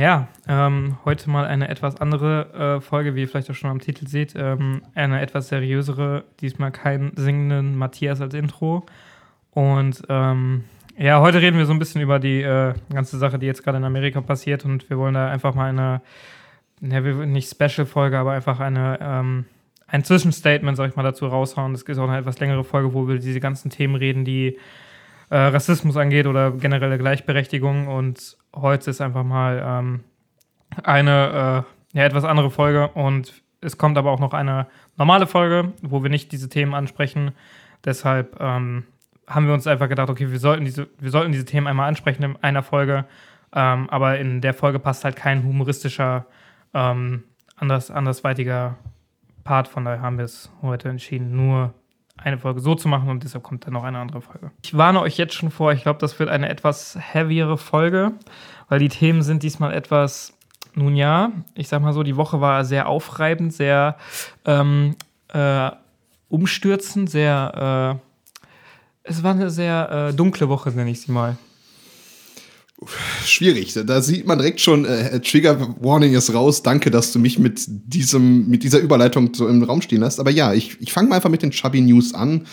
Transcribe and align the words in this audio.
Ja, 0.00 0.28
ähm, 0.48 0.96
heute 1.04 1.28
mal 1.28 1.44
eine 1.44 1.68
etwas 1.68 2.00
andere 2.00 2.78
äh, 2.78 2.80
Folge, 2.80 3.14
wie 3.14 3.20
ihr 3.20 3.28
vielleicht 3.28 3.50
auch 3.50 3.54
schon 3.54 3.68
am 3.68 3.80
Titel 3.80 4.08
seht. 4.08 4.32
Ähm, 4.34 4.80
eine 4.94 5.20
etwas 5.20 5.48
seriösere, 5.48 6.24
diesmal 6.40 6.70
keinen 6.70 7.14
singenden 7.16 7.76
Matthias 7.76 8.22
als 8.22 8.32
Intro. 8.32 8.86
Und 9.50 10.02
ähm, 10.08 10.64
ja, 10.96 11.20
heute 11.20 11.42
reden 11.42 11.58
wir 11.58 11.66
so 11.66 11.74
ein 11.74 11.78
bisschen 11.78 12.00
über 12.00 12.18
die 12.18 12.40
äh, 12.40 12.72
ganze 12.90 13.18
Sache, 13.18 13.38
die 13.38 13.44
jetzt 13.44 13.62
gerade 13.62 13.76
in 13.76 13.84
Amerika 13.84 14.22
passiert. 14.22 14.64
Und 14.64 14.88
wir 14.88 14.96
wollen 14.96 15.12
da 15.12 15.28
einfach 15.28 15.54
mal 15.54 15.68
eine, 15.68 16.00
ne, 16.80 17.26
nicht 17.26 17.50
Special-Folge, 17.50 18.16
aber 18.16 18.32
einfach 18.32 18.58
eine, 18.58 18.98
ähm, 19.02 19.44
ein 19.86 20.02
Zwischenstatement, 20.02 20.78
sag 20.78 20.88
ich 20.88 20.96
mal, 20.96 21.02
dazu 21.02 21.26
raushauen. 21.26 21.74
Das 21.74 21.82
ist 21.82 21.98
auch 21.98 22.08
eine 22.08 22.16
etwas 22.16 22.40
längere 22.40 22.64
Folge, 22.64 22.94
wo 22.94 23.06
wir 23.06 23.18
diese 23.18 23.40
ganzen 23.40 23.70
Themen 23.70 23.96
reden, 23.96 24.24
die 24.24 24.56
äh, 25.30 25.36
Rassismus 25.36 25.96
angeht 25.96 26.26
oder 26.26 26.50
generelle 26.50 26.98
Gleichberechtigung. 26.98 27.88
Und 27.88 28.36
heute 28.54 28.90
ist 28.90 29.00
einfach 29.00 29.24
mal 29.24 29.62
ähm, 29.64 30.00
eine 30.82 31.64
äh, 31.92 31.98
ja, 31.98 32.04
etwas 32.04 32.24
andere 32.24 32.50
Folge. 32.50 32.88
Und 32.88 33.42
es 33.60 33.78
kommt 33.78 33.96
aber 33.96 34.10
auch 34.10 34.20
noch 34.20 34.34
eine 34.34 34.66
normale 34.96 35.26
Folge, 35.26 35.72
wo 35.82 36.02
wir 36.02 36.10
nicht 36.10 36.32
diese 36.32 36.48
Themen 36.48 36.74
ansprechen. 36.74 37.32
Deshalb 37.84 38.38
ähm, 38.40 38.84
haben 39.26 39.46
wir 39.46 39.54
uns 39.54 39.66
einfach 39.66 39.88
gedacht, 39.88 40.10
okay, 40.10 40.30
wir 40.30 40.38
sollten 40.38 40.64
diese, 40.64 40.88
wir 40.98 41.10
sollten 41.10 41.32
diese 41.32 41.44
Themen 41.44 41.66
einmal 41.66 41.88
ansprechen 41.88 42.22
in 42.22 42.36
einer 42.42 42.62
Folge. 42.62 43.06
Ähm, 43.52 43.88
aber 43.90 44.18
in 44.18 44.40
der 44.40 44.54
Folge 44.54 44.78
passt 44.78 45.04
halt 45.04 45.16
kein 45.16 45.44
humoristischer, 45.44 46.26
ähm, 46.74 47.24
anders, 47.56 47.90
andersweitiger 47.90 48.76
Part. 49.44 49.68
Von 49.68 49.84
daher 49.84 50.02
haben 50.02 50.18
wir 50.18 50.24
es 50.24 50.50
heute 50.62 50.88
entschieden, 50.88 51.34
nur 51.34 51.74
eine 52.22 52.38
Folge 52.38 52.60
so 52.60 52.74
zu 52.74 52.88
machen 52.88 53.08
und 53.08 53.24
deshalb 53.24 53.44
kommt 53.44 53.66
dann 53.66 53.74
noch 53.74 53.84
eine 53.84 53.98
andere 53.98 54.20
Folge. 54.20 54.50
Ich 54.62 54.76
warne 54.76 55.00
euch 55.00 55.16
jetzt 55.16 55.34
schon 55.34 55.50
vor, 55.50 55.72
ich 55.72 55.82
glaube, 55.82 55.98
das 55.98 56.18
wird 56.18 56.28
eine 56.28 56.48
etwas 56.48 56.98
heavyere 57.00 57.56
Folge, 57.56 58.12
weil 58.68 58.78
die 58.78 58.88
Themen 58.88 59.22
sind 59.22 59.42
diesmal 59.42 59.72
etwas, 59.72 60.34
nun 60.74 60.96
ja, 60.96 61.32
ich 61.54 61.68
sag 61.68 61.82
mal 61.82 61.92
so, 61.92 62.02
die 62.02 62.16
Woche 62.16 62.40
war 62.40 62.64
sehr 62.64 62.88
aufreibend, 62.88 63.52
sehr 63.52 63.96
ähm, 64.44 64.96
äh, 65.28 65.70
umstürzend, 66.28 67.10
sehr, 67.10 67.98
äh, 69.04 69.08
es 69.08 69.22
war 69.22 69.32
eine 69.32 69.50
sehr 69.50 70.08
äh, 70.10 70.14
dunkle 70.14 70.48
Woche, 70.48 70.70
nenne 70.70 70.90
ich 70.90 71.00
sie 71.00 71.12
mal. 71.12 71.36
Schwierig. 73.26 73.74
Da 73.74 74.00
sieht 74.00 74.26
man 74.26 74.38
direkt 74.38 74.60
schon, 74.60 74.86
äh, 74.86 75.20
Trigger 75.20 75.76
Warning 75.80 76.14
ist 76.14 76.32
raus. 76.32 76.62
Danke, 76.62 76.90
dass 76.90 77.12
du 77.12 77.18
mich 77.18 77.38
mit 77.38 77.60
diesem, 77.66 78.48
mit 78.48 78.62
dieser 78.62 78.78
Überleitung 78.78 79.34
so 79.34 79.48
im 79.48 79.62
Raum 79.62 79.82
stehen 79.82 80.00
lässt. 80.00 80.18
Aber 80.18 80.30
ja, 80.30 80.54
ich, 80.54 80.80
ich 80.80 80.92
fange 80.92 81.08
mal 81.08 81.16
einfach 81.16 81.30
mit 81.30 81.42
den 81.42 81.50
Chubby 81.50 81.80
News 81.82 82.14
an. 82.14 82.46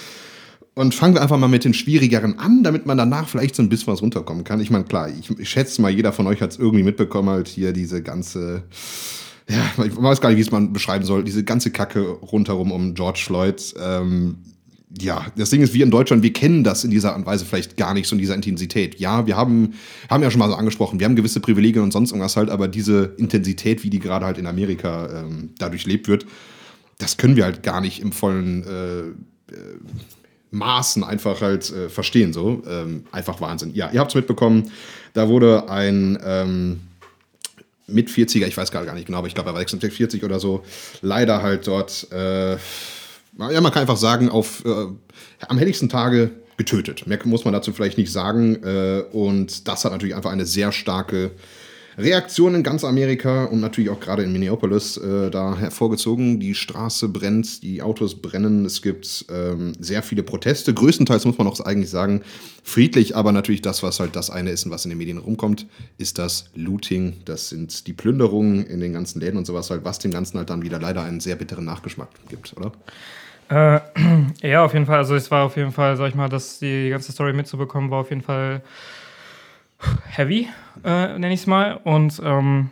Und 0.75 0.93
fangen 0.93 1.15
wir 1.15 1.23
einfach 1.23 1.39
mal 1.39 1.47
mit 1.47 1.63
den 1.63 1.73
schwierigeren 1.73 2.37
an, 2.37 2.61
damit 2.61 2.85
man 2.85 2.99
danach 2.99 3.27
vielleicht 3.27 3.55
so 3.55 3.63
ein 3.63 3.69
bisschen 3.69 3.91
was 3.91 4.03
runterkommen 4.03 4.43
kann. 4.43 4.59
Ich 4.59 4.69
meine, 4.69 4.83
klar, 4.83 5.09
ich, 5.09 5.27
ich 5.39 5.49
schätze 5.49 5.81
mal, 5.81 5.89
jeder 5.89 6.13
von 6.13 6.27
euch 6.27 6.39
hat 6.39 6.51
es 6.51 6.59
irgendwie 6.59 6.83
mitbekommen, 6.83 7.29
halt 7.29 7.47
hier 7.47 7.73
diese 7.73 8.03
ganze, 8.03 8.61
ja, 9.49 9.83
ich 9.83 9.97
weiß 9.99 10.21
gar 10.21 10.29
nicht, 10.29 10.37
wie 10.37 10.43
es 10.43 10.51
man 10.51 10.73
beschreiben 10.73 11.03
soll, 11.03 11.23
diese 11.23 11.43
ganze 11.43 11.71
Kacke 11.71 12.01
rundherum 12.01 12.71
um 12.71 12.93
George 12.93 13.23
Floyd. 13.25 13.73
Ähm, 13.81 14.37
ja, 14.89 15.25
das 15.35 15.49
Ding 15.49 15.61
ist, 15.61 15.73
wir 15.73 15.83
in 15.83 15.91
Deutschland, 15.91 16.23
wir 16.23 16.31
kennen 16.31 16.63
das 16.63 16.83
in 16.83 16.91
dieser 16.91 17.09
Art 17.09 17.17
und 17.17 17.25
Weise 17.25 17.45
vielleicht 17.45 17.75
gar 17.75 17.93
nicht 17.93 18.07
so 18.07 18.15
in 18.15 18.19
dieser 18.19 18.35
Intensität. 18.35 18.99
Ja, 18.99 19.27
wir 19.27 19.35
haben, 19.35 19.73
haben 20.09 20.23
ja 20.23 20.31
schon 20.31 20.39
mal 20.39 20.49
so 20.49 20.55
angesprochen, 20.55 20.99
wir 20.99 21.05
haben 21.05 21.15
gewisse 21.15 21.41
Privilegien 21.41 21.83
und 21.83 21.91
sonst 21.91 22.11
irgendwas 22.11 22.37
halt, 22.37 22.49
aber 22.49 22.67
diese 22.67 23.13
Intensität, 23.17 23.83
wie 23.83 23.89
die 23.89 23.99
gerade 23.99 24.25
halt 24.25 24.37
in 24.37 24.47
Amerika 24.47 25.23
ähm, 25.23 25.49
dadurch 25.57 25.85
lebt 25.85 26.07
wird, 26.07 26.25
das 26.99 27.17
können 27.17 27.35
wir 27.35 27.43
halt 27.43 27.63
gar 27.63 27.81
nicht 27.81 28.01
im 28.01 28.11
vollen 28.13 28.63
äh, 28.63 28.99
äh, 28.99 29.13
Maßen 30.51 31.03
einfach 31.03 31.41
halt 31.41 31.69
äh, 31.69 31.89
verstehen. 31.89 32.31
So, 32.31 32.63
ähm, 32.67 33.03
einfach 33.11 33.41
Wahnsinn. 33.41 33.73
Ja, 33.73 33.91
ihr 33.91 33.99
habt 33.99 34.11
es 34.11 34.15
mitbekommen, 34.15 34.71
da 35.13 35.27
wurde 35.27 35.69
ein 35.69 36.17
ähm, 36.23 36.79
mit 37.87 38.09
40er, 38.09 38.47
ich 38.47 38.55
weiß 38.55 38.71
gar 38.71 38.93
nicht 38.93 39.07
genau, 39.07 39.19
aber 39.19 39.27
ich 39.27 39.35
glaube, 39.35 39.49
er 39.49 39.53
war 39.53 39.59
46 39.59 40.23
oder 40.23 40.39
so, 40.39 40.63
leider 41.01 41.41
halt 41.41 41.67
dort 41.67 42.11
äh, 42.11 42.57
ja, 43.39 43.61
man 43.61 43.71
kann 43.71 43.81
einfach 43.81 43.97
sagen, 43.97 44.29
auf, 44.29 44.63
äh, 44.65 44.87
am 45.47 45.57
helligsten 45.57 45.89
Tage 45.89 46.31
getötet. 46.57 47.05
Mehr 47.07 47.19
muss 47.25 47.45
man 47.45 47.53
dazu 47.53 47.71
vielleicht 47.71 47.97
nicht 47.97 48.11
sagen. 48.11 48.63
Äh, 48.63 49.03
und 49.11 49.67
das 49.67 49.85
hat 49.85 49.91
natürlich 49.91 50.15
einfach 50.15 50.31
eine 50.31 50.45
sehr 50.45 50.71
starke 50.71 51.31
Reaktion 51.97 52.53
in 52.53 52.61
ganz 52.61 52.83
Amerika 52.83 53.45
und 53.45 53.59
natürlich 53.59 53.89
auch 53.89 53.99
gerade 53.99 54.21
in 54.21 54.31
Minneapolis 54.31 54.97
äh, 54.97 55.31
da 55.31 55.57
hervorgezogen. 55.57 56.39
Die 56.39 56.53
Straße 56.53 57.09
brennt, 57.09 57.63
die 57.63 57.81
Autos 57.81 58.21
brennen, 58.21 58.65
es 58.65 58.83
gibt 58.83 59.25
ähm, 59.31 59.73
sehr 59.79 60.03
viele 60.03 60.21
Proteste. 60.21 60.75
Größtenteils 60.75 61.25
muss 61.25 61.39
man 61.39 61.47
auch 61.47 61.59
eigentlich 61.61 61.89
sagen, 61.89 62.21
friedlich, 62.63 63.15
aber 63.15 63.31
natürlich 63.31 63.63
das, 63.63 63.81
was 63.81 63.99
halt 63.99 64.15
das 64.15 64.29
eine 64.29 64.51
ist 64.51 64.65
und 64.65 64.71
was 64.71 64.85
in 64.85 64.89
den 64.89 64.99
Medien 64.99 65.17
rumkommt, 65.17 65.65
ist 65.97 66.19
das 66.19 66.51
Looting. 66.53 67.15
Das 67.25 67.49
sind 67.49 67.87
die 67.87 67.93
Plünderungen 67.93 68.63
in 68.67 68.79
den 68.79 68.93
ganzen 68.93 69.19
Läden 69.19 69.37
und 69.37 69.45
sowas 69.45 69.71
halt, 69.71 69.83
was 69.83 69.97
dem 69.97 70.11
Ganzen 70.11 70.37
halt 70.37 70.51
dann 70.51 70.61
wieder 70.61 70.79
leider 70.79 71.01
einen 71.01 71.19
sehr 71.19 71.35
bitteren 71.35 71.65
Nachgeschmack 71.65 72.09
gibt, 72.29 72.55
oder? 72.55 72.71
Äh, 73.49 73.79
ja, 74.47 74.63
auf 74.63 74.73
jeden 74.73 74.85
Fall. 74.85 74.97
Also 74.97 75.15
es 75.15 75.31
war 75.31 75.45
auf 75.45 75.57
jeden 75.57 75.71
Fall, 75.71 75.97
sag 75.97 76.09
ich 76.09 76.15
mal, 76.15 76.29
dass 76.29 76.59
die, 76.59 76.83
die 76.83 76.89
ganze 76.89 77.11
Story 77.11 77.33
mitzubekommen, 77.33 77.89
war 77.89 78.01
auf 78.01 78.09
jeden 78.09 78.21
Fall 78.21 78.61
heavy, 80.09 80.47
äh, 80.83 81.17
nenne 81.19 81.33
ich 81.33 81.41
es 81.41 81.47
mal. 81.47 81.79
Und 81.83 82.21
ähm, 82.23 82.69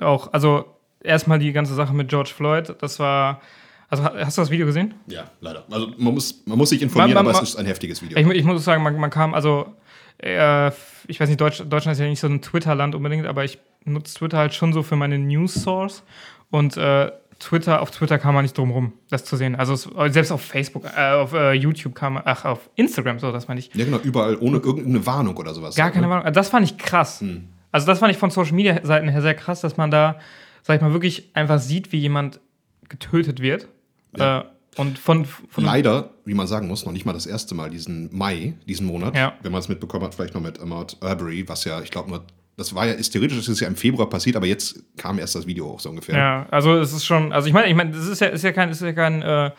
auch, 0.00 0.32
also 0.32 0.64
erstmal 1.02 1.38
die 1.38 1.52
ganze 1.52 1.74
Sache 1.74 1.94
mit 1.94 2.08
George 2.08 2.32
Floyd, 2.34 2.74
das 2.80 2.98
war. 2.98 3.40
Also 3.88 4.02
hast 4.02 4.36
du 4.36 4.42
das 4.42 4.50
Video 4.50 4.66
gesehen? 4.66 4.94
Ja, 5.06 5.30
leider. 5.40 5.64
Also 5.70 5.92
man 5.96 6.14
muss, 6.14 6.42
man 6.44 6.58
muss 6.58 6.70
sich 6.70 6.82
informieren, 6.82 7.14
man, 7.14 7.24
man, 7.26 7.34
aber 7.36 7.42
es 7.44 7.50
ist 7.50 7.56
ein 7.56 7.66
heftiges 7.66 8.02
Video. 8.02 8.18
Ich, 8.18 8.26
ich 8.26 8.44
muss 8.44 8.64
sagen, 8.64 8.82
man, 8.82 8.98
man 8.98 9.10
kam, 9.10 9.32
also 9.32 9.76
äh, 10.18 10.68
ich 11.06 11.20
weiß 11.20 11.28
nicht, 11.28 11.40
Deutsch, 11.40 11.62
Deutschland 11.64 11.92
ist 11.92 12.00
ja 12.00 12.08
nicht 12.08 12.18
so 12.18 12.26
ein 12.26 12.42
Twitter-Land 12.42 12.96
unbedingt, 12.96 13.26
aber 13.26 13.44
ich 13.44 13.58
nutze 13.84 14.16
Twitter 14.16 14.38
halt 14.38 14.54
schon 14.54 14.72
so 14.72 14.82
für 14.82 14.96
meine 14.96 15.18
News-Source. 15.18 16.02
Und 16.50 16.76
äh, 16.76 17.12
Twitter, 17.38 17.82
auf 17.82 17.90
Twitter 17.90 18.18
kam 18.18 18.34
man 18.34 18.44
nicht 18.44 18.56
drum 18.56 18.70
rum, 18.70 18.92
das 19.10 19.24
zu 19.24 19.36
sehen. 19.36 19.56
Also 19.56 19.74
es, 19.74 19.88
selbst 20.12 20.32
auf 20.32 20.42
Facebook, 20.42 20.84
äh, 20.96 21.12
auf 21.12 21.32
äh, 21.32 21.52
YouTube 21.52 21.94
kam 21.94 22.14
man, 22.14 22.22
ach, 22.24 22.44
auf 22.44 22.70
Instagram, 22.76 23.18
so, 23.18 23.30
das 23.32 23.48
meine 23.48 23.60
ich. 23.60 23.74
Ja, 23.74 23.84
genau, 23.84 23.98
überall, 23.98 24.36
ohne 24.40 24.58
irgendeine 24.58 25.04
Warnung 25.04 25.36
oder 25.36 25.52
sowas. 25.52 25.74
Gar 25.74 25.90
keine 25.90 26.06
ne? 26.06 26.12
Warnung. 26.12 26.32
Das 26.32 26.48
fand 26.48 26.64
ich 26.64 26.78
krass. 26.78 27.20
Hm. 27.20 27.48
Also 27.72 27.86
das 27.86 27.98
fand 27.98 28.10
ich 28.10 28.18
von 28.18 28.30
Social 28.30 28.54
Media 28.54 28.80
Seiten 28.84 29.08
her 29.08 29.20
sehr 29.20 29.34
krass, 29.34 29.60
dass 29.60 29.76
man 29.76 29.90
da, 29.90 30.18
sag 30.62 30.76
ich 30.76 30.82
mal, 30.82 30.92
wirklich 30.92 31.30
einfach 31.34 31.58
sieht, 31.58 31.92
wie 31.92 31.98
jemand 31.98 32.40
getötet 32.88 33.40
wird. 33.40 33.68
Ja. 34.16 34.40
Äh, 34.40 34.44
und 34.76 34.98
von, 34.98 35.24
von 35.24 35.64
Leider, 35.64 36.10
wie 36.24 36.34
man 36.34 36.46
sagen 36.46 36.68
muss, 36.68 36.84
noch 36.84 36.92
nicht 36.92 37.06
mal 37.06 37.14
das 37.14 37.26
erste 37.26 37.54
Mal 37.54 37.70
diesen 37.70 38.14
Mai, 38.16 38.54
diesen 38.68 38.86
Monat, 38.86 39.16
ja. 39.16 39.34
wenn 39.42 39.52
man 39.52 39.60
es 39.60 39.68
mitbekommen 39.68 40.04
hat, 40.04 40.14
vielleicht 40.14 40.34
noch 40.34 40.42
mit 40.42 40.60
Ahmad 40.60 40.98
Arbery, 41.00 41.48
was 41.48 41.64
ja, 41.64 41.80
ich 41.80 41.90
glaube, 41.90 42.10
nur 42.10 42.24
das 42.56 42.74
war 42.74 42.86
ja, 42.86 42.92
ist 42.94 43.10
theoretisch 43.10 43.38
ist 43.38 43.48
es 43.48 43.60
ja 43.60 43.68
im 43.68 43.76
Februar 43.76 44.08
passiert, 44.08 44.36
aber 44.36 44.46
jetzt 44.46 44.82
kam 44.96 45.18
erst 45.18 45.34
das 45.34 45.46
Video 45.46 45.66
hoch, 45.66 45.80
so 45.80 45.90
ungefähr. 45.90 46.16
Ja, 46.16 46.46
also 46.50 46.76
es 46.78 46.92
ist 46.92 47.04
schon, 47.04 47.32
also 47.32 47.48
ich 47.48 47.52
meine, 47.52 47.68
ich 47.68 47.74
meine, 47.74 47.90
das 47.90 48.06
ist 48.06 48.20
ja, 48.20 48.28
ist 48.28 48.44
ja 48.44 48.52
kein, 48.52 48.70
ist 48.70 48.80
ja 48.80 48.92
kein 48.92 49.20
äh, 49.20 49.50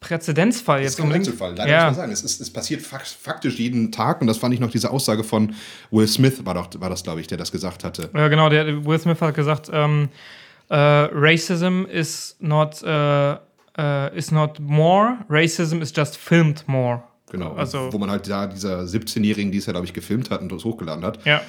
Präzedenzfall 0.00 0.80
jetzt. 0.80 0.98
Das 0.98 1.04
ist 1.04 1.10
kein 1.10 1.12
Einzelfall, 1.12 1.54
leider 1.54 1.70
ja. 1.70 1.78
muss 1.80 1.84
man 1.84 1.94
sagen. 1.94 2.12
Es, 2.12 2.22
ist, 2.22 2.40
es 2.40 2.50
passiert 2.50 2.80
faktisch 2.80 3.58
jeden 3.58 3.92
Tag 3.92 4.22
und 4.22 4.26
das 4.26 4.38
fand 4.38 4.54
ich 4.54 4.60
noch 4.60 4.70
diese 4.70 4.90
Aussage 4.90 5.22
von 5.22 5.54
Will 5.90 6.08
Smith, 6.08 6.44
war, 6.46 6.54
doch, 6.54 6.68
war 6.78 6.88
das, 6.88 7.02
glaube 7.02 7.20
ich, 7.20 7.26
der 7.26 7.36
das 7.36 7.52
gesagt 7.52 7.84
hatte. 7.84 8.08
Ja, 8.14 8.28
genau, 8.28 8.48
der 8.48 8.86
Will 8.86 8.98
Smith 8.98 9.20
hat 9.20 9.34
gesagt, 9.34 9.70
ähm, 9.70 10.08
äh, 10.70 10.76
Racism 10.76 11.84
is 11.84 12.36
not, 12.40 12.82
uh, 12.82 13.36
uh, 13.78 14.08
is 14.14 14.30
not 14.30 14.58
more, 14.60 15.18
Racism 15.28 15.82
is 15.82 15.92
just 15.94 16.16
filmed 16.16 16.64
more. 16.66 17.02
Genau, 17.30 17.54
also, 17.54 17.92
wo 17.92 17.98
man 17.98 18.10
halt 18.10 18.30
da 18.30 18.46
dieser 18.46 18.82
17-Jährigen, 18.84 19.50
die 19.50 19.58
es 19.58 19.66
ja, 19.66 19.72
glaube 19.72 19.86
ich, 19.86 19.92
gefilmt 19.92 20.30
hat 20.30 20.40
und 20.40 20.52
das 20.52 20.64
hochgeladen 20.64 21.04
hat, 21.04 21.24
ja 21.26 21.42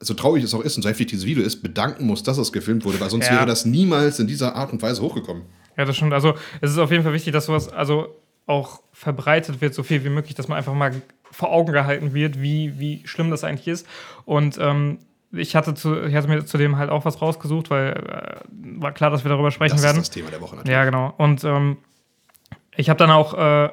so 0.00 0.14
traurig 0.14 0.44
es 0.44 0.54
auch 0.54 0.60
ist 0.60 0.76
und 0.76 0.82
so 0.82 0.88
heftig 0.88 1.08
dieses 1.08 1.26
Video 1.26 1.42
ist, 1.42 1.62
bedanken 1.62 2.06
muss, 2.06 2.22
dass 2.22 2.38
es 2.38 2.52
gefilmt 2.52 2.84
wurde, 2.84 3.00
weil 3.00 3.10
sonst 3.10 3.26
ja. 3.26 3.34
wäre 3.34 3.46
das 3.46 3.64
niemals 3.64 4.18
in 4.18 4.26
dieser 4.26 4.54
Art 4.54 4.72
und 4.72 4.80
Weise 4.82 5.02
hochgekommen. 5.02 5.44
Ja, 5.76 5.84
das 5.84 5.96
stimmt. 5.96 6.12
Also 6.12 6.34
es 6.60 6.72
ist 6.72 6.78
auf 6.78 6.90
jeden 6.90 7.04
Fall 7.04 7.12
wichtig, 7.12 7.32
dass 7.32 7.46
sowas 7.46 7.68
also 7.68 8.14
auch 8.46 8.80
verbreitet 8.92 9.60
wird, 9.60 9.74
so 9.74 9.82
viel 9.82 10.04
wie 10.04 10.08
möglich, 10.08 10.34
dass 10.34 10.48
man 10.48 10.58
einfach 10.58 10.74
mal 10.74 10.92
vor 11.30 11.52
Augen 11.52 11.72
gehalten 11.72 12.14
wird, 12.14 12.40
wie, 12.40 12.78
wie 12.78 13.06
schlimm 13.06 13.30
das 13.30 13.44
eigentlich 13.44 13.68
ist. 13.68 13.86
Und 14.24 14.58
ähm, 14.58 14.98
ich 15.32 15.54
hatte, 15.54 15.74
zu, 15.74 16.02
ich 16.04 16.14
hatte 16.14 16.28
mir 16.28 16.44
zudem 16.46 16.78
halt 16.78 16.90
auch 16.90 17.04
was 17.04 17.20
rausgesucht, 17.20 17.70
weil 17.70 17.92
äh, 17.92 18.80
war 18.80 18.92
klar, 18.92 19.10
dass 19.10 19.24
wir 19.24 19.28
darüber 19.28 19.50
sprechen 19.50 19.76
das 19.76 19.82
werden. 19.82 19.98
Das 19.98 20.08
ist 20.08 20.10
das 20.10 20.14
Thema 20.14 20.30
der 20.30 20.40
Woche 20.40 20.56
natürlich. 20.56 20.74
Ja, 20.74 20.84
genau. 20.84 21.12
Und 21.18 21.44
ähm, 21.44 21.76
ich 22.76 22.88
habe 22.88 22.98
dann 22.98 23.10
auch 23.10 23.34
äh, 23.34 23.70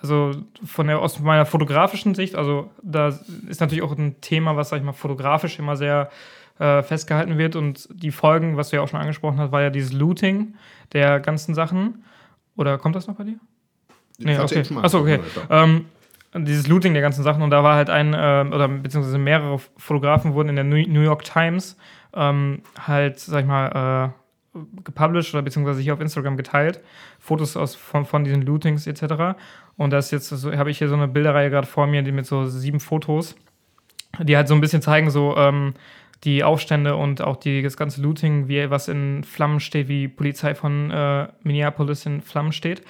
also 0.00 0.32
von 0.64 0.86
der, 0.86 1.00
aus 1.00 1.20
meiner 1.20 1.46
fotografischen 1.46 2.14
Sicht, 2.14 2.34
also 2.34 2.70
da 2.82 3.08
ist 3.48 3.60
natürlich 3.60 3.82
auch 3.82 3.96
ein 3.96 4.20
Thema, 4.20 4.56
was, 4.56 4.68
sag 4.68 4.78
ich 4.78 4.84
mal, 4.84 4.92
fotografisch 4.92 5.58
immer 5.58 5.76
sehr 5.76 6.10
äh, 6.58 6.82
festgehalten 6.82 7.38
wird. 7.38 7.56
Und 7.56 7.88
die 7.92 8.10
Folgen, 8.10 8.56
was 8.56 8.70
du 8.70 8.76
ja 8.76 8.82
auch 8.82 8.88
schon 8.88 9.00
angesprochen 9.00 9.38
hast, 9.38 9.52
war 9.52 9.62
ja 9.62 9.70
dieses 9.70 9.92
Looting 9.92 10.54
der 10.92 11.20
ganzen 11.20 11.54
Sachen. 11.54 12.04
Oder 12.56 12.78
kommt 12.78 12.96
das 12.96 13.06
noch 13.06 13.16
bei 13.16 13.24
dir? 13.24 13.38
Nee, 14.18 14.38
okay. 14.38 14.62
Achso, 14.82 15.00
okay. 15.00 15.20
Ähm, 15.50 15.86
dieses 16.34 16.66
Looting 16.66 16.92
der 16.92 17.02
ganzen 17.02 17.22
Sachen 17.22 17.42
und 17.42 17.50
da 17.50 17.62
war 17.62 17.76
halt 17.76 17.90
ein, 17.90 18.14
äh, 18.14 18.54
oder 18.54 18.68
beziehungsweise 18.68 19.18
mehrere 19.18 19.58
Fotografen 19.76 20.34
wurden 20.34 20.50
in 20.50 20.56
der 20.56 20.64
New 20.64 21.02
York 21.02 21.24
Times 21.24 21.76
ähm, 22.14 22.62
halt, 22.86 23.18
sag 23.20 23.40
ich 23.40 23.46
mal, 23.46 24.12
äh, 24.54 24.60
gepublished 24.84 25.34
oder 25.34 25.42
beziehungsweise 25.42 25.80
hier 25.80 25.92
auf 25.92 26.00
Instagram 26.00 26.36
geteilt. 26.36 26.80
Fotos 27.18 27.56
aus, 27.56 27.74
von, 27.74 28.06
von 28.06 28.24
diesen 28.24 28.42
Lootings 28.42 28.86
etc. 28.86 29.38
Und 29.76 29.90
das 29.90 30.10
jetzt 30.10 30.28
so, 30.28 30.52
habe 30.52 30.70
ich 30.70 30.78
hier 30.78 30.88
so 30.88 30.94
eine 30.94 31.08
Bilderreihe 31.08 31.50
gerade 31.50 31.66
vor 31.66 31.86
mir, 31.86 32.02
die 32.02 32.12
mit 32.12 32.26
so 32.26 32.46
sieben 32.46 32.80
Fotos, 32.80 33.36
die 34.20 34.36
halt 34.36 34.48
so 34.48 34.54
ein 34.54 34.60
bisschen 34.60 34.82
zeigen, 34.82 35.10
so 35.10 35.36
ähm, 35.36 35.74
die 36.24 36.42
Aufstände 36.44 36.96
und 36.96 37.20
auch 37.20 37.36
die, 37.36 37.62
das 37.62 37.76
ganze 37.76 38.00
Looting, 38.00 38.48
wie 38.48 38.70
was 38.70 38.88
in 38.88 39.22
Flammen 39.22 39.60
steht, 39.60 39.88
wie 39.88 40.02
die 40.02 40.08
Polizei 40.08 40.54
von 40.54 40.90
äh, 40.90 41.28
Minneapolis 41.42 42.06
in 42.06 42.22
Flammen 42.22 42.52
steht. 42.52 42.82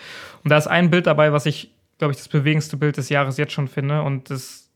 Und 0.45 0.51
da 0.51 0.57
ist 0.57 0.69
ein 0.69 0.91
Bild 0.91 1.07
dabei, 1.07 1.33
was 1.33 1.47
ich, 1.47 1.73
glaube 1.99 2.13
ich, 2.13 2.19
das 2.19 2.29
bewegendste 2.29 2.77
Bild 2.77 2.97
des 2.97 3.09
Jahres 3.09 3.37
jetzt 3.37 3.53
schon 3.53 3.69
finde. 3.69 4.03
Und 4.03 4.31
das 4.31 4.71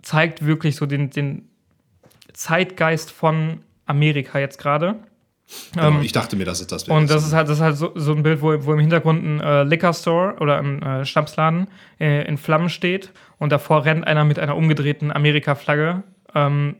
zeigt 0.00 0.44
wirklich 0.46 0.76
so 0.76 0.86
den, 0.86 1.10
den 1.10 1.48
Zeitgeist 2.32 3.10
von 3.10 3.60
Amerika 3.86 4.38
jetzt 4.38 4.58
gerade. 4.58 4.96
Genau, 5.74 5.88
ähm, 5.88 6.02
ich 6.02 6.12
dachte 6.12 6.36
mir, 6.36 6.44
dass 6.44 6.60
es 6.60 6.66
das 6.66 6.86
wäre. 6.86 6.96
Und 6.96 7.10
das 7.10 7.26
ist 7.26 7.32
halt, 7.32 7.48
das 7.48 7.56
ist 7.58 7.62
halt 7.62 7.76
so, 7.76 7.92
so 7.94 8.12
ein 8.12 8.22
Bild, 8.22 8.42
wo, 8.42 8.52
wo 8.64 8.72
im 8.72 8.78
Hintergrund 8.78 9.24
ein 9.24 9.40
äh, 9.40 9.62
Liquor 9.64 9.92
Store 9.94 10.36
oder 10.40 10.58
ein 10.58 10.82
äh, 10.82 11.04
Schnapsladen 11.04 11.68
äh, 12.00 12.26
in 12.26 12.36
Flammen 12.36 12.68
steht 12.68 13.12
und 13.38 13.50
davor 13.50 13.84
rennt 13.84 14.06
einer 14.06 14.24
mit 14.24 14.38
einer 14.38 14.56
umgedrehten 14.56 15.12
Amerika-Flagge. 15.12 16.02
Ähm, 16.34 16.76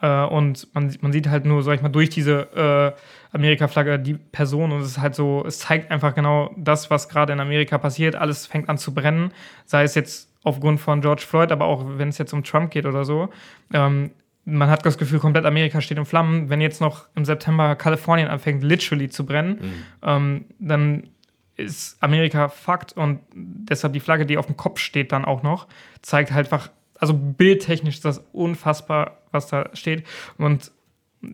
äh, 0.00 0.24
und 0.24 0.68
man, 0.74 0.94
man 1.00 1.12
sieht 1.12 1.28
halt 1.28 1.44
nur, 1.44 1.62
sag 1.62 1.74
ich 1.74 1.82
mal, 1.82 1.88
durch 1.88 2.10
diese 2.10 2.94
äh, 2.94 3.36
Amerika-Flagge 3.36 3.98
die 3.98 4.14
Person 4.14 4.72
und 4.72 4.80
es 4.80 4.88
ist 4.88 5.00
halt 5.00 5.14
so, 5.14 5.44
es 5.46 5.58
zeigt 5.60 5.90
einfach 5.90 6.14
genau 6.14 6.50
das, 6.56 6.90
was 6.90 7.08
gerade 7.08 7.32
in 7.32 7.40
Amerika 7.40 7.78
passiert. 7.78 8.16
Alles 8.16 8.46
fängt 8.46 8.68
an 8.68 8.78
zu 8.78 8.94
brennen, 8.94 9.32
sei 9.64 9.84
es 9.84 9.94
jetzt 9.94 10.30
aufgrund 10.42 10.80
von 10.80 11.00
George 11.00 11.24
Floyd, 11.26 11.50
aber 11.50 11.64
auch 11.64 11.84
wenn 11.98 12.08
es 12.08 12.18
jetzt 12.18 12.32
um 12.32 12.44
Trump 12.44 12.70
geht 12.70 12.86
oder 12.86 13.04
so. 13.04 13.30
Ähm, 13.72 14.10
man 14.46 14.70
hat 14.70 14.86
das 14.86 14.96
Gefühl, 14.96 15.18
komplett 15.18 15.44
Amerika 15.44 15.80
steht 15.80 15.98
in 15.98 16.06
Flammen. 16.06 16.48
Wenn 16.48 16.60
jetzt 16.60 16.80
noch 16.80 17.08
im 17.16 17.24
September 17.24 17.74
Kalifornien 17.74 18.28
anfängt, 18.28 18.62
literally 18.62 19.10
zu 19.10 19.26
brennen, 19.26 19.58
mhm. 19.60 19.72
ähm, 20.02 20.44
dann 20.58 21.08
ist 21.56 22.02
Amerika 22.02 22.48
Fakt 22.48 22.92
und 22.92 23.20
deshalb 23.34 23.92
die 23.92 24.00
Flagge, 24.00 24.24
die 24.24 24.38
auf 24.38 24.46
dem 24.46 24.56
Kopf 24.56 24.78
steht, 24.78 25.10
dann 25.10 25.24
auch 25.24 25.42
noch, 25.42 25.66
zeigt 26.00 26.30
halt 26.30 26.46
einfach, 26.46 26.70
also 26.98 27.14
bildtechnisch 27.14 27.96
ist 27.96 28.04
das 28.04 28.24
unfassbar, 28.32 29.18
was 29.32 29.48
da 29.48 29.70
steht. 29.72 30.06
Und 30.38 30.70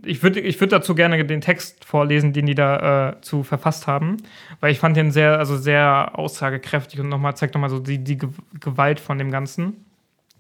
ich 0.05 0.23
würde 0.23 0.41
ich 0.41 0.59
würd 0.61 0.73
dazu 0.73 0.95
gerne 0.95 1.23
den 1.25 1.41
Text 1.43 1.85
vorlesen, 1.85 2.33
den 2.33 2.47
die 2.47 2.55
da 2.55 3.11
äh, 3.11 3.21
zu 3.21 3.43
verfasst 3.43 3.87
haben, 3.87 4.17
weil 4.61 4.73
ich 4.73 4.79
fand 4.79 4.97
den 4.97 5.11
sehr, 5.11 5.39
also 5.39 5.59
sehr 5.59 6.19
aussagekräftig 6.19 7.01
und 7.01 7.11
nochmal 7.11 7.37
zeigt 7.37 7.55
nochmal 7.55 7.69
so 7.69 7.79
die, 7.79 7.99
die 7.99 8.19
Gewalt 8.59 9.01
von 9.01 9.19
dem 9.19 9.31
Ganzen. 9.31 9.85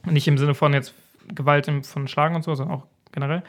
Nicht 0.06 0.26
im 0.26 0.38
Sinne 0.38 0.54
von 0.54 0.72
jetzt 0.72 0.94
Gewalt 1.34 1.68
im, 1.68 1.84
von 1.84 2.08
Schlagen 2.08 2.36
und 2.36 2.42
so, 2.42 2.54
sondern 2.54 2.78
auch 2.78 2.86
generell. 3.12 3.42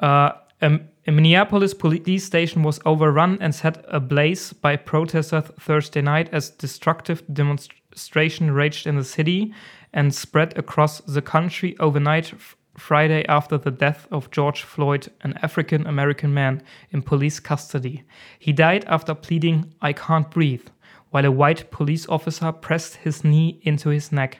Uh, 0.00 0.30
a 0.60 0.80
Minneapolis 1.06 1.74
police 1.74 2.24
station 2.24 2.62
was 2.62 2.80
overrun 2.86 3.38
and 3.40 3.54
set 3.54 3.84
ablaze 3.88 4.54
by 4.54 4.76
protesters 4.76 5.44
Thursday 5.58 6.00
night 6.00 6.32
as 6.32 6.50
destructive 6.50 7.22
demonstration 7.32 8.50
raged 8.50 8.86
in 8.86 8.96
the 8.96 9.04
city 9.04 9.52
and 9.92 10.14
spread 10.14 10.56
across 10.56 11.00
the 11.00 11.20
country 11.20 11.76
overnight 11.78 12.32
Friday 12.76 13.24
after 13.28 13.58
the 13.58 13.70
death 13.70 14.08
of 14.10 14.30
George 14.30 14.62
Floyd, 14.62 15.08
an 15.20 15.34
African 15.42 15.86
American 15.86 16.32
man 16.34 16.62
in 16.90 17.02
police 17.02 17.38
custody. 17.38 18.04
He 18.38 18.52
died 18.52 18.84
after 18.86 19.14
pleading, 19.14 19.74
I 19.80 19.92
can't 19.92 20.30
breathe, 20.30 20.66
while 21.10 21.24
a 21.24 21.30
white 21.30 21.70
police 21.70 22.08
officer 22.08 22.50
pressed 22.50 22.96
his 22.96 23.22
knee 23.22 23.60
into 23.62 23.90
his 23.90 24.10
neck. 24.10 24.38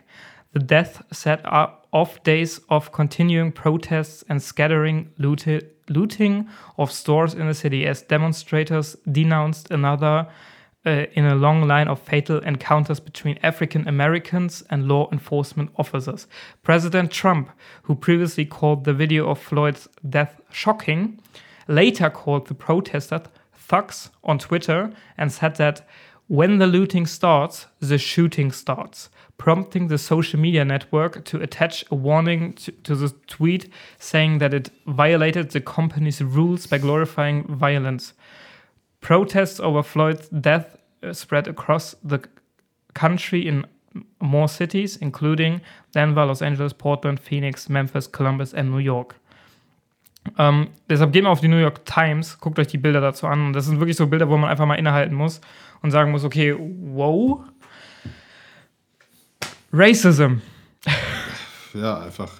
The 0.53 0.61
death 0.61 1.03
set 1.13 1.45
off 1.95 2.23
days 2.25 2.61
of 2.69 2.93
continuing 2.93 3.53
protests 3.53 4.25
and 4.29 4.43
scattering 4.43 5.11
looted, 5.17 5.71
looting 5.89 6.49
of 6.77 6.91
stores 6.91 7.33
in 7.33 7.47
the 7.47 7.55
city 7.55 7.87
as 7.87 8.03
demonstrators 8.03 8.97
denounced 9.11 9.71
another 9.71 10.27
uh, 10.85 11.07
in 11.13 11.25
a 11.25 11.35
long 11.35 11.67
line 11.67 11.89
of 11.89 12.01
fatal 12.01 12.41
encounters 12.41 13.01
between 13.01 13.39
African 13.43 13.89
Americans 13.89 14.63
and 14.69 14.89
law 14.89 15.09
enforcement 15.13 15.71
officers. 15.77 16.27
President 16.63 17.11
Trump, 17.11 17.51
who 17.85 17.95
previously 17.95 18.45
called 18.45 18.85
the 18.85 18.93
video 18.93 19.31
of 19.31 19.39
Floyd's 19.39 19.89
death 20.07 20.41
shocking, 20.51 21.19
later 21.69 22.11
called 22.11 22.49
the 22.49 22.55
protesters 22.55 23.29
thugs 23.55 24.11
on 24.25 24.39
Twitter 24.39 24.93
and 25.17 25.33
said 25.33 25.57
that 25.57 25.89
when 26.27 26.59
the 26.59 26.67
looting 26.67 27.07
starts, 27.07 27.67
the 27.81 27.99
shooting 27.99 28.51
starts, 28.51 29.09
prompting 29.37 29.89
the 29.89 29.99
social 29.99 30.39
media 30.39 30.65
network 30.65 31.25
to 31.25 31.41
attach 31.41 31.85
a 31.91 31.95
warning 31.95 32.53
to, 32.55 32.73
to 32.73 32.95
the 32.95 33.11
tweet 33.27 33.71
saying 33.99 34.39
that 34.39 34.55
it 34.55 34.71
violated 34.87 35.51
the 35.51 35.61
company's 35.61 36.23
rules 36.23 36.67
by 36.67 36.79
glorifying 36.79 37.45
violence. 37.45 38.15
Protests 39.01 39.61
over 39.61 39.83
Floyd's 39.83 40.29
death 40.29 40.77
uh, 41.03 41.13
spread 41.13 41.49
across 41.49 41.95
the 42.03 42.21
country 42.95 43.47
in 43.47 43.67
more 44.21 44.49
cities, 44.49 44.97
including 44.97 45.61
Denver, 45.93 46.25
Los 46.25 46.43
Angeles, 46.43 46.73
Portland, 46.73 47.21
Phoenix, 47.21 47.69
Memphis, 47.69 48.07
Columbus 48.07 48.55
and 48.55 48.71
New 48.71 48.79
York. 48.79 49.17
Ähm, 50.39 50.69
deshalb 50.89 51.13
gehen 51.13 51.25
wir 51.25 51.31
auf 51.31 51.41
die 51.41 51.49
New 51.49 51.59
York 51.59 51.85
Times, 51.85 52.39
guckt 52.41 52.59
euch 52.59 52.69
die 52.69 52.79
Bilder 52.79 53.01
dazu 53.01 53.27
an. 53.27 53.53
Das 53.53 53.67
sind 53.67 53.79
wirklich 53.79 53.97
so 53.97 54.07
Bilder, 54.07 54.29
wo 54.29 54.37
man 54.37 54.51
einfach 54.51 54.67
mal 54.67 54.77
innehalten 54.77 55.15
muss 55.15 55.41
und 55.83 55.91
sagen 55.91 56.11
muss, 56.11 56.25
okay, 56.25 56.57
wow. 56.59 57.45
Racism. 59.75 60.41
Ja, 61.75 61.99
einfach 61.99 62.31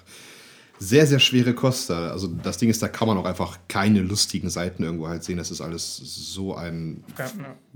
sehr, 0.79 1.07
sehr 1.07 1.19
schwere 1.19 1.53
Kost. 1.53 1.91
Also 1.91 2.27
das 2.27 2.57
Ding 2.57 2.69
ist, 2.69 2.81
da 2.81 2.87
kann 2.87 3.07
man 3.07 3.17
auch 3.17 3.25
einfach 3.25 3.59
keine 3.67 4.01
lustigen 4.01 4.49
Seiten 4.49 4.83
irgendwo 4.83 5.07
halt 5.07 5.23
sehen. 5.23 5.37
Das 5.37 5.51
ist 5.51 5.61
alles 5.61 5.97
so 5.97 6.55
ein, 6.55 7.03
ja, 7.17 7.25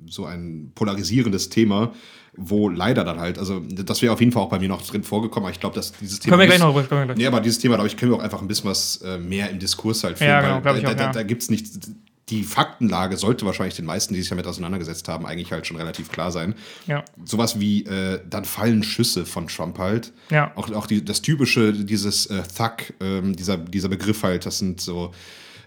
so 0.07 0.25
ein 0.25 0.71
polarisierendes 0.75 1.49
Thema, 1.49 1.93
wo 2.35 2.69
leider 2.69 3.03
dann 3.03 3.19
halt, 3.19 3.37
also 3.37 3.59
das 3.59 4.01
wäre 4.01 4.13
auf 4.13 4.19
jeden 4.19 4.31
Fall 4.31 4.43
auch 4.43 4.49
bei 4.49 4.59
mir 4.59 4.69
noch 4.69 4.81
drin 4.81 5.03
vorgekommen, 5.03 5.45
aber 5.45 5.53
ich 5.53 5.59
glaube, 5.59 5.75
dass 5.75 5.93
dieses 5.93 6.19
Thema. 6.19 6.37
Können 6.37 6.49
wir 6.49 6.57
gleich 6.57 6.59
noch 6.59 6.75
rüber, 6.75 7.15
Nee, 7.15 7.27
aber 7.27 7.41
dieses 7.41 7.59
Thema, 7.59 7.75
glaube 7.75 7.87
ich, 7.87 7.97
können 7.97 8.11
wir 8.11 8.17
auch 8.17 8.23
einfach 8.23 8.41
ein 8.41 8.47
bisschen 8.47 8.69
was 8.69 8.97
äh, 8.97 9.17
mehr 9.17 9.49
im 9.49 9.59
Diskurs 9.59 10.03
halt 10.03 10.17
führen. 10.17 10.29
Ja, 10.29 10.41
genau, 10.41 10.63
weil, 10.63 10.77
ich 10.77 10.83
da, 10.83 10.91
auch, 10.91 10.95
da, 10.95 11.03
ja. 11.03 11.11
da 11.11 11.23
gibt 11.23 11.41
es 11.41 11.49
nicht 11.49 11.67
die 12.29 12.43
Faktenlage 12.43 13.17
sollte 13.17 13.45
wahrscheinlich 13.45 13.75
den 13.75 13.85
meisten, 13.85 14.13
die 14.13 14.21
sich 14.21 14.29
damit 14.29 14.47
auseinandergesetzt 14.47 15.07
haben, 15.07 15.25
eigentlich 15.25 15.51
halt 15.51 15.65
schon 15.65 15.77
relativ 15.77 16.11
klar 16.11 16.31
sein. 16.31 16.55
Ja. 16.87 17.03
Sowas 17.25 17.59
wie, 17.59 17.85
äh, 17.85 18.21
dann 18.29 18.45
fallen 18.45 18.83
Schüsse 18.83 19.25
von 19.25 19.47
Trump 19.47 19.77
halt. 19.77 20.13
Ja. 20.29 20.51
Auch, 20.55 20.71
auch 20.71 20.87
die, 20.87 21.03
das 21.03 21.21
typische, 21.21 21.73
dieses 21.73 22.27
äh, 22.27 22.43
Thug, 22.43 22.93
ähm, 22.99 23.35
dieser, 23.35 23.57
dieser 23.57 23.89
Begriff 23.89 24.23
halt, 24.23 24.45
das 24.45 24.59
sind 24.59 24.81
so 24.81 25.11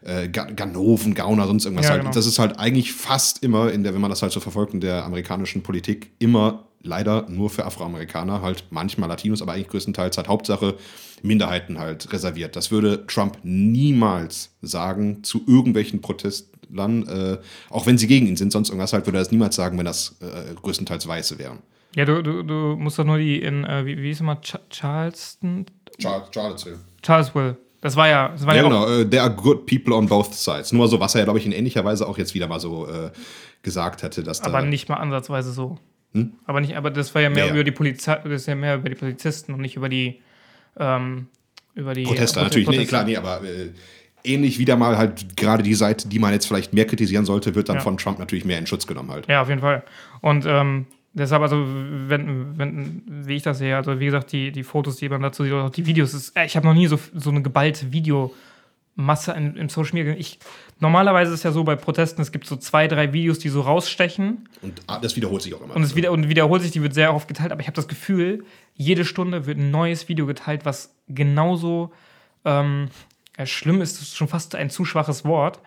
äh, 0.05 0.29
Ganoven, 0.29 1.15
Gauner, 1.15 1.47
sonst 1.47 1.65
irgendwas 1.65 1.87
ja, 1.87 1.93
halt. 1.93 2.03
Genau. 2.03 2.15
Das 2.15 2.27
ist 2.27 2.39
halt 2.39 2.59
eigentlich 2.59 2.93
fast 2.93 3.43
immer, 3.43 3.73
in 3.73 3.83
der, 3.83 3.95
wenn 3.95 4.01
man 4.01 4.11
das 4.11 4.23
halt 4.23 4.33
so 4.33 4.41
verfolgt, 4.41 4.75
in 4.75 4.81
der 4.81 5.05
amerikanischen 5.05 5.63
Politik, 5.63 6.11
immer 6.19 6.65
leider 6.83 7.29
nur 7.29 7.51
für 7.51 7.65
Afroamerikaner, 7.65 8.43
halt 8.43 8.65
manchmal 8.71 9.09
Latinos, 9.09 9.43
aber 9.43 9.53
eigentlich 9.53 9.69
größtenteils 9.69 10.17
halt 10.17 10.29
Hauptsache 10.29 10.77
Minderheiten 11.23 11.79
halt 11.79 12.13
reserviert. 12.13 12.57
Das 12.57 12.71
würde 12.71 13.07
Trump 13.07 13.39
niemals 13.45 14.51
sagen 14.61 15.23
zu 15.23 15.43
irgendwelchen 15.47 16.01
Protestlern, 16.73 17.07
äh, 17.09 17.39
auch 17.71 17.87
wenn 17.87 17.99
sie 17.99 18.07
gegen 18.07 18.27
ihn 18.27 18.37
sind, 18.37 18.53
sonst 18.53 18.71
irgendwas 18.71 18.93
halt, 18.93 19.07
würde 19.07 19.19
er 19.19 19.23
das 19.23 19.31
niemals 19.31 19.57
sagen, 19.57 19.79
wenn 19.79 19.85
das 19.85 20.17
äh, 20.21 20.55
größtenteils 20.55 21.07
Weiße 21.07 21.39
wären. 21.39 21.59
Ja, 21.95 22.05
du, 22.05 22.23
du, 22.23 22.43
du 22.43 22.77
musst 22.77 22.99
doch 22.99 23.05
nur 23.05 23.19
die 23.19 23.41
in, 23.43 23.65
äh, 23.65 23.85
wie, 23.85 23.99
wie 23.99 24.09
hieß 24.09 24.21
immer, 24.21 24.41
Ch 24.41 24.57
Charleston? 24.71 25.67
Char 26.01 26.29
Charlottesville. 26.33 26.79
Charlesville. 27.05 27.59
Das 27.83 27.97
war 27.97 28.09
ja. 28.09 28.29
Das 28.29 28.47
war 28.47 28.55
ja, 28.55 28.63
ja 28.63 28.69
genau. 28.69 28.87
Uh, 28.87 29.05
there 29.05 29.23
are 29.23 29.35
good 29.35 29.67
people 29.67 29.95
on 29.95 30.07
both 30.07 30.33
sides. 30.33 30.73
Nur 30.73 30.89
so, 30.89 31.01
was 31.01 31.15
er 31.15 31.21
ja, 31.21 31.25
glaube 31.25 31.39
ich, 31.39 31.47
in 31.47 31.53
ähnlicher 31.53 31.85
Weise 31.85 32.09
auch 32.09 32.17
jetzt 32.17 32.35
wieder 32.35 32.47
mal 32.47 32.61
so 32.61 32.87
äh, 32.87 33.11
gesagt 33.63 34.03
hätte, 34.03 34.23
dass 34.23 34.41
Aber 34.41 34.63
nicht 34.63 34.89
mal 34.89 34.97
ansatzweise 34.97 35.53
so. 35.53 35.79
Hm? 36.15 36.33
Aber 36.47 36.61
nicht, 36.61 36.77
aber 36.77 36.91
das 36.91 37.15
war 37.15 37.23
ja 37.23 37.31
mehr 37.31 37.47
ja, 37.47 37.53
über 37.53 37.65
die 37.65 37.73
Polizei, 37.73 38.17
das 38.17 38.43
ist 38.43 38.47
ja 38.47 38.55
mehr 38.55 38.77
über 38.77 38.89
die 38.89 38.95
Polizisten 38.95 39.53
und 39.53 39.61
nicht 39.61 39.77
über 39.77 39.89
die 39.89 40.21
ähm, 40.79 41.29
über 41.75 41.95
die 41.95 42.05
Proteste, 42.05 42.41
äh, 42.41 42.43
natürlich, 42.45 42.67
Proteste. 42.67 42.85
nee, 42.85 42.89
klar, 42.89 43.05
nee, 43.05 43.17
aber 43.17 43.43
äh, 43.43 43.71
ähnlich 44.25 44.59
wieder 44.59 44.77
mal 44.77 44.97
halt 44.99 45.37
gerade 45.37 45.63
die 45.63 45.75
Seite, 45.75 46.09
die 46.09 46.19
man 46.19 46.33
jetzt 46.33 46.47
vielleicht 46.47 46.73
mehr 46.73 46.87
kritisieren 46.87 47.25
sollte, 47.25 47.55
wird 47.55 47.69
dann 47.69 47.77
ja. 47.77 47.83
von 47.83 47.97
Trump 47.97 48.19
natürlich 48.19 48.45
mehr 48.45 48.59
in 48.59 48.67
Schutz 48.67 48.87
genommen 48.87 49.11
halt. 49.11 49.29
Ja, 49.29 49.43
auf 49.43 49.49
jeden 49.49 49.61
Fall. 49.61 49.83
Und 50.21 50.45
ähm, 50.47 50.87
deshalb, 51.13 51.43
also, 51.43 51.65
wenn, 51.67 52.59
wenn, 52.59 53.03
wie 53.07 53.37
ich 53.37 53.43
das 53.43 53.59
sehe, 53.59 53.77
also 53.77 53.99
wie 54.01 54.07
gesagt, 54.07 54.33
die, 54.33 54.53
die 54.53 54.63
Fotos, 54.63 54.97
die 54.97 55.09
man 55.09 55.23
dazu 55.23 55.45
sieht, 55.45 55.53
auch 55.53 55.71
die 55.71 55.87
Videos, 55.87 56.15
ist, 56.15 56.37
äh, 56.37 56.47
ich 56.47 56.57
habe 56.57 56.67
noch 56.67 56.75
nie 56.75 56.87
so, 56.87 56.99
so 57.15 57.31
eine 57.31 57.43
geballte 57.43 57.93
Video- 57.93 58.33
Masse 58.95 59.33
in, 59.33 59.57
im 59.57 59.69
Social 59.69 59.95
Media. 59.95 60.15
Ich, 60.15 60.39
normalerweise 60.79 61.33
ist 61.33 61.39
es 61.39 61.45
ja 61.45 61.53
so 61.53 61.65
bei 61.65 61.77
Protesten, 61.77 62.21
es 62.21 62.31
gibt 62.31 62.47
so 62.47 62.57
zwei, 62.57 62.89
drei 62.89 63.13
Videos, 63.13 63.39
die 63.39 63.49
so 63.49 63.63
rausstechen. 63.63 64.49
Und 64.61 64.83
das 65.01 65.17
wiederholt 65.17 65.43
sich 65.43 65.55
auch 65.55 65.63
immer. 65.63 65.75
Und 65.75 65.83
es 65.83 65.97
wieder, 65.97 66.13
und 66.13 66.29
wiederholt 66.29 66.63
sich, 66.63 66.73
die 66.73 66.83
wird 66.83 66.93
sehr 66.93 67.15
oft 67.15 67.27
geteilt, 67.27 67.53
aber 67.53 67.63
ich 67.63 67.67
habe 67.69 67.75
das 67.75 67.89
Gefühl, 67.89 68.45
jede 68.75 69.05
Stunde 69.05 69.47
wird 69.47 69.59
ein 69.59 69.71
neues 69.71 70.09
Video 70.09 70.27
geteilt, 70.27 70.67
was 70.67 70.95
genauso 71.09 71.93
ähm, 72.45 72.89
ja, 73.39 73.47
schlimm 73.47 73.81
ist, 73.81 74.17
schon 74.17 74.29
fast 74.29 74.55
ein 74.55 74.71
zu 74.71 74.85
schwaches 74.85 75.25
Wort. 75.25 75.61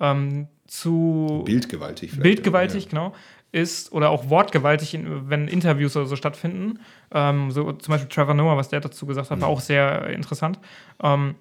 Ähm, 0.00 0.48
zu 0.66 1.42
bildgewaltig. 1.44 2.18
Bildgewaltig, 2.18 2.84
ja. 2.84 2.90
genau. 2.90 3.14
Ist 3.52 3.92
oder 3.92 4.08
auch 4.08 4.30
wortgewaltig, 4.30 4.98
wenn 5.04 5.46
Interviews 5.46 5.94
oder 5.96 6.06
so 6.06 6.16
stattfinden. 6.16 6.78
Ähm, 7.10 7.50
so 7.50 7.72
zum 7.72 7.92
Beispiel 7.92 8.08
Trevor 8.08 8.32
Noah, 8.32 8.56
was 8.56 8.70
der 8.70 8.80
dazu 8.80 9.04
gesagt 9.04 9.30
hat, 9.30 9.40
war 9.40 9.48
mhm. 9.48 9.54
auch 9.54 9.60
sehr 9.60 10.08
interessant. 10.08 10.58
Ähm, 11.02 11.34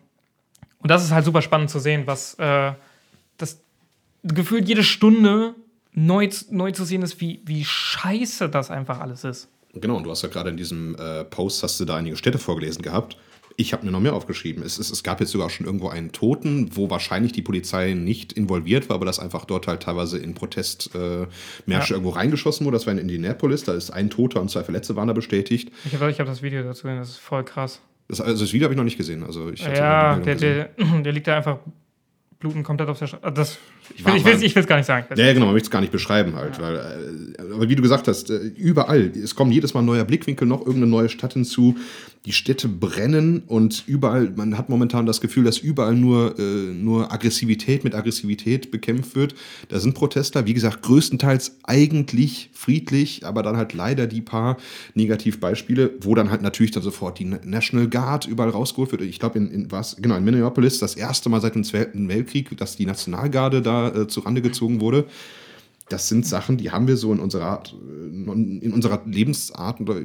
und 0.80 0.92
das 0.92 1.04
ist 1.04 1.12
halt 1.12 1.24
super 1.24 1.42
spannend 1.42 1.70
zu 1.70 1.80
sehen, 1.80 2.04
was 2.08 2.34
äh, 2.36 2.74
das 3.38 3.62
gefühlt 4.24 4.68
jede 4.68 4.84
Stunde 4.84 5.56
neu, 5.94 6.28
neu 6.50 6.72
zu 6.72 6.84
sehen 6.84 7.02
ist, 7.02 7.22
wie, 7.22 7.42
wie 7.46 7.64
scheiße 7.64 8.50
das 8.50 8.72
einfach 8.72 9.00
alles 9.00 9.24
ist. 9.24 9.48
Genau, 9.74 9.96
und 9.96 10.04
du 10.04 10.12
hast 10.12 10.22
ja 10.22 10.30
gerade 10.30 10.50
in 10.50 10.58
diesem 10.58 10.96
äh, 10.96 11.24
Post, 11.24 11.64
hast 11.64 11.80
du 11.80 11.86
da 11.86 11.96
einige 11.96 12.18
Städte 12.18 12.40
vorgelesen 12.40 12.82
gehabt. 12.82 13.18
Ich 13.62 13.74
habe 13.74 13.86
mir 13.86 13.92
noch 13.92 14.00
mehr 14.00 14.14
aufgeschrieben. 14.14 14.64
Es, 14.64 14.80
es, 14.80 14.90
es, 14.90 15.04
gab 15.04 15.20
jetzt 15.20 15.30
sogar 15.30 15.52
schon 15.52 15.68
irgendwo 15.68 15.90
einen 15.90 16.12
Toten, 16.12 16.76
wo 16.76 16.90
wahrscheinlich 16.90 17.32
die 17.32 17.44
Polizei 17.44 17.94
nicht 17.94 18.34
involviert 18.34 18.90
war, 18.90 18.96
aber 18.96 19.06
das 19.06 19.20
einfach 19.20 19.46
dort 19.46 19.68
halt 19.68 19.84
teilweise 19.84 20.18
in 20.18 20.34
Protestmärsche 20.34 21.28
äh, 21.68 21.68
ja. 21.68 21.86
irgendwo 21.92 22.10
reingeschossen 22.10 22.66
wurde. 22.66 22.78
Das 22.78 22.88
war 22.88 22.94
in 22.94 22.98
Indianapolis, 22.98 23.64
da 23.64 23.74
ist 23.74 23.92
ein 23.92 24.10
Toter 24.10 24.42
und 24.42 24.50
zwei 24.50 24.64
Verletzte 24.64 24.96
waren 24.96 25.08
da 25.08 25.14
bestätigt. 25.14 25.72
Ich 25.86 25.94
habe 25.94 26.12
hab 26.12 26.26
das 26.26 26.42
Video 26.42 26.64
dazu 26.64 26.84
gesehen, 26.84 26.98
das 26.98 27.10
ist 27.10 27.18
voll 27.18 27.44
krass. 27.44 27.82
Das, 28.08 28.20
also 28.20 28.44
das 28.44 28.52
Video 28.52 28.66
habe 28.66 28.74
ich 28.74 28.78
noch 28.78 28.84
nicht 28.84 28.98
gesehen. 28.98 29.24
Also 29.24 29.52
ich 29.52 29.62
ja, 29.62 30.18
der, 30.18 30.36
der, 30.36 30.70
der, 31.04 31.12
liegt 31.14 31.28
da 31.28 31.38
einfach 31.38 31.60
bluten 32.40 32.64
komplett 32.64 32.90
auf 32.90 32.98
der 32.98 33.08
Straße. 33.08 33.58
Ich 33.98 34.06
will 34.06 34.34
es 34.34 34.42
ich 34.42 34.68
gar 34.68 34.78
nicht 34.78 34.86
sagen. 34.86 35.08
Ja, 35.16 35.34
genau, 35.34 35.46
man 35.46 35.54
möchte 35.54 35.68
es 35.68 35.72
gar 35.72 35.82
nicht 35.82 35.92
beschreiben 35.92 36.36
halt. 36.36 36.58
Ja. 36.58 36.64
Weil, 36.64 36.76
äh, 36.76 37.54
aber 37.54 37.70
wie 37.70 37.76
du 37.76 37.82
gesagt 37.82 38.08
hast, 38.08 38.30
äh, 38.30 38.38
überall, 38.38 39.12
es 39.16 39.36
kommt 39.36 39.54
jedes 39.54 39.74
Mal 39.74 39.82
ein 39.82 39.86
neuer 39.86 40.06
Blickwinkel, 40.06 40.48
noch 40.48 40.60
irgendeine 40.60 40.88
neue 40.88 41.10
Stadt 41.10 41.34
hinzu. 41.34 41.76
Die 42.26 42.34
Städte 42.34 42.68
brennen 42.68 43.42
und 43.48 43.84
überall, 43.88 44.32
man 44.36 44.58
hat 44.58 44.70
momentan 44.70 45.08
das 45.08 45.22
Gefühl, 45.22 45.44
dass 45.44 45.58
überall 45.58 45.96
nur, 45.96 46.38
äh, 46.38 46.42
nur 46.42 47.12
Aggressivität 47.12 47.84
mit 47.84 47.96
Aggressivität 47.96 48.70
bekämpft 48.70 49.16
wird. 49.16 49.34
Da 49.70 49.80
sind 49.80 49.96
Protestler, 49.96 50.46
wie 50.46 50.54
gesagt, 50.54 50.84
größtenteils 50.84 51.58
eigentlich 51.64 52.52
friedlich, 52.54 53.26
aber 53.26 53.42
dann 53.42 53.58
halt 53.58 53.74
leider 53.74 54.06
die 54.06 54.22
paar 54.22 54.58
Negativbeispiele, 54.94 55.92
wo 56.02 56.14
dann 56.14 56.30
halt 56.30 56.44
natürlich 56.44 56.72
dann 56.72 56.84
sofort 56.84 57.18
die 57.18 57.26
National 57.26 57.88
Guard 57.88 58.28
überall 58.28 58.52
rausgeholt 58.52 58.92
wird. 58.92 59.02
Ich 59.02 59.20
glaube, 59.20 59.40
in, 59.40 59.50
in 59.50 59.72
was, 59.72 59.98
genau, 60.00 60.16
in 60.16 60.24
Minneapolis 60.24 60.78
das 60.78 60.96
erste 60.96 61.30
Mal 61.30 61.42
seit 61.42 61.56
dem 61.56 61.64
Zweiten 61.64 62.08
Weltkrieg, 62.08 62.56
dass 62.58 62.76
die 62.76 62.86
Nationalgarde 62.86 63.64
da 63.64 63.71
äh, 63.72 64.08
zu 64.08 64.22
Rande 64.22 64.42
gezogen 64.42 64.82
wurde. 64.82 65.06
Das 65.90 66.08
sind 66.08 66.26
Sachen, 66.26 66.58
die 66.58 66.72
haben 66.72 66.88
wir 66.88 66.96
so 66.96 67.12
in 67.12 67.20
unserer 67.20 67.46
Art, 67.46 67.74
äh, 67.74 68.32
in 68.32 68.72
unserer 68.74 69.02
Lebensart 69.06 69.82
oder 69.82 70.00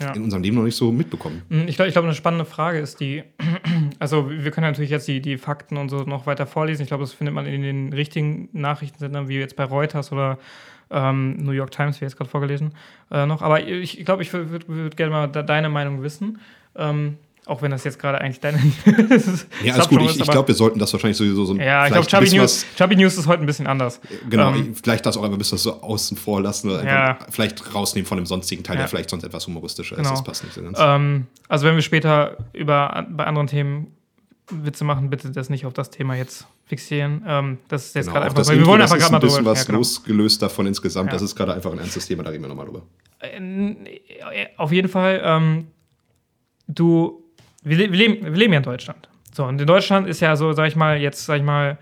ja. 0.00 0.12
in 0.12 0.22
unserem 0.22 0.42
Leben 0.42 0.56
noch 0.56 0.62
nicht 0.64 0.76
so 0.76 0.92
mitbekommen. 0.92 1.42
Hm, 1.48 1.66
ich 1.66 1.76
glaube, 1.76 1.88
ich 1.88 1.94
glaub, 1.94 2.04
eine 2.04 2.14
spannende 2.14 2.44
Frage 2.44 2.78
ist 2.78 3.00
die, 3.00 3.24
also 3.98 4.30
wir 4.30 4.50
können 4.50 4.66
natürlich 4.68 4.90
jetzt 4.90 5.08
die, 5.08 5.20
die 5.20 5.38
Fakten 5.38 5.76
und 5.76 5.88
so 5.88 6.04
noch 6.04 6.26
weiter 6.26 6.46
vorlesen. 6.46 6.82
Ich 6.82 6.88
glaube, 6.88 7.02
das 7.02 7.12
findet 7.12 7.34
man 7.34 7.46
in 7.46 7.62
den 7.62 7.92
richtigen 7.92 8.48
Nachrichtensendern, 8.52 9.28
wie 9.28 9.38
jetzt 9.38 9.56
bei 9.56 9.64
Reuters 9.64 10.12
oder 10.12 10.38
ähm, 10.90 11.36
New 11.38 11.52
York 11.52 11.70
Times, 11.70 12.00
wie 12.00 12.04
jetzt 12.04 12.16
gerade 12.16 12.30
vorgelesen, 12.30 12.72
äh, 13.10 13.26
noch. 13.26 13.42
Aber 13.42 13.66
ich 13.66 14.04
glaube, 14.04 14.22
ich 14.22 14.32
würde 14.32 14.68
würd 14.68 14.96
gerne 14.96 15.12
mal 15.12 15.26
deine 15.26 15.68
Meinung 15.68 16.02
wissen. 16.02 16.38
Ähm, 16.76 17.16
auch 17.46 17.60
wenn 17.60 17.72
das 17.72 17.82
jetzt 17.82 17.98
gerade 17.98 18.20
eigentlich 18.20 18.40
deine. 18.40 18.58
Ja, 19.64 19.74
alles 19.74 19.88
gut. 19.88 20.00
Ich, 20.02 20.20
ich 20.20 20.30
glaube, 20.30 20.48
wir 20.48 20.54
sollten 20.54 20.78
das 20.78 20.92
wahrscheinlich 20.92 21.16
sowieso 21.16 21.44
so 21.44 21.54
ein 21.54 21.60
Ja, 21.60 21.86
ich 21.86 21.92
glaube, 21.92 22.06
Chubby 22.06 22.36
News, 22.36 22.64
Chubby 22.76 22.96
News 22.96 23.16
ist 23.18 23.26
heute 23.26 23.42
ein 23.42 23.46
bisschen 23.46 23.66
anders. 23.66 24.00
Genau, 24.28 24.52
ähm, 24.52 24.74
vielleicht 24.74 25.04
das 25.06 25.16
auch 25.16 25.22
einfach 25.22 25.36
ein 25.36 25.38
bisschen 25.38 25.58
so 25.58 25.80
außen 25.80 26.16
vor 26.16 26.40
lassen 26.40 26.70
oder 26.70 26.84
ja. 26.84 27.18
vielleicht 27.30 27.74
rausnehmen 27.74 28.06
von 28.06 28.18
dem 28.18 28.26
sonstigen 28.26 28.62
Teil, 28.62 28.76
ja. 28.76 28.82
der 28.82 28.88
vielleicht 28.88 29.10
sonst 29.10 29.24
etwas 29.24 29.46
humoristischer 29.46 29.96
genau. 29.96 30.10
ist. 30.10 30.18
Das 30.18 30.24
passt 30.24 30.44
nicht 30.44 30.54
so 30.54 30.62
ganz. 30.62 30.78
Ähm, 30.80 31.26
also, 31.48 31.66
wenn 31.66 31.74
wir 31.74 31.82
später 31.82 32.36
über 32.52 33.06
bei 33.10 33.24
anderen 33.24 33.48
Themen 33.48 33.88
Witze 34.50 34.84
machen, 34.84 35.10
bitte 35.10 35.30
das 35.30 35.50
nicht 35.50 35.66
auf 35.66 35.72
das 35.72 35.90
Thema 35.90 36.14
jetzt 36.14 36.46
fixieren. 36.66 37.24
Ähm, 37.26 37.58
das 37.68 37.86
ist 37.86 37.94
jetzt 37.94 38.06
genau, 38.06 38.20
gerade 38.20 38.26
einfach, 38.30 38.48
weil 38.48 38.58
wir 38.58 38.66
wollen 38.66 38.82
einfach 38.82 38.98
gerade 38.98 39.12
mal 39.12 39.18
drüber. 39.18 39.30
Das 39.30 39.34
ist 39.34 39.38
ein 39.38 39.44
bisschen 39.44 39.52
was 39.52 39.58
ja, 39.60 39.66
genau. 39.66 39.78
losgelöst 39.78 40.42
davon 40.42 40.66
insgesamt. 40.66 41.12
Das 41.12 41.22
ist 41.22 41.34
gerade 41.34 41.54
einfach 41.54 41.72
ein 41.72 41.78
ernstes 41.78 42.06
Thema, 42.06 42.22
da 42.22 42.30
reden 42.30 42.42
wir 42.42 42.48
nochmal 42.48 42.66
drüber. 42.66 42.82
Äh, 43.20 44.46
auf 44.56 44.72
jeden 44.72 44.88
Fall, 44.88 45.20
ähm, 45.24 45.68
du 46.68 47.21
wir, 47.62 47.78
wir, 47.78 47.88
leben, 47.88 48.24
wir 48.24 48.32
leben 48.32 48.52
ja 48.52 48.58
in 48.58 48.64
Deutschland. 48.64 49.08
So, 49.32 49.44
und 49.44 49.60
in 49.60 49.66
Deutschland 49.66 50.06
ist 50.08 50.20
ja 50.20 50.36
so, 50.36 50.52
sag 50.52 50.68
ich 50.68 50.76
mal, 50.76 50.98
jetzt, 50.98 51.24
sag 51.24 51.36
ich 51.36 51.42
mal, 51.42 51.78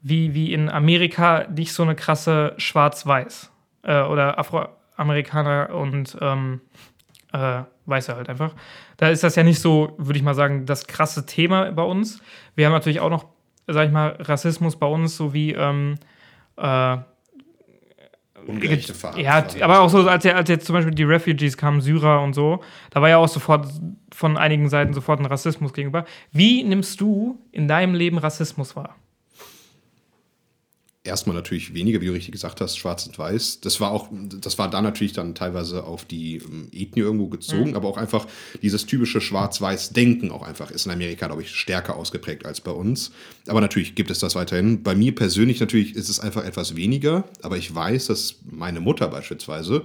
wie, 0.00 0.34
wie 0.34 0.52
in 0.52 0.68
Amerika 0.68 1.46
nicht 1.48 1.72
so 1.72 1.82
eine 1.82 1.94
krasse 1.94 2.52
Schwarz-Weiß 2.58 3.50
äh, 3.82 4.02
oder 4.02 4.38
Afroamerikaner 4.38 5.70
und 5.74 6.16
ähm, 6.20 6.60
äh, 7.32 7.62
Weiße 7.86 8.14
halt 8.14 8.28
einfach. 8.28 8.54
Da 8.96 9.08
ist 9.08 9.24
das 9.24 9.34
ja 9.34 9.42
nicht 9.42 9.60
so, 9.60 9.94
würde 9.98 10.18
ich 10.18 10.24
mal 10.24 10.34
sagen, 10.34 10.66
das 10.66 10.86
krasse 10.86 11.26
Thema 11.26 11.72
bei 11.72 11.82
uns. 11.82 12.20
Wir 12.54 12.66
haben 12.66 12.72
natürlich 12.72 13.00
auch 13.00 13.10
noch, 13.10 13.26
sag 13.66 13.86
ich 13.86 13.92
mal, 13.92 14.16
Rassismus 14.20 14.76
bei 14.76 14.86
uns, 14.86 15.16
so 15.16 15.34
wie 15.34 15.52
ähm, 15.52 15.96
äh, 16.56 16.96
ungerechte 18.46 18.94
Fahrt. 18.94 19.18
Ja, 19.18 19.44
aber 19.60 19.80
auch 19.80 19.88
so, 19.88 20.08
als, 20.08 20.24
als 20.26 20.48
jetzt 20.48 20.66
zum 20.66 20.74
Beispiel 20.74 20.94
die 20.94 21.04
Refugees 21.04 21.56
kamen, 21.56 21.80
Syrer 21.80 22.22
und 22.22 22.34
so, 22.34 22.60
da 22.90 23.02
war 23.02 23.08
ja 23.08 23.18
auch 23.18 23.28
sofort 23.28 23.68
von 24.12 24.36
einigen 24.36 24.68
Seiten 24.68 24.94
sofort 24.94 25.20
ein 25.20 25.26
Rassismus 25.26 25.72
gegenüber. 25.72 26.04
Wie 26.32 26.62
nimmst 26.62 27.00
du 27.00 27.38
in 27.52 27.68
deinem 27.68 27.94
Leben 27.94 28.18
Rassismus 28.18 28.76
wahr? 28.76 28.96
Erstmal 31.04 31.36
natürlich 31.36 31.74
weniger, 31.74 32.00
wie 32.00 32.06
du 32.06 32.12
richtig 32.12 32.32
gesagt 32.32 32.60
hast, 32.62 32.78
schwarz 32.78 33.06
und 33.06 33.18
weiß. 33.18 33.60
Das 33.60 33.78
war 33.80 33.90
auch, 33.90 34.08
das 34.40 34.58
war 34.58 34.70
da 34.70 34.80
natürlich 34.80 35.12
dann 35.12 35.34
teilweise 35.34 35.84
auf 35.84 36.06
die 36.06 36.36
ähm, 36.36 36.68
Ethnie 36.72 37.02
irgendwo 37.02 37.28
gezogen, 37.28 37.70
mhm. 37.70 37.76
aber 37.76 37.88
auch 37.88 37.98
einfach 37.98 38.26
dieses 38.62 38.86
typische 38.86 39.20
Schwarz-Weiß-Denken 39.20 40.30
auch 40.30 40.42
einfach 40.42 40.70
ist 40.70 40.86
in 40.86 40.92
Amerika, 40.92 41.26
glaube 41.26 41.42
ich, 41.42 41.54
stärker 41.54 41.96
ausgeprägt 41.96 42.46
als 42.46 42.62
bei 42.62 42.70
uns. 42.70 43.12
Aber 43.46 43.60
natürlich 43.60 43.94
gibt 43.94 44.10
es 44.10 44.18
das 44.18 44.34
weiterhin. 44.34 44.82
Bei 44.82 44.94
mir 44.94 45.14
persönlich 45.14 45.60
natürlich 45.60 45.94
ist 45.94 46.08
es 46.08 46.20
einfach 46.20 46.44
etwas 46.44 46.74
weniger, 46.74 47.24
aber 47.42 47.58
ich 47.58 47.74
weiß, 47.74 48.06
dass 48.06 48.36
meine 48.50 48.80
Mutter 48.80 49.08
beispielsweise 49.08 49.84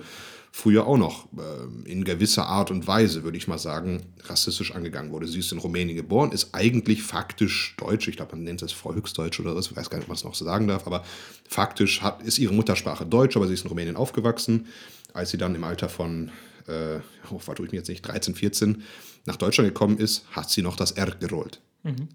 früher 0.51 0.88
auch 0.88 0.98
noch 0.98 1.27
äh, 1.38 1.89
in 1.89 2.03
gewisser 2.03 2.48
Art 2.48 2.72
und 2.72 2.88
Weise, 2.88 3.24
würde 3.24 3.38
ich 3.38 3.48
mal 3.48 3.58
sagen, 3.58 4.01
rassistisch 4.24 4.74
angegangen 4.74 5.12
wurde. 5.12 5.27
Sie 5.27 5.39
ist 5.39 5.51
in 5.51 5.60
Rumänien 5.60 5.96
geboren, 5.96 6.32
ist 6.32 6.50
eigentlich 6.53 7.03
faktisch 7.03 7.75
Deutsch, 7.77 8.08
ich 8.08 8.18
glaube, 8.18 8.36
man 8.36 8.44
nennt 8.44 8.62
es 8.62 8.72
Volksdeutsch 8.72 9.39
oder 9.39 9.53
so, 9.62 9.72
ich 9.72 9.77
weiß 9.77 9.89
gar 9.89 9.98
nicht, 9.98 10.06
ob 10.06 10.10
man 10.10 10.18
es 10.18 10.24
noch 10.24 10.36
so 10.36 10.46
sagen 10.46 10.68
darf, 10.68 10.88
aber 10.88 11.03
faktisch 11.48 12.01
hat, 12.01 12.24
ist 12.24 12.39
ihre 12.39 12.53
Muttersprache 12.53 13.06
Deutsch, 13.06 13.36
aber 13.38 13.48
sie 13.48 13.53
ist 13.53 13.63
in 13.63 13.70
Rumänien 13.70 13.96
aufgewachsen. 13.96 14.68
Als 15.13 15.32
sie 15.32 15.38
dann 15.38 15.56
im 15.56 15.63
Alter 15.63 15.89
von, 15.89 16.29
äh, 16.68 17.00
oh, 17.32 17.39
tue 17.53 17.65
ich 17.65 17.72
mir 17.72 17.79
jetzt 17.79 17.89
nicht, 17.89 18.01
13, 18.01 18.36
14 18.36 18.84
nach 19.25 19.38
Deutschland 19.38 19.70
gekommen 19.70 19.98
ist, 19.98 20.25
hat 20.32 20.50
sie 20.50 20.62
noch 20.62 20.75
das 20.75 20.91
R 20.91 21.12
gerollt. 21.20 21.62
Mhm. 21.84 22.10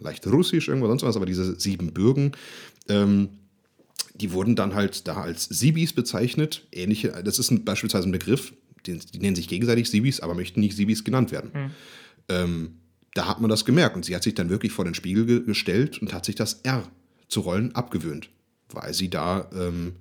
Leicht 0.00 0.26
russisch, 0.26 0.68
irgendwo 0.68 0.86
sonst 0.86 1.02
was, 1.02 1.16
aber 1.16 1.26
diese 1.26 1.58
sieben 1.58 1.92
Bürgen. 1.92 2.32
Ähm, 2.88 3.30
die 4.14 4.32
wurden 4.32 4.56
dann 4.56 4.74
halt 4.74 5.06
da 5.06 5.20
als 5.20 5.44
Sibis 5.44 5.92
bezeichnet. 5.92 6.66
Ähnliche, 6.72 7.08
das 7.24 7.38
ist 7.38 7.50
ein, 7.50 7.64
beispielsweise 7.64 8.08
ein 8.08 8.12
Begriff, 8.12 8.52
die, 8.86 8.98
die, 8.98 9.18
nennen 9.18 9.36
sich 9.36 9.48
gegenseitig 9.48 9.90
Sibis, 9.90 10.20
aber 10.20 10.34
möchten 10.34 10.60
nicht 10.60 10.76
Sibis 10.76 11.04
genannt 11.04 11.32
werden. 11.32 11.50
Mhm. 11.54 11.70
Ähm, 12.28 12.70
da 13.14 13.26
hat 13.26 13.40
man 13.40 13.50
das 13.50 13.64
gemerkt 13.64 13.96
und 13.96 14.04
sie 14.04 14.14
hat 14.14 14.22
sich 14.22 14.34
dann 14.34 14.50
wirklich 14.50 14.72
vor 14.72 14.84
den 14.84 14.94
Spiegel 14.94 15.26
ge 15.26 15.44
gestellt 15.44 16.00
und 16.00 16.12
hat 16.12 16.24
sich 16.24 16.34
das 16.34 16.60
R 16.62 16.82
zu 17.28 17.40
rollen 17.40 17.74
abgewöhnt, 17.74 18.30
weil 18.70 18.94
sie 18.94 19.10
da 19.10 19.50
ähm, 19.54 19.96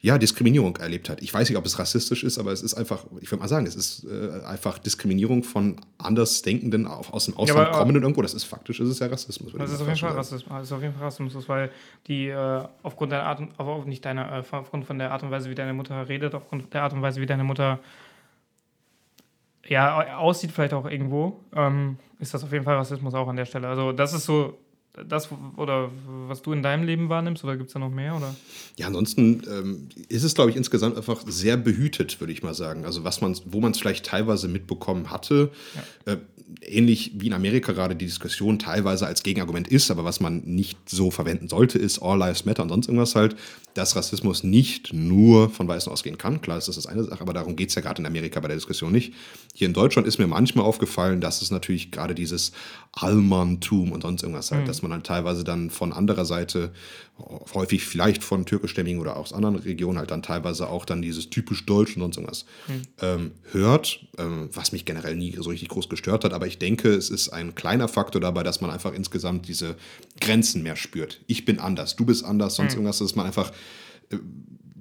ja, 0.00 0.16
Diskriminierung 0.16 0.76
erlebt 0.76 1.08
hat. 1.08 1.20
Ich 1.22 1.34
weiß 1.34 1.48
nicht, 1.48 1.58
ob 1.58 1.66
es 1.66 1.78
rassistisch 1.78 2.22
ist, 2.22 2.38
aber 2.38 2.52
es 2.52 2.62
ist 2.62 2.74
einfach, 2.74 3.04
ich 3.20 3.30
würde 3.32 3.40
mal 3.40 3.48
sagen, 3.48 3.66
es 3.66 3.74
ist 3.74 4.04
äh, 4.04 4.44
einfach 4.44 4.78
Diskriminierung 4.78 5.42
von 5.42 5.80
Andersdenkenden 5.98 6.86
aus 6.86 7.24
dem 7.24 7.36
Ausland 7.36 7.68
ja, 7.68 7.78
kommenden 7.78 8.04
irgendwo. 8.04 8.22
Das 8.22 8.32
ist 8.32 8.44
faktisch, 8.44 8.78
ist 8.78 8.88
es 8.88 9.00
ja 9.00 9.08
Rassismus. 9.08 9.52
Das 9.58 9.72
ist 9.72 9.80
auf, 9.80 9.88
jeden 9.88 9.98
Fall 9.98 10.12
Rassismus, 10.12 10.48
das 10.48 10.66
ist 10.66 10.72
auf 10.72 10.82
jeden 10.82 10.94
Fall 10.94 11.02
Rassismus, 11.02 11.48
weil 11.48 11.72
die 12.06 12.28
äh, 12.28 12.64
aufgrund 12.84 13.10
der 13.10 13.24
Art 13.24 13.40
und, 13.40 13.58
auf, 13.58 13.86
nicht 13.86 14.04
deiner, 14.04 14.38
äh, 14.38 14.44
aufgrund 14.52 14.84
von 14.84 15.00
der 15.00 15.10
Art 15.10 15.24
und 15.24 15.32
Weise, 15.32 15.50
wie 15.50 15.56
deine 15.56 15.74
Mutter 15.74 16.08
redet, 16.08 16.32
aufgrund 16.32 16.72
der 16.72 16.82
Art 16.84 16.92
und 16.92 17.02
Weise, 17.02 17.20
wie 17.20 17.26
deine 17.26 17.42
Mutter 17.42 17.80
ja, 19.66 20.16
aussieht 20.16 20.52
vielleicht 20.52 20.74
auch 20.74 20.88
irgendwo, 20.88 21.40
ähm, 21.54 21.98
ist 22.20 22.34
das 22.34 22.44
auf 22.44 22.52
jeden 22.52 22.64
Fall 22.64 22.76
Rassismus 22.76 23.14
auch 23.14 23.26
an 23.26 23.36
der 23.36 23.46
Stelle. 23.46 23.66
Also 23.66 23.90
das 23.90 24.12
ist 24.12 24.26
so 24.26 24.58
das 25.06 25.28
oder 25.56 25.90
was 26.26 26.42
du 26.42 26.52
in 26.52 26.62
deinem 26.62 26.84
Leben 26.84 27.08
wahrnimmst 27.08 27.44
oder 27.44 27.56
gibt 27.56 27.68
es 27.68 27.74
da 27.74 27.78
noch 27.78 27.90
mehr? 27.90 28.16
Oder? 28.16 28.34
Ja, 28.76 28.86
ansonsten 28.86 29.42
ähm, 29.48 29.88
ist 30.08 30.24
es, 30.24 30.34
glaube 30.34 30.50
ich, 30.50 30.56
insgesamt 30.56 30.96
einfach 30.96 31.22
sehr 31.26 31.56
behütet, 31.56 32.20
würde 32.20 32.32
ich 32.32 32.42
mal 32.42 32.54
sagen. 32.54 32.84
Also 32.84 33.04
was 33.04 33.20
man, 33.20 33.36
wo 33.46 33.60
man 33.60 33.72
es 33.72 33.78
vielleicht 33.78 34.06
teilweise 34.06 34.48
mitbekommen 34.48 35.10
hatte, 35.10 35.50
ja. 36.06 36.12
äh, 36.12 36.18
ähnlich 36.62 37.12
wie 37.14 37.26
in 37.26 37.32
Amerika 37.32 37.72
gerade 37.72 37.94
die 37.94 38.06
Diskussion 38.06 38.58
teilweise 38.58 39.06
als 39.06 39.22
Gegenargument 39.22 39.68
ist, 39.68 39.90
aber 39.90 40.04
was 40.04 40.20
man 40.20 40.42
nicht 40.44 40.88
so 40.88 41.10
verwenden 41.10 41.48
sollte, 41.48 41.78
ist 41.78 42.00
All 42.00 42.18
Lives 42.18 42.44
Matter 42.44 42.62
und 42.62 42.70
sonst 42.70 42.88
irgendwas 42.88 43.14
halt, 43.14 43.36
dass 43.74 43.96
Rassismus 43.96 44.44
nicht 44.44 44.92
nur 44.92 45.50
von 45.50 45.68
Weißen 45.68 45.92
ausgehen 45.92 46.18
kann. 46.18 46.40
Klar 46.40 46.58
ist 46.58 46.68
das 46.68 46.76
das 46.76 46.86
eine 46.86 47.04
Sache, 47.04 47.20
aber 47.20 47.32
darum 47.32 47.54
geht 47.54 47.68
es 47.68 47.74
ja 47.74 47.82
gerade 47.82 48.00
in 48.00 48.06
Amerika 48.06 48.40
bei 48.40 48.48
der 48.48 48.56
Diskussion 48.56 48.92
nicht. 48.92 49.12
Hier 49.54 49.66
in 49.66 49.74
Deutschland 49.74 50.08
ist 50.08 50.18
mir 50.18 50.26
manchmal 50.26 50.64
aufgefallen, 50.64 51.20
dass 51.20 51.42
es 51.42 51.50
natürlich 51.50 51.90
gerade 51.90 52.14
dieses 52.14 52.52
Allmanntum 52.92 53.92
und 53.92 54.02
sonst 54.02 54.22
irgendwas 54.22 54.50
halt, 54.50 54.62
mhm. 54.62 54.66
Dass 54.78 54.82
man 54.82 54.92
halt 54.92 55.06
teilweise 55.06 55.42
dann 55.42 55.70
von 55.70 55.92
anderer 55.92 56.24
Seite, 56.24 56.72
häufig 57.52 57.84
vielleicht 57.84 58.22
von 58.22 58.46
türkischstämmigen 58.46 59.00
oder 59.00 59.16
aus 59.16 59.32
anderen 59.32 59.56
Regionen 59.56 59.98
halt 59.98 60.12
dann 60.12 60.22
teilweise 60.22 60.68
auch 60.68 60.84
dann 60.84 61.02
dieses 61.02 61.30
typisch 61.30 61.66
Deutsch 61.66 61.96
und 61.96 62.02
sonst 62.02 62.16
irgendwas 62.16 62.44
mhm. 62.68 62.82
ähm, 63.00 63.32
hört, 63.50 64.06
ähm, 64.18 64.48
was 64.52 64.70
mich 64.70 64.84
generell 64.84 65.16
nie 65.16 65.36
so 65.36 65.50
richtig 65.50 65.68
groß 65.68 65.88
gestört 65.88 66.24
hat, 66.24 66.32
aber 66.32 66.46
ich 66.46 66.58
denke, 66.58 66.90
es 66.90 67.10
ist 67.10 67.30
ein 67.30 67.56
kleiner 67.56 67.88
Faktor 67.88 68.20
dabei, 68.20 68.44
dass 68.44 68.60
man 68.60 68.70
einfach 68.70 68.94
insgesamt 68.94 69.48
diese 69.48 69.74
Grenzen 70.20 70.62
mehr 70.62 70.76
spürt. 70.76 71.20
Ich 71.26 71.44
bin 71.44 71.58
anders, 71.58 71.96
du 71.96 72.06
bist 72.06 72.24
anders, 72.24 72.54
sonst 72.54 72.74
mhm. 72.74 72.78
irgendwas, 72.78 72.98
dass 72.98 73.16
man 73.16 73.26
einfach 73.26 73.50
äh, 74.10 74.18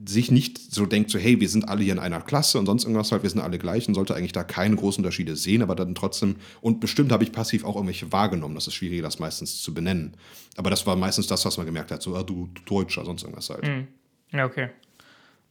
sich 0.09 0.31
nicht 0.31 0.73
so 0.73 0.85
denkt, 0.85 1.09
so 1.11 1.19
hey, 1.19 1.39
wir 1.39 1.49
sind 1.49 1.67
alle 1.67 1.83
hier 1.83 1.93
in 1.93 1.99
einer 1.99 2.21
Klasse 2.21 2.59
und 2.59 2.65
sonst 2.65 2.83
irgendwas 2.83 3.11
halt, 3.11 3.23
wir 3.23 3.29
sind 3.29 3.41
alle 3.41 3.57
gleich 3.57 3.87
und 3.87 3.93
sollte 3.93 4.15
eigentlich 4.15 4.31
da 4.31 4.43
keine 4.43 4.75
großen 4.75 5.03
Unterschiede 5.03 5.35
sehen, 5.35 5.61
aber 5.61 5.75
dann 5.75 5.95
trotzdem, 5.95 6.35
und 6.61 6.79
bestimmt 6.79 7.11
habe 7.11 7.23
ich 7.23 7.31
passiv 7.31 7.63
auch 7.65 7.75
irgendwelche 7.75 8.11
wahrgenommen, 8.11 8.55
das 8.55 8.67
ist 8.67 8.75
schwierig, 8.75 9.01
das 9.01 9.19
meistens 9.19 9.61
zu 9.61 9.73
benennen. 9.73 10.15
Aber 10.55 10.69
das 10.69 10.85
war 10.87 10.95
meistens 10.95 11.27
das, 11.27 11.45
was 11.45 11.57
man 11.57 11.65
gemerkt 11.65 11.91
hat, 11.91 12.01
so, 12.01 12.15
ah, 12.15 12.23
du, 12.23 12.49
Deutscher, 12.65 13.05
sonst 13.05 13.23
irgendwas 13.23 13.49
halt. 13.49 13.67
Mhm. 13.67 13.87
Ja, 14.31 14.45
okay. 14.45 14.69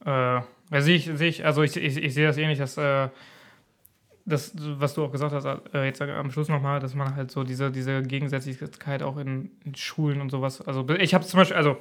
Äh, 0.05 0.41
sehe 0.81 0.95
ich, 0.95 1.07
ich, 1.07 1.45
also 1.45 1.63
ich, 1.63 1.75
ich, 1.75 1.97
ich 1.97 2.13
sehe 2.13 2.27
das 2.27 2.37
ähnlich, 2.37 2.59
dass 2.59 2.77
äh, 2.77 3.09
das, 4.25 4.51
was 4.55 4.93
du 4.93 5.05
auch 5.05 5.11
gesagt 5.11 5.33
hast, 5.33 5.45
äh, 5.73 5.85
jetzt 5.85 6.01
am 6.01 6.31
Schluss 6.31 6.49
nochmal, 6.49 6.79
dass 6.79 6.93
man 6.93 7.15
halt 7.15 7.31
so 7.31 7.43
diese, 7.43 7.71
diese 7.71 8.03
Gegensätzlichkeit 8.03 9.01
auch 9.01 9.17
in, 9.17 9.51
in 9.63 9.73
Schulen 9.75 10.19
und 10.19 10.29
sowas, 10.29 10.61
also 10.61 10.87
ich 10.89 11.13
habe 11.13 11.25
zum 11.25 11.39
Beispiel, 11.39 11.57
also, 11.57 11.77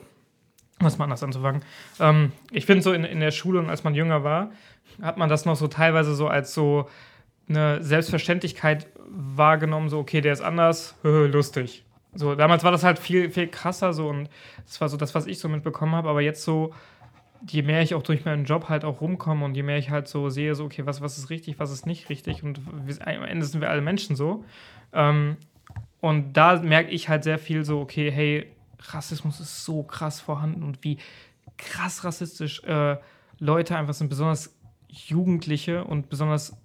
was 0.79 0.99
mal 0.99 1.05
anders 1.05 1.23
anzufangen, 1.23 1.63
ähm, 2.01 2.33
ich 2.51 2.67
finde 2.67 2.83
so 2.83 2.93
in, 2.93 3.05
in 3.05 3.21
der 3.21 3.31
Schule 3.31 3.59
und 3.59 3.71
als 3.71 3.85
man 3.85 3.95
jünger 3.95 4.25
war, 4.25 4.51
hat 5.01 5.17
man 5.17 5.29
das 5.29 5.45
noch 5.45 5.57
so 5.57 5.69
teilweise 5.69 6.15
so 6.15 6.29
als 6.29 6.55
so 6.55 6.89
eine 7.49 7.83
Selbstverständlichkeit 7.83 8.87
wahrgenommen, 9.09 9.89
so, 9.89 9.99
okay, 9.99 10.21
der 10.21 10.33
ist 10.33 10.41
anders, 10.41 10.97
lustig. 11.03 11.85
So, 12.15 12.35
damals 12.35 12.65
war 12.65 12.73
das 12.73 12.83
halt 12.83 12.99
viel, 12.99 13.31
viel 13.31 13.49
krasser 13.49 13.93
so 13.93 14.09
und 14.09 14.31
das 14.65 14.81
war 14.81 14.89
so 14.89 14.97
das, 14.97 15.15
was 15.15 15.27
ich 15.27 15.39
so 15.39 15.49
mitbekommen 15.49 15.95
habe, 15.95 16.09
aber 16.09 16.23
jetzt 16.23 16.43
so, 16.43 16.73
je 17.47 17.63
mehr 17.63 17.83
ich 17.83 17.95
auch 17.95 18.03
durch 18.03 18.25
meinen 18.25 18.45
Job 18.45 18.69
halt 18.69 18.85
auch 18.85 19.01
rumkomme 19.01 19.45
und 19.45 19.55
je 19.55 19.63
mehr 19.63 19.79
ich 19.79 19.91
halt 19.91 20.09
so 20.09 20.31
sehe, 20.31 20.55
so, 20.55 20.65
okay, 20.65 20.87
was, 20.87 21.01
was 21.01 21.19
ist 21.19 21.31
richtig, 21.31 21.59
was 21.59 21.71
ist 21.71 21.87
nicht 21.87 22.09
richtig 22.09 22.43
und 22.43 22.61
wir, 22.87 23.07
am 23.07 23.25
Ende 23.25 23.45
sind 23.47 23.61
wir 23.61 23.71
alle 23.71 23.83
Menschen 23.83 24.17
so. 24.17 24.45
Ähm, 24.93 25.37
und 26.01 26.35
da 26.35 26.61
merke 26.61 26.91
ich 26.91 27.09
halt 27.09 27.25
sehr 27.25 27.39
viel 27.39 27.65
so, 27.65 27.81
okay, 27.81 28.11
hey, 28.11 28.47
Rassismus 28.81 29.41
ist 29.41 29.65
so 29.65 29.83
krass 29.83 30.21
vorhanden 30.21 30.63
und 30.63 30.83
wie 30.85 30.99
krass 31.57 32.05
rassistisch 32.05 32.63
äh, 32.65 32.97
Leute 33.39 33.77
einfach 33.77 33.95
sind, 33.95 34.09
besonders 34.09 34.55
Jugendliche 34.89 35.85
und 35.85 36.09
besonders 36.09 36.57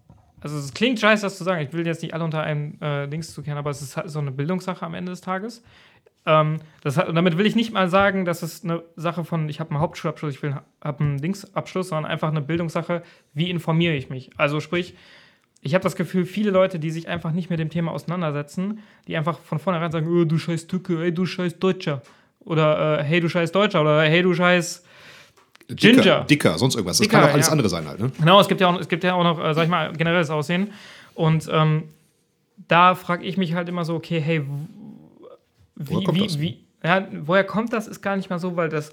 also 0.42 0.58
es 0.58 0.74
klingt 0.74 1.00
scheiße, 1.00 1.22
das 1.22 1.38
zu 1.38 1.44
sagen. 1.44 1.62
Ich 1.62 1.72
will 1.72 1.86
jetzt 1.86 2.02
nicht 2.02 2.16
alle 2.16 2.24
unter 2.24 2.42
einem 2.42 2.76
äh, 2.82 3.08
Dings 3.08 3.32
zu 3.32 3.44
kennen, 3.44 3.60
aber 3.60 3.70
es 3.70 3.82
ist 3.82 3.96
halt 3.96 4.10
so 4.10 4.20
eine 4.20 4.32
Bildungssache 4.32 4.84
am 4.84 4.96
Ende 4.96 5.12
des 5.12 5.22
Tages. 5.22 5.64
Ähm, 6.26 6.60
das, 6.82 6.98
und 6.98 7.16
damit 7.16 7.38
will 7.38 7.46
ich 7.46 7.56
nicht 7.56 7.72
mal 7.72 7.90
sagen, 7.90 8.26
dass 8.26 8.42
es 8.42 8.64
eine 8.64 8.84
Sache 8.96 9.24
von, 9.24 9.50
ich 9.50 9.60
habe 9.60 9.72
einen 9.72 9.80
Hauptschulabschluss, 9.80 10.36
ich 10.36 10.44
habe 10.44 11.00
einen 11.00 11.20
Dingsabschluss, 11.20 11.90
sondern 11.90 12.12
einfach 12.12 12.30
eine 12.30 12.42
Bildungssache, 12.42 13.04
wie 13.34 13.50
informiere 13.50 13.94
ich 13.94 14.10
mich. 14.10 14.32
Also 14.38 14.60
sprich, 14.60 14.96
ich 15.62 15.74
habe 15.76 15.84
das 15.84 15.96
Gefühl, 15.96 16.26
viele 16.26 16.52
Leute, 16.52 16.80
die 16.80 16.90
sich 16.90 17.08
einfach 17.08 17.32
nicht 17.32 17.50
mit 17.50 17.60
dem 17.60 17.70
Thema 17.70 17.92
auseinandersetzen, 17.92 18.80
die 19.08 19.16
einfach 19.16 19.40
von 19.40 19.60
vornherein 19.60 19.92
sagen, 19.92 20.08
oh, 20.08 20.26
du 20.26 20.38
scheiß 20.38 20.68
Tücke, 20.68 21.04
ey, 21.04 21.14
du 21.14 21.26
scheiß 21.26 21.60
Deutscher. 21.60 22.02
Oder 22.40 23.00
äh, 23.00 23.04
hey, 23.04 23.20
du 23.20 23.30
scheiß 23.30 23.52
Deutscher. 23.52 23.82
Oder 23.82 24.02
hey, 24.02 24.24
du 24.24 24.34
scheiß 24.34 24.84
Ginger. 25.68 26.02
Dicker, 26.02 26.24
dicker 26.24 26.58
sonst 26.58 26.76
irgendwas. 26.76 26.98
Das 26.98 27.08
dicker, 27.08 27.20
kann 27.20 27.30
auch 27.30 27.34
alles 27.34 27.46
ja. 27.46 27.52
andere 27.52 27.70
sein 27.70 27.88
halt. 27.88 28.00
Ne? 28.00 28.12
Genau, 28.20 28.42
es 28.42 28.48
gibt 28.48 28.60
ja 28.60 28.68
auch, 28.68 28.80
es 28.80 28.88
gibt 28.88 29.04
ja 29.04 29.14
auch 29.14 29.24
noch, 29.24 29.44
äh, 29.44 29.54
sag 29.54 29.64
ich 29.64 29.70
mal, 29.70 29.94
generelles 29.94 30.30
Aussehen. 30.32 30.72
Und 31.14 31.48
ähm, 31.52 31.84
da 32.68 32.96
frage 32.96 33.24
ich 33.24 33.38
mich 33.38 33.54
halt 33.54 33.70
immer 33.70 33.86
so, 33.86 33.96
okay, 33.96 34.20
hey, 34.20 34.44
wie, 35.76 35.96
wie, 35.96 36.24
das? 36.24 36.40
Wie, 36.40 36.60
ja, 36.84 37.08
woher 37.12 37.44
kommt 37.44 37.74
das, 37.74 37.88
ist 37.88 38.02
gar 38.02 38.16
nicht 38.16 38.30
mal 38.30 38.40
so, 38.40 38.56
weil 38.56 38.70
das 38.70 38.92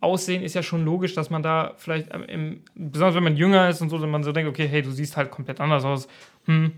Aussehen 0.00 0.42
ist 0.42 0.54
ja 0.54 0.62
schon 0.62 0.84
logisch, 0.84 1.14
dass 1.14 1.30
man 1.30 1.42
da 1.42 1.72
vielleicht, 1.76 2.08
im, 2.28 2.62
besonders 2.74 3.14
wenn 3.14 3.24
man 3.24 3.36
jünger 3.36 3.68
ist 3.68 3.80
und 3.80 3.88
so, 3.88 3.98
man 3.98 4.22
so 4.22 4.32
denkt, 4.32 4.50
okay, 4.50 4.68
hey, 4.68 4.82
du 4.82 4.90
siehst 4.90 5.16
halt 5.16 5.30
komplett 5.30 5.60
anders 5.60 5.84
aus. 5.84 6.06
Hm, 6.44 6.72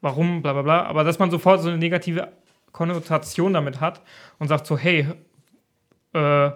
warum, 0.00 0.40
bla 0.40 0.54
bla 0.54 0.62
bla. 0.62 0.82
Aber 0.84 1.04
dass 1.04 1.18
man 1.18 1.30
sofort 1.30 1.60
so 1.60 1.68
eine 1.68 1.78
negative 1.78 2.32
Konnotation 2.72 3.52
damit 3.52 3.80
hat 3.80 4.00
und 4.38 4.48
sagt 4.48 4.66
so, 4.66 4.78
hey, 4.78 5.06
äh, 6.14 6.50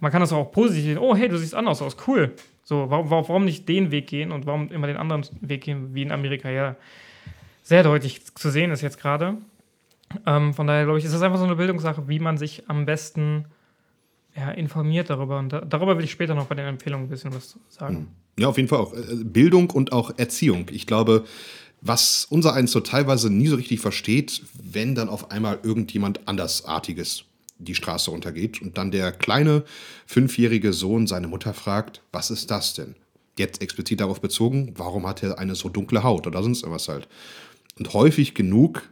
man 0.00 0.10
kann 0.10 0.20
das 0.20 0.32
auch 0.32 0.50
positiv 0.50 0.84
sehen. 0.84 0.98
Oh, 0.98 1.14
hey, 1.14 1.28
du 1.28 1.38
siehst 1.38 1.54
anders 1.54 1.80
aus, 1.82 1.96
cool. 2.08 2.34
So, 2.64 2.90
warum, 2.90 3.10
warum 3.10 3.44
nicht 3.44 3.68
den 3.68 3.92
Weg 3.92 4.08
gehen 4.08 4.32
und 4.32 4.46
warum 4.46 4.70
immer 4.72 4.88
den 4.88 4.96
anderen 4.96 5.24
Weg 5.40 5.62
gehen, 5.62 5.94
wie 5.94 6.02
in 6.02 6.10
Amerika 6.10 6.50
ja 6.50 6.74
sehr 7.62 7.84
deutlich 7.84 8.24
zu 8.34 8.50
sehen 8.50 8.72
ist 8.72 8.82
jetzt 8.82 9.00
gerade. 9.00 9.36
Ähm, 10.26 10.54
von 10.54 10.66
daher 10.66 10.84
glaube 10.84 10.98
ich, 10.98 11.04
ist 11.04 11.14
das 11.14 11.22
einfach 11.22 11.38
so 11.38 11.44
eine 11.44 11.56
Bildungssache, 11.56 12.08
wie 12.08 12.18
man 12.18 12.38
sich 12.38 12.68
am 12.68 12.86
besten 12.86 13.46
ja, 14.36 14.50
informiert 14.50 15.10
darüber. 15.10 15.38
Und 15.38 15.52
da, 15.52 15.60
darüber 15.60 15.96
will 15.98 16.04
ich 16.04 16.10
später 16.10 16.34
noch 16.34 16.46
bei 16.46 16.54
den 16.54 16.66
Empfehlungen 16.66 17.06
ein 17.06 17.10
bisschen 17.10 17.34
was 17.34 17.58
sagen. 17.68 17.96
Hm. 17.96 18.08
Ja, 18.38 18.48
auf 18.48 18.56
jeden 18.56 18.68
Fall 18.68 18.78
auch. 18.78 18.94
Äh, 18.94 19.24
Bildung 19.24 19.70
und 19.70 19.92
auch 19.92 20.16
Erziehung. 20.16 20.66
Ich 20.70 20.86
glaube, 20.86 21.24
was 21.80 22.26
unser 22.30 22.54
eins 22.54 22.72
so 22.72 22.80
teilweise 22.80 23.30
nie 23.30 23.48
so 23.48 23.56
richtig 23.56 23.80
versteht, 23.80 24.42
wenn 24.54 24.94
dann 24.94 25.08
auf 25.08 25.30
einmal 25.30 25.58
irgendjemand 25.62 26.26
andersartiges 26.28 27.24
die 27.58 27.74
Straße 27.74 28.10
runtergeht 28.10 28.62
und 28.62 28.78
dann 28.78 28.90
der 28.90 29.12
kleine 29.12 29.64
fünfjährige 30.06 30.72
Sohn 30.72 31.06
seine 31.06 31.28
Mutter 31.28 31.54
fragt, 31.54 32.02
was 32.12 32.30
ist 32.30 32.50
das 32.50 32.74
denn? 32.74 32.94
Jetzt 33.38 33.62
explizit 33.62 34.00
darauf 34.00 34.20
bezogen, 34.20 34.74
warum 34.76 35.06
hat 35.06 35.22
er 35.22 35.38
eine 35.38 35.54
so 35.54 35.68
dunkle 35.68 36.02
Haut 36.02 36.26
oder 36.26 36.42
sonst 36.42 36.62
irgendwas 36.62 36.88
halt. 36.88 37.08
Und 37.78 37.92
häufig 37.94 38.34
genug 38.34 38.88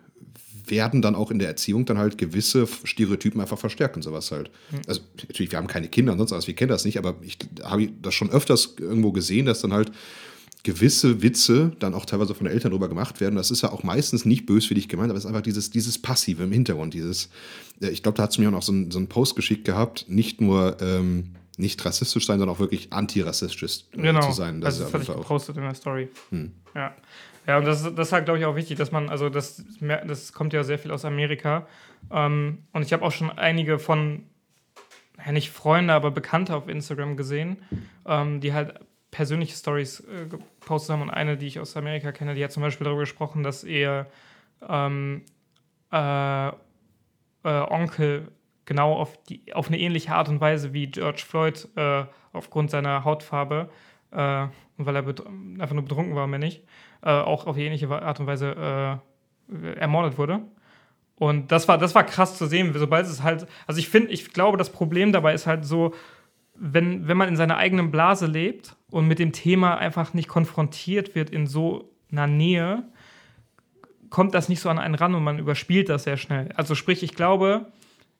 werden 0.70 1.02
dann 1.02 1.14
auch 1.14 1.30
in 1.30 1.38
der 1.38 1.48
Erziehung 1.48 1.84
dann 1.84 1.98
halt 1.98 2.18
gewisse 2.18 2.66
Stereotypen 2.84 3.40
einfach 3.40 3.58
verstärkt 3.58 3.96
und 3.96 4.02
sowas 4.02 4.30
halt. 4.30 4.50
Mhm. 4.70 4.80
Also 4.86 5.00
natürlich, 5.26 5.52
wir 5.52 5.58
haben 5.58 5.66
keine 5.66 5.88
Kinder 5.88 6.12
und 6.12 6.18
sonst 6.18 6.32
was, 6.32 6.46
wir 6.46 6.54
kennen 6.54 6.70
das 6.70 6.84
nicht, 6.84 6.98
aber 6.98 7.16
ich 7.22 7.38
habe 7.62 7.90
das 8.02 8.14
schon 8.14 8.30
öfters 8.30 8.74
irgendwo 8.78 9.12
gesehen, 9.12 9.46
dass 9.46 9.60
dann 9.60 9.72
halt 9.72 9.92
gewisse 10.62 11.22
Witze 11.22 11.72
dann 11.78 11.94
auch 11.94 12.04
teilweise 12.04 12.34
von 12.34 12.46
den 12.46 12.52
Eltern 12.52 12.70
drüber 12.70 12.88
gemacht 12.88 13.20
werden. 13.20 13.36
Das 13.36 13.50
ist 13.50 13.62
ja 13.62 13.72
auch 13.72 13.82
meistens 13.82 14.24
nicht 14.24 14.46
böswillig 14.46 14.88
gemeint, 14.88 15.10
aber 15.10 15.16
es 15.16 15.24
ist 15.24 15.28
einfach 15.28 15.42
dieses, 15.42 15.70
dieses 15.70 16.00
Passive 16.00 16.42
im 16.42 16.52
Hintergrund. 16.52 16.92
Dieses, 16.94 17.30
äh, 17.80 17.88
ich 17.88 18.02
glaube, 18.02 18.16
da 18.16 18.24
hat 18.24 18.30
es 18.30 18.38
mir 18.38 18.48
auch 18.48 18.52
noch 18.52 18.62
so, 18.62 18.72
ein, 18.72 18.90
so 18.90 18.98
einen 18.98 19.08
Post 19.08 19.36
geschickt 19.36 19.64
gehabt, 19.64 20.04
nicht 20.08 20.40
nur 20.40 20.76
ähm, 20.80 21.30
nicht 21.56 21.84
rassistisch 21.84 22.26
sein, 22.26 22.38
sondern 22.38 22.56
auch 22.56 22.60
wirklich 22.60 22.92
antirassistisch 22.92 23.84
genau. 23.92 24.20
zu 24.20 24.32
sein. 24.32 24.60
Das 24.60 24.74
also 24.74 24.84
ist 24.84 24.94
das 24.94 25.00
hatte 25.00 25.12
ich 25.12 25.18
gepostet 25.18 25.56
in 25.56 25.62
der 25.62 25.74
Story. 25.74 26.08
Hm. 26.30 26.52
Ja. 26.74 26.94
Ja, 27.50 27.58
und 27.58 27.64
das, 27.64 27.82
das 27.82 28.06
ist 28.06 28.12
halt, 28.12 28.26
glaube 28.26 28.38
ich, 28.38 28.44
auch 28.44 28.54
wichtig, 28.54 28.78
dass 28.78 28.92
man, 28.92 29.08
also 29.08 29.28
das, 29.28 29.64
das 29.80 30.32
kommt 30.32 30.52
ja 30.52 30.62
sehr 30.62 30.78
viel 30.78 30.92
aus 30.92 31.04
Amerika. 31.04 31.66
Ähm, 32.08 32.58
und 32.72 32.82
ich 32.82 32.92
habe 32.92 33.04
auch 33.04 33.10
schon 33.10 33.28
einige 33.28 33.80
von, 33.80 34.22
ja 35.26 35.32
nicht 35.32 35.50
Freunde, 35.50 35.92
aber 35.92 36.12
Bekannte 36.12 36.54
auf 36.54 36.68
Instagram 36.68 37.16
gesehen, 37.16 37.56
ähm, 38.06 38.40
die 38.40 38.52
halt 38.52 38.78
persönliche 39.10 39.56
Stories 39.56 39.98
äh, 39.98 40.26
gepostet 40.26 40.92
haben 40.92 41.02
und 41.02 41.10
eine, 41.10 41.36
die 41.36 41.48
ich 41.48 41.58
aus 41.58 41.76
Amerika 41.76 42.12
kenne, 42.12 42.36
die 42.36 42.44
hat 42.44 42.52
zum 42.52 42.62
Beispiel 42.62 42.84
darüber 42.84 43.00
gesprochen, 43.00 43.42
dass 43.42 43.64
ihr 43.64 44.06
ähm, 44.68 45.22
äh, 45.90 46.48
äh, 46.50 46.52
Onkel 47.42 48.28
genau 48.64 48.94
auf, 48.94 49.20
die, 49.24 49.52
auf 49.54 49.66
eine 49.66 49.80
ähnliche 49.80 50.14
Art 50.14 50.28
und 50.28 50.40
Weise 50.40 50.72
wie 50.72 50.86
George 50.86 51.24
Floyd 51.26 51.66
äh, 51.74 52.04
aufgrund 52.32 52.70
seiner 52.70 53.02
Hautfarbe 53.02 53.70
äh, 54.12 54.46
weil 54.76 54.96
er 54.96 55.04
einfach 55.06 55.74
nur 55.74 55.84
betrunken 55.84 56.14
war, 56.14 56.26
mehr 56.26 56.38
nicht, 56.38 56.64
äh, 57.02 57.10
auch 57.10 57.46
auf 57.46 57.56
ähnliche 57.56 57.88
Art 57.90 58.20
und 58.20 58.26
Weise 58.26 59.00
ermordet 59.76 60.16
wurde. 60.16 60.42
Und 61.16 61.52
das 61.52 61.68
war, 61.68 61.76
das 61.76 61.94
war 61.94 62.04
krass 62.04 62.38
zu 62.38 62.46
sehen, 62.46 62.72
sobald 62.74 63.06
es 63.06 63.22
halt, 63.22 63.46
also 63.66 63.78
ich 63.78 63.90
finde, 63.90 64.10
ich 64.10 64.32
glaube, 64.32 64.56
das 64.56 64.70
Problem 64.70 65.12
dabei 65.12 65.34
ist 65.34 65.46
halt 65.46 65.66
so, 65.66 65.92
wenn, 66.54 67.08
wenn 67.08 67.16
man 67.16 67.28
in 67.28 67.36
seiner 67.36 67.58
eigenen 67.58 67.90
Blase 67.90 68.26
lebt 68.26 68.74
und 68.90 69.06
mit 69.06 69.18
dem 69.18 69.32
Thema 69.32 69.76
einfach 69.76 70.14
nicht 70.14 70.28
konfrontiert 70.28 71.14
wird 71.14 71.28
in 71.28 71.46
so 71.46 71.90
einer 72.10 72.26
Nähe, 72.26 72.84
kommt 74.08 74.34
das 74.34 74.48
nicht 74.48 74.60
so 74.60 74.70
an 74.70 74.78
einen 74.78 74.94
ran 74.94 75.14
und 75.14 75.22
man 75.22 75.38
überspielt 75.38 75.90
das 75.90 76.04
sehr 76.04 76.16
schnell. 76.16 76.50
Also 76.54 76.74
sprich, 76.74 77.02
ich 77.02 77.14
glaube, 77.14 77.66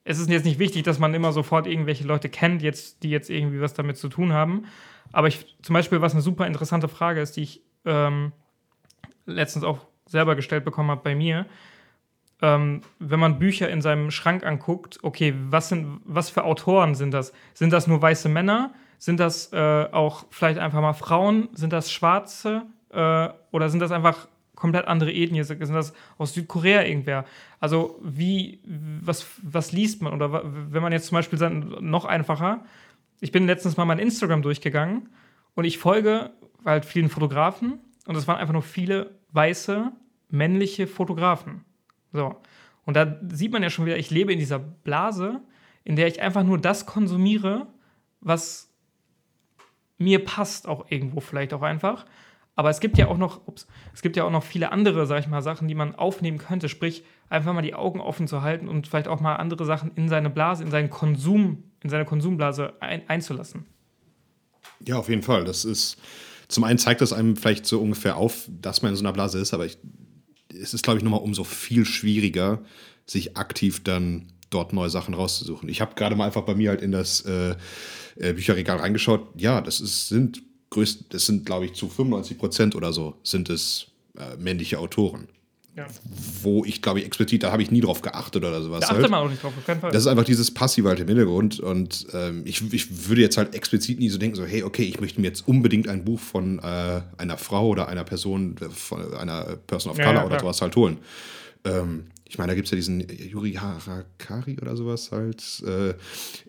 es 0.03 0.19
ist 0.19 0.29
jetzt 0.29 0.45
nicht 0.45 0.59
wichtig, 0.59 0.83
dass 0.83 0.99
man 0.99 1.13
immer 1.13 1.31
sofort 1.31 1.65
irgendwelche 1.65 2.05
Leute 2.05 2.29
kennt, 2.29 2.61
jetzt, 2.61 3.03
die 3.03 3.09
jetzt 3.09 3.29
irgendwie 3.29 3.61
was 3.61 3.73
damit 3.73 3.97
zu 3.97 4.09
tun 4.09 4.31
haben. 4.31 4.65
Aber 5.11 5.27
ich, 5.27 5.57
zum 5.61 5.73
Beispiel, 5.73 6.01
was 6.01 6.13
eine 6.13 6.21
super 6.21 6.47
interessante 6.47 6.87
Frage 6.87 7.19
ist, 7.21 7.35
die 7.35 7.41
ich 7.41 7.61
ähm, 7.85 8.31
letztens 9.33 9.63
auch 9.63 9.79
selber 10.05 10.35
gestellt 10.35 10.65
bekommen 10.65 10.91
habe 10.91 11.01
bei 11.03 11.15
mir, 11.15 11.45
ähm, 12.41 12.81
wenn 12.99 13.19
man 13.19 13.39
Bücher 13.39 13.69
in 13.69 13.81
seinem 13.81 14.11
Schrank 14.11 14.45
anguckt, 14.45 14.99
okay, 15.03 15.33
was, 15.49 15.69
sind, 15.69 16.01
was 16.05 16.29
für 16.29 16.43
Autoren 16.43 16.95
sind 16.95 17.11
das? 17.11 17.33
Sind 17.53 17.71
das 17.71 17.87
nur 17.87 18.01
weiße 18.01 18.29
Männer? 18.29 18.73
Sind 18.97 19.19
das 19.19 19.53
äh, 19.53 19.87
auch 19.91 20.25
vielleicht 20.29 20.59
einfach 20.59 20.81
mal 20.81 20.93
Frauen? 20.93 21.49
Sind 21.53 21.71
das 21.73 21.91
Schwarze? 21.91 22.63
Äh, 22.89 23.29
oder 23.51 23.69
sind 23.69 23.79
das 23.79 23.91
einfach 23.91 24.27
komplett 24.55 24.87
andere 24.87 25.11
Ethnien? 25.11 25.43
Sind 25.43 25.59
das 25.59 25.93
aus 26.17 26.33
Südkorea 26.33 26.83
irgendwer? 26.83 27.25
Also, 27.59 27.99
wie, 28.03 28.59
was, 29.01 29.27
was 29.41 29.71
liest 29.71 30.01
man? 30.01 30.13
Oder 30.13 30.43
wenn 30.43 30.81
man 30.81 30.91
jetzt 30.91 31.07
zum 31.07 31.15
Beispiel 31.15 31.39
noch 31.79 32.05
einfacher, 32.05 32.65
ich 33.19 33.31
bin 33.31 33.45
letztens 33.45 33.77
mal 33.77 33.85
mein 33.85 33.99
Instagram 33.99 34.41
durchgegangen 34.41 35.09
und 35.53 35.65
ich 35.65 35.77
folge 35.77 36.31
halt 36.65 36.85
vielen 36.85 37.09
Fotografen 37.09 37.79
und 38.07 38.15
es 38.15 38.27
waren 38.27 38.37
einfach 38.37 38.53
nur 38.53 38.63
viele 38.63 39.11
weiße, 39.33 39.91
männliche 40.29 40.87
Fotografen. 40.87 41.65
So. 42.13 42.35
Und 42.85 42.95
da 42.95 43.19
sieht 43.29 43.51
man 43.51 43.63
ja 43.63 43.69
schon 43.69 43.85
wieder, 43.85 43.97
ich 43.97 44.09
lebe 44.09 44.33
in 44.33 44.39
dieser 44.39 44.59
Blase, 44.59 45.41
in 45.83 45.95
der 45.95 46.07
ich 46.07 46.21
einfach 46.21 46.43
nur 46.43 46.57
das 46.57 46.85
konsumiere, 46.85 47.67
was 48.19 48.71
mir 49.97 50.23
passt, 50.23 50.67
auch 50.67 50.85
irgendwo 50.89 51.19
vielleicht 51.19 51.53
auch 51.53 51.61
einfach. 51.61 52.05
Aber 52.55 52.69
es 52.69 52.79
gibt 52.79 52.97
ja 52.97 53.07
auch 53.07 53.17
noch, 53.17 53.47
ups, 53.47 53.67
es 53.93 54.01
gibt 54.01 54.17
ja 54.17 54.23
auch 54.23 54.31
noch 54.31 54.43
viele 54.43 54.71
andere, 54.71 55.05
sag 55.05 55.19
ich 55.19 55.27
mal, 55.27 55.41
Sachen, 55.41 55.67
die 55.67 55.75
man 55.75 55.95
aufnehmen 55.95 56.37
könnte. 56.37 56.69
Sprich, 56.69 57.03
einfach 57.29 57.53
mal 57.53 57.61
die 57.61 57.73
Augen 57.73 58.01
offen 58.01 58.27
zu 58.27 58.41
halten 58.41 58.67
und 58.67 58.87
vielleicht 58.87 59.07
auch 59.07 59.21
mal 59.21 59.35
andere 59.35 59.65
Sachen 59.65 59.91
in 59.95 60.09
seine 60.09 60.29
Blase, 60.29 60.63
in 60.63 60.71
seinen 60.71 60.89
Konsum, 60.89 61.63
in 61.81 61.89
seine 61.89 62.05
Konsumblase 62.05 62.73
ein, 62.81 63.07
einzulassen. 63.09 63.65
Ja, 64.85 64.97
auf 64.97 65.09
jeden 65.09 65.23
Fall. 65.23 65.45
Das 65.45 65.63
ist, 65.63 65.97
zum 66.51 66.63
einen 66.63 66.79
zeigt 66.79 67.01
das 67.01 67.13
einem 67.13 67.35
vielleicht 67.35 67.65
so 67.65 67.81
ungefähr 67.81 68.17
auf, 68.17 68.49
dass 68.49 68.81
man 68.81 68.91
in 68.91 68.95
so 68.95 69.03
einer 69.03 69.13
Blase 69.13 69.39
ist, 69.39 69.53
aber 69.53 69.65
ich 69.65 69.77
es 70.59 70.73
ist, 70.73 70.83
glaube 70.83 70.97
ich, 70.97 71.03
nochmal 71.03 71.21
umso 71.21 71.43
viel 71.43 71.85
schwieriger, 71.85 72.61
sich 73.05 73.37
aktiv 73.37 73.83
dann 73.83 74.31
dort 74.49 74.73
neue 74.73 74.89
Sachen 74.89 75.13
rauszusuchen. 75.13 75.69
Ich 75.69 75.81
habe 75.81 75.95
gerade 75.95 76.15
mal 76.15 76.25
einfach 76.25 76.43
bei 76.43 76.55
mir 76.55 76.69
halt 76.69 76.81
in 76.81 76.91
das 76.91 77.21
äh, 77.21 77.55
äh, 78.17 78.33
Bücherregal 78.33 78.77
reingeschaut. 78.77 79.29
Ja, 79.37 79.61
das 79.61 79.79
ist, 79.79 80.09
sind 80.09 80.41
größt, 80.69 81.05
das 81.09 81.25
sind, 81.25 81.45
glaube 81.45 81.65
ich, 81.65 81.73
zu 81.73 81.87
95 81.87 82.37
Prozent 82.37 82.75
oder 82.75 82.93
so 82.93 83.15
sind 83.23 83.49
es 83.49 83.87
äh, 84.17 84.35
männliche 84.37 84.79
Autoren. 84.79 85.27
Ja. 85.75 85.87
Wo 86.41 86.65
ich 86.65 86.81
glaube 86.81 86.99
ich 86.99 87.05
explizit, 87.05 87.43
da 87.43 87.51
habe 87.51 87.63
ich 87.63 87.71
nie 87.71 87.79
drauf 87.79 88.01
geachtet 88.01 88.43
oder 88.43 88.61
sowas. 88.61 88.81
Da 88.81 88.87
halt. 88.87 88.97
achtet 88.97 89.11
man 89.11 89.21
auch 89.21 89.29
nicht 89.29 89.41
drauf, 89.41 89.53
auf 89.57 89.65
keinen 89.65 89.79
Fall. 89.79 89.91
Das 89.91 90.01
ist 90.01 90.07
einfach 90.07 90.25
dieses 90.25 90.53
Passive 90.53 90.89
halt 90.89 90.99
im 90.99 91.07
Hintergrund 91.07 91.61
und 91.61 92.07
ähm, 92.13 92.41
ich, 92.45 92.73
ich 92.73 93.07
würde 93.07 93.21
jetzt 93.21 93.37
halt 93.37 93.55
explizit 93.55 93.99
nie 93.99 94.09
so 94.09 94.17
denken, 94.17 94.35
so, 94.35 94.45
hey, 94.45 94.63
okay, 94.63 94.83
ich 94.83 94.99
möchte 94.99 95.21
mir 95.21 95.27
jetzt 95.27 95.47
unbedingt 95.47 95.87
ein 95.87 96.03
Buch 96.03 96.19
von 96.19 96.59
äh, 96.59 97.01
einer 97.17 97.37
Frau 97.37 97.67
oder 97.67 97.87
einer 97.87 98.03
Person, 98.03 98.57
äh, 98.59 98.69
von 98.69 99.13
einer 99.13 99.57
Person 99.67 99.93
of 99.93 99.97
Ja, 99.97 100.05
Color 100.05 100.21
ja, 100.21 100.25
oder 100.25 100.39
sowas 100.41 100.61
halt 100.61 100.75
holen. 100.75 100.97
Ähm, 101.63 102.07
ich 102.31 102.37
meine, 102.37 102.51
da 102.51 102.55
gibt 102.55 102.67
es 102.67 102.71
ja 102.71 102.77
diesen 102.77 103.05
Yuri 103.29 103.51
Harakari 103.55 104.55
oder 104.61 104.77
sowas 104.77 105.11
halt. 105.11 105.43
Äh, 105.67 105.89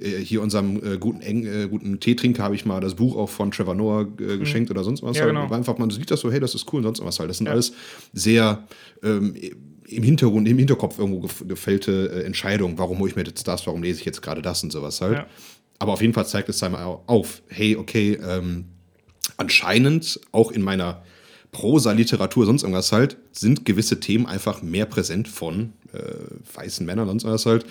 äh, 0.00 0.24
hier 0.24 0.40
unserem 0.40 0.76
äh, 0.76 0.96
guten, 0.96 1.20
Eng, 1.22 1.44
äh, 1.44 1.66
guten 1.68 1.98
Teetrinker 1.98 2.44
habe 2.44 2.54
ich 2.54 2.64
mal 2.64 2.80
das 2.80 2.94
Buch 2.94 3.16
auch 3.16 3.28
von 3.28 3.50
Trevor 3.50 3.74
Noah 3.74 4.02
äh, 4.20 4.38
geschenkt 4.38 4.70
oder 4.70 4.84
sonst 4.84 5.02
was. 5.02 5.10
Mhm. 5.10 5.16
Ja, 5.16 5.22
halt. 5.22 5.34
genau. 5.34 5.50
War 5.50 5.56
Einfach, 5.56 5.78
man 5.78 5.90
sieht 5.90 6.08
das 6.08 6.20
so, 6.20 6.30
hey, 6.30 6.38
das 6.38 6.54
ist 6.54 6.72
cool 6.72 6.78
und 6.78 6.84
sonst 6.94 7.04
was 7.04 7.18
halt. 7.18 7.30
Das 7.30 7.38
sind 7.38 7.46
Ja. 7.48 7.52
alles 7.54 7.72
sehr 8.12 8.62
ähm, 9.02 9.34
im 9.88 10.02
Hintergrund, 10.04 10.46
im 10.46 10.56
Hinterkopf 10.58 11.00
irgendwo 11.00 11.26
gef- 11.26 11.44
gefällte 11.48 12.10
äh, 12.12 12.22
Entscheidungen. 12.26 12.78
Warum 12.78 13.00
hole 13.00 13.10
ich 13.10 13.16
mir 13.16 13.24
jetzt 13.24 13.48
das? 13.48 13.66
Warum 13.66 13.82
lese 13.82 13.98
ich 13.98 14.06
jetzt 14.06 14.22
gerade 14.22 14.40
das 14.40 14.62
und 14.62 14.70
sowas 14.70 15.00
halt? 15.00 15.14
Ja. 15.18 15.26
Aber 15.80 15.94
auf 15.94 16.00
jeden 16.00 16.14
Fall 16.14 16.26
zeigt 16.28 16.48
es 16.48 16.62
einmal 16.62 16.84
auf, 17.08 17.42
hey, 17.48 17.74
okay, 17.74 18.16
ähm, 18.22 18.66
anscheinend 19.36 20.20
auch 20.30 20.52
in 20.52 20.62
meiner 20.62 21.02
Prosa, 21.52 21.92
Literatur, 21.92 22.46
sonst 22.46 22.62
irgendwas 22.62 22.92
halt, 22.92 23.18
sind 23.30 23.66
gewisse 23.66 24.00
Themen 24.00 24.26
einfach 24.26 24.62
mehr 24.62 24.86
präsent 24.86 25.28
von 25.28 25.74
äh, 25.92 25.98
weißen 26.54 26.84
Männern, 26.84 27.06
sonst 27.06 27.24
irgendwas 27.24 27.44
halt, 27.44 27.66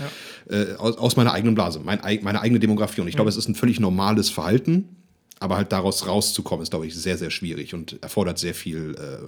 äh, 0.50 0.76
aus, 0.76 0.98
aus 1.00 1.16
meiner 1.18 1.34
eigenen 1.34 1.56
Blase, 1.56 1.82
mein, 1.84 2.00
meine 2.22 2.42
eigene 2.42 2.60
Demografie. 2.60 3.02
Und 3.02 3.08
ich 3.08 3.16
glaube, 3.16 3.30
es 3.30 3.38
ist 3.38 3.50
ein 3.50 3.56
völlig 3.56 3.80
normales 3.80 4.30
Verhalten, 4.30 4.96
aber 5.40 5.58
halt 5.58 5.72
daraus 5.72 6.08
rauszukommen, 6.08 6.62
ist, 6.62 6.70
glaube 6.70 6.86
ich, 6.86 6.96
sehr, 6.96 7.18
sehr 7.18 7.32
schwierig 7.32 7.74
und 7.74 8.02
erfordert 8.04 8.38
sehr 8.38 8.54
viel, 8.54 8.94
äh, 8.96 9.28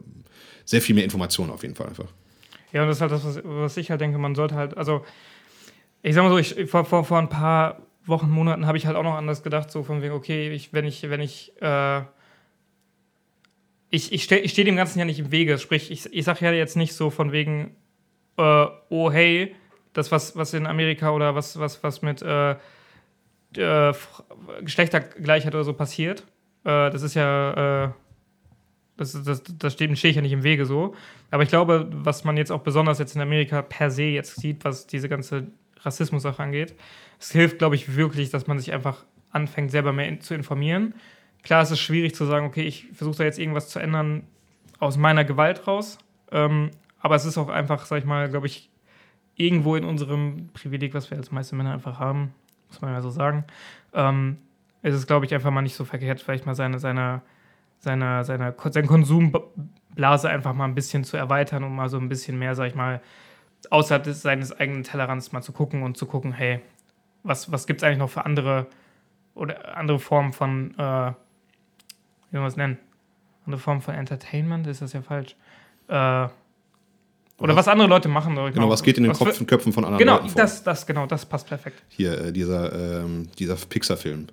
sehr 0.65 0.81
viel 0.81 0.93
mehr 0.93 1.03
Informationen 1.03 1.49
auf 1.49 1.63
jeden 1.63 1.73
Fall 1.73 1.87
einfach. 1.87 2.13
Ja, 2.71 2.83
und 2.83 2.89
das 2.89 2.97
ist 2.97 3.01
halt 3.01 3.11
das, 3.11 3.25
was, 3.25 3.39
was 3.43 3.77
ich 3.77 3.89
halt 3.89 4.01
denke, 4.01 4.19
man 4.19 4.35
sollte 4.35 4.53
halt, 4.53 4.77
also, 4.77 5.03
ich 6.03 6.13
sag 6.13 6.23
mal 6.23 6.29
so, 6.29 6.37
ich, 6.37 6.69
vor, 6.69 6.85
vor, 6.85 7.03
vor 7.05 7.17
ein 7.17 7.29
paar 7.29 7.81
Wochen, 8.05 8.29
Monaten 8.29 8.67
habe 8.67 8.77
ich 8.77 8.85
halt 8.85 8.97
auch 8.97 9.03
noch 9.03 9.15
anders 9.15 9.41
gedacht, 9.41 9.71
so 9.71 9.81
von 9.81 10.03
wegen, 10.03 10.13
okay, 10.13 10.51
ich, 10.51 10.73
wenn 10.73 10.85
ich, 10.85 11.09
wenn 11.09 11.21
ich, 11.21 11.53
äh, 11.59 12.01
ich, 13.93 14.11
ich 14.11 14.23
stehe 14.23 14.49
steh 14.49 14.63
dem 14.63 14.75
Ganzen 14.75 14.97
ja 14.97 15.05
nicht 15.05 15.19
im 15.19 15.31
Wege, 15.31 15.59
sprich, 15.59 15.91
ich, 15.91 16.11
ich 16.11 16.25
sage 16.25 16.43
ja 16.43 16.51
jetzt 16.51 16.75
nicht 16.75 16.93
so 16.93 17.11
von 17.11 17.31
wegen, 17.31 17.75
äh, 18.37 18.65
oh 18.89 19.11
hey, 19.11 19.55
das, 19.93 20.11
was, 20.11 20.35
was 20.35 20.55
in 20.55 20.65
Amerika 20.65 21.11
oder 21.11 21.35
was, 21.35 21.59
was, 21.59 21.83
was 21.83 22.01
mit 22.01 22.23
äh, 22.23 22.55
äh, 23.55 23.93
Geschlechtergleichheit 24.61 25.53
oder 25.53 25.63
so 25.63 25.73
passiert, 25.73 26.21
äh, 26.63 26.89
das 26.89 27.03
ist 27.03 27.13
ja, 27.13 27.85
äh, 27.85 27.89
das, 28.97 29.23
das, 29.23 29.43
das 29.43 29.73
steht, 29.73 29.95
stehe 29.95 30.09
ich 30.09 30.15
ja 30.15 30.23
nicht 30.23 30.31
im 30.31 30.41
Wege 30.41 30.65
so. 30.65 30.95
Aber 31.29 31.43
ich 31.43 31.49
glaube, 31.49 31.87
was 31.91 32.23
man 32.23 32.35
jetzt 32.35 32.51
auch 32.51 32.61
besonders 32.61 32.97
jetzt 32.97 33.15
in 33.15 33.21
Amerika 33.21 33.61
per 33.61 33.91
se 33.91 34.05
jetzt 34.05 34.41
sieht, 34.41 34.65
was 34.65 34.87
diese 34.87 35.07
ganze 35.07 35.51
Rassismus-Sache 35.81 36.41
angeht, 36.41 36.73
es 37.19 37.31
hilft, 37.31 37.59
glaube 37.59 37.75
ich, 37.75 37.95
wirklich, 37.95 38.31
dass 38.31 38.47
man 38.47 38.57
sich 38.57 38.73
einfach 38.73 39.05
anfängt, 39.29 39.69
selber 39.69 39.93
mehr 39.93 40.07
in, 40.07 40.19
zu 40.19 40.33
informieren. 40.33 40.95
Klar, 41.43 41.61
es 41.61 41.71
ist 41.71 41.81
schwierig 41.81 42.15
zu 42.15 42.25
sagen, 42.25 42.45
okay, 42.45 42.63
ich 42.63 42.87
versuche 42.93 43.17
da 43.17 43.23
jetzt 43.25 43.37
irgendwas 43.37 43.69
zu 43.69 43.79
ändern 43.79 44.23
aus 44.79 44.97
meiner 44.97 45.25
Gewalt 45.25 45.67
raus. 45.67 45.97
Ähm, 46.31 46.71
aber 46.99 47.15
es 47.15 47.25
ist 47.25 47.37
auch 47.37 47.49
einfach, 47.49 47.85
sag 47.85 47.99
ich 47.99 48.05
mal, 48.05 48.29
glaube 48.29 48.47
ich, 48.47 48.69
irgendwo 49.35 49.75
in 49.75 49.83
unserem 49.83 50.49
Privileg, 50.53 50.93
was 50.93 51.09
wir 51.11 51.17
als 51.17 51.31
meiste 51.31 51.55
Männer 51.55 51.73
einfach 51.73 51.99
haben, 51.99 52.33
muss 52.69 52.81
man 52.81 52.93
ja 52.93 53.01
so 53.01 53.09
sagen, 53.09 53.45
ähm, 53.93 54.37
ist 54.81 55.07
glaube 55.07 55.25
ich, 55.25 55.33
einfach 55.33 55.51
mal 55.51 55.61
nicht 55.61 55.75
so 55.75 55.85
verkehrt, 55.85 56.21
vielleicht 56.21 56.45
mal 56.45 56.55
seine, 56.55 56.79
seine, 56.79 57.21
seine, 57.79 58.23
seine, 58.23 58.55
seine 58.69 58.87
Konsumblase 58.87 60.29
einfach 60.29 60.53
mal 60.53 60.65
ein 60.65 60.75
bisschen 60.75 61.03
zu 61.03 61.17
erweitern 61.17 61.63
und 61.63 61.75
mal 61.75 61.89
so 61.89 61.97
ein 61.97 62.09
bisschen 62.09 62.37
mehr, 62.37 62.55
sag 62.55 62.67
ich 62.67 62.75
mal, 62.75 63.01
außerhalb 63.69 64.03
des, 64.03 64.21
seines 64.21 64.57
eigenen 64.57 64.83
Tellerrands 64.83 65.31
mal 65.31 65.41
zu 65.41 65.51
gucken 65.53 65.83
und 65.83 65.97
zu 65.97 66.05
gucken, 66.05 66.33
hey, 66.33 66.59
was, 67.23 67.51
was 67.51 67.65
gibt 67.67 67.81
es 67.81 67.83
eigentlich 67.83 67.99
noch 67.99 68.09
für 68.09 68.25
andere 68.25 68.67
oder 69.35 69.77
andere 69.77 69.99
Formen 69.99 70.33
von, 70.33 70.77
äh, 70.77 71.13
wie 72.33 72.37
soll 72.37 72.41
man 72.41 72.49
es 72.49 72.57
nennen? 72.57 72.77
Andere 73.45 73.61
Formen 73.61 73.81
von 73.81 73.93
Entertainment, 73.93 74.65
ist 74.65 74.81
das 74.81 74.91
ja 74.93 75.03
falsch. 75.03 75.35
Äh, 75.87 76.27
oder 77.37 77.55
was, 77.55 77.67
andere 77.67 77.87
Leute 77.87 78.09
machen. 78.09 78.35
oder 78.35 78.51
Genau, 78.51 78.69
was 78.69 78.81
geht 78.81 78.97
in 78.97 79.03
den 79.03 79.11
was 79.11 79.19
Kopf, 79.19 79.45
Köpfen 79.45 79.71
von 79.71 79.85
anderen 79.85 79.99
Genau, 79.99 80.15
Leuten 80.15 80.29
vor? 80.29 80.41
das, 80.41 80.63
das, 80.63 80.87
genau, 80.87 81.05
das 81.05 81.27
passt 81.27 81.47
perfekt. 81.47 81.83
Hier, 81.89 82.19
äh, 82.19 82.33
dieser, 82.33 83.03
ähm, 83.03 83.27
dieser 83.37 83.55
Pixar-Film. 83.55 84.27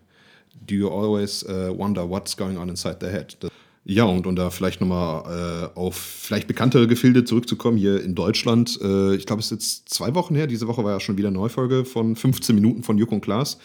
Do 0.67 0.75
you 0.75 0.89
always 0.89 1.43
äh, 1.43 1.77
wonder 1.77 2.09
what's 2.09 2.35
going 2.35 2.57
on 2.57 2.71
inside 2.71 3.01
their 3.01 3.11
head? 3.11 3.37
Das, 3.41 3.51
ja, 3.85 4.05
und 4.05 4.27
um 4.27 4.35
da 4.35 4.49
vielleicht 4.49 4.81
nochmal 4.81 5.71
äh, 5.75 5.79
auf 5.79 5.97
vielleicht 5.97 6.47
bekanntere 6.47 6.87
Gefilde 6.87 7.25
zurückzukommen, 7.25 7.77
hier 7.77 8.03
in 8.03 8.15
Deutschland. 8.15 8.79
Äh, 8.83 9.17
ich 9.17 9.27
glaube, 9.27 9.41
es 9.41 9.47
ist 9.47 9.51
jetzt 9.51 9.89
zwei 9.91 10.15
Wochen 10.15 10.35
her. 10.35 10.47
Diese 10.47 10.67
Woche 10.69 10.83
war 10.85 10.93
ja 10.93 11.01
schon 11.01 11.19
wieder 11.19 11.29
eine 11.29 11.37
Neufolge 11.37 11.85
von 11.85 12.17
15 12.17 12.55
Minuten 12.55 12.83
von 12.83 12.97
Juck 12.97 13.13
und 13.13 13.21
Klaas. 13.21 13.59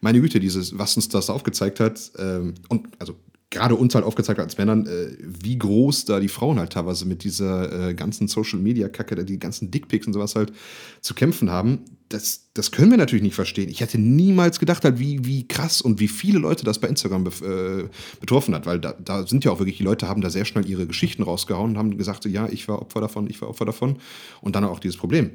Meine 0.00 0.20
Güte, 0.20 0.40
dieses, 0.40 0.76
was 0.76 0.96
uns 0.96 1.08
das 1.08 1.30
aufgezeigt 1.30 1.78
hat, 1.78 2.10
ähm, 2.18 2.54
und 2.68 2.88
also 2.98 3.14
gerade 3.50 3.76
uns 3.76 3.94
halt 3.94 4.04
aufgezeigt 4.04 4.38
hat 4.38 4.46
als 4.46 4.58
Männern, 4.58 4.86
äh, 4.86 5.16
wie 5.20 5.56
groß 5.58 6.04
da 6.04 6.18
die 6.18 6.28
Frauen 6.28 6.58
halt 6.58 6.72
teilweise 6.72 7.06
mit 7.06 7.22
dieser 7.22 7.90
äh, 7.90 7.94
ganzen 7.94 8.26
Social-Media-Kacke, 8.26 9.24
die 9.24 9.38
ganzen 9.38 9.70
Dickpics 9.70 10.06
und 10.06 10.12
sowas 10.12 10.34
halt 10.34 10.52
zu 11.00 11.14
kämpfen 11.14 11.50
haben. 11.50 11.80
Das, 12.08 12.50
das 12.54 12.70
können 12.72 12.90
wir 12.90 12.98
natürlich 12.98 13.22
nicht 13.22 13.34
verstehen. 13.34 13.68
Ich 13.68 13.80
hätte 13.80 13.98
niemals 13.98 14.58
gedacht, 14.58 14.84
halt, 14.84 14.98
wie, 14.98 15.24
wie 15.24 15.46
krass 15.46 15.80
und 15.80 16.00
wie 16.00 16.08
viele 16.08 16.38
Leute 16.38 16.64
das 16.64 16.80
bei 16.80 16.88
Instagram 16.88 17.24
bef- 17.24 17.44
äh, 17.44 17.88
betroffen 18.20 18.54
hat, 18.54 18.66
weil 18.66 18.80
da, 18.80 18.92
da 18.92 19.26
sind 19.26 19.44
ja 19.44 19.52
auch 19.52 19.58
wirklich, 19.58 19.78
die 19.78 19.84
Leute 19.84 20.08
haben 20.08 20.20
da 20.20 20.30
sehr 20.30 20.44
schnell 20.44 20.68
ihre 20.68 20.86
Geschichten 20.86 21.22
rausgehauen 21.22 21.72
und 21.72 21.78
haben 21.78 21.96
gesagt, 21.96 22.24
ja, 22.24 22.48
ich 22.48 22.68
war 22.68 22.82
Opfer 22.82 23.00
davon, 23.00 23.28
ich 23.30 23.40
war 23.40 23.48
Opfer 23.48 23.64
davon. 23.64 23.98
Und 24.40 24.56
dann 24.56 24.64
auch 24.64 24.80
dieses 24.80 24.96
Problem. 24.96 25.30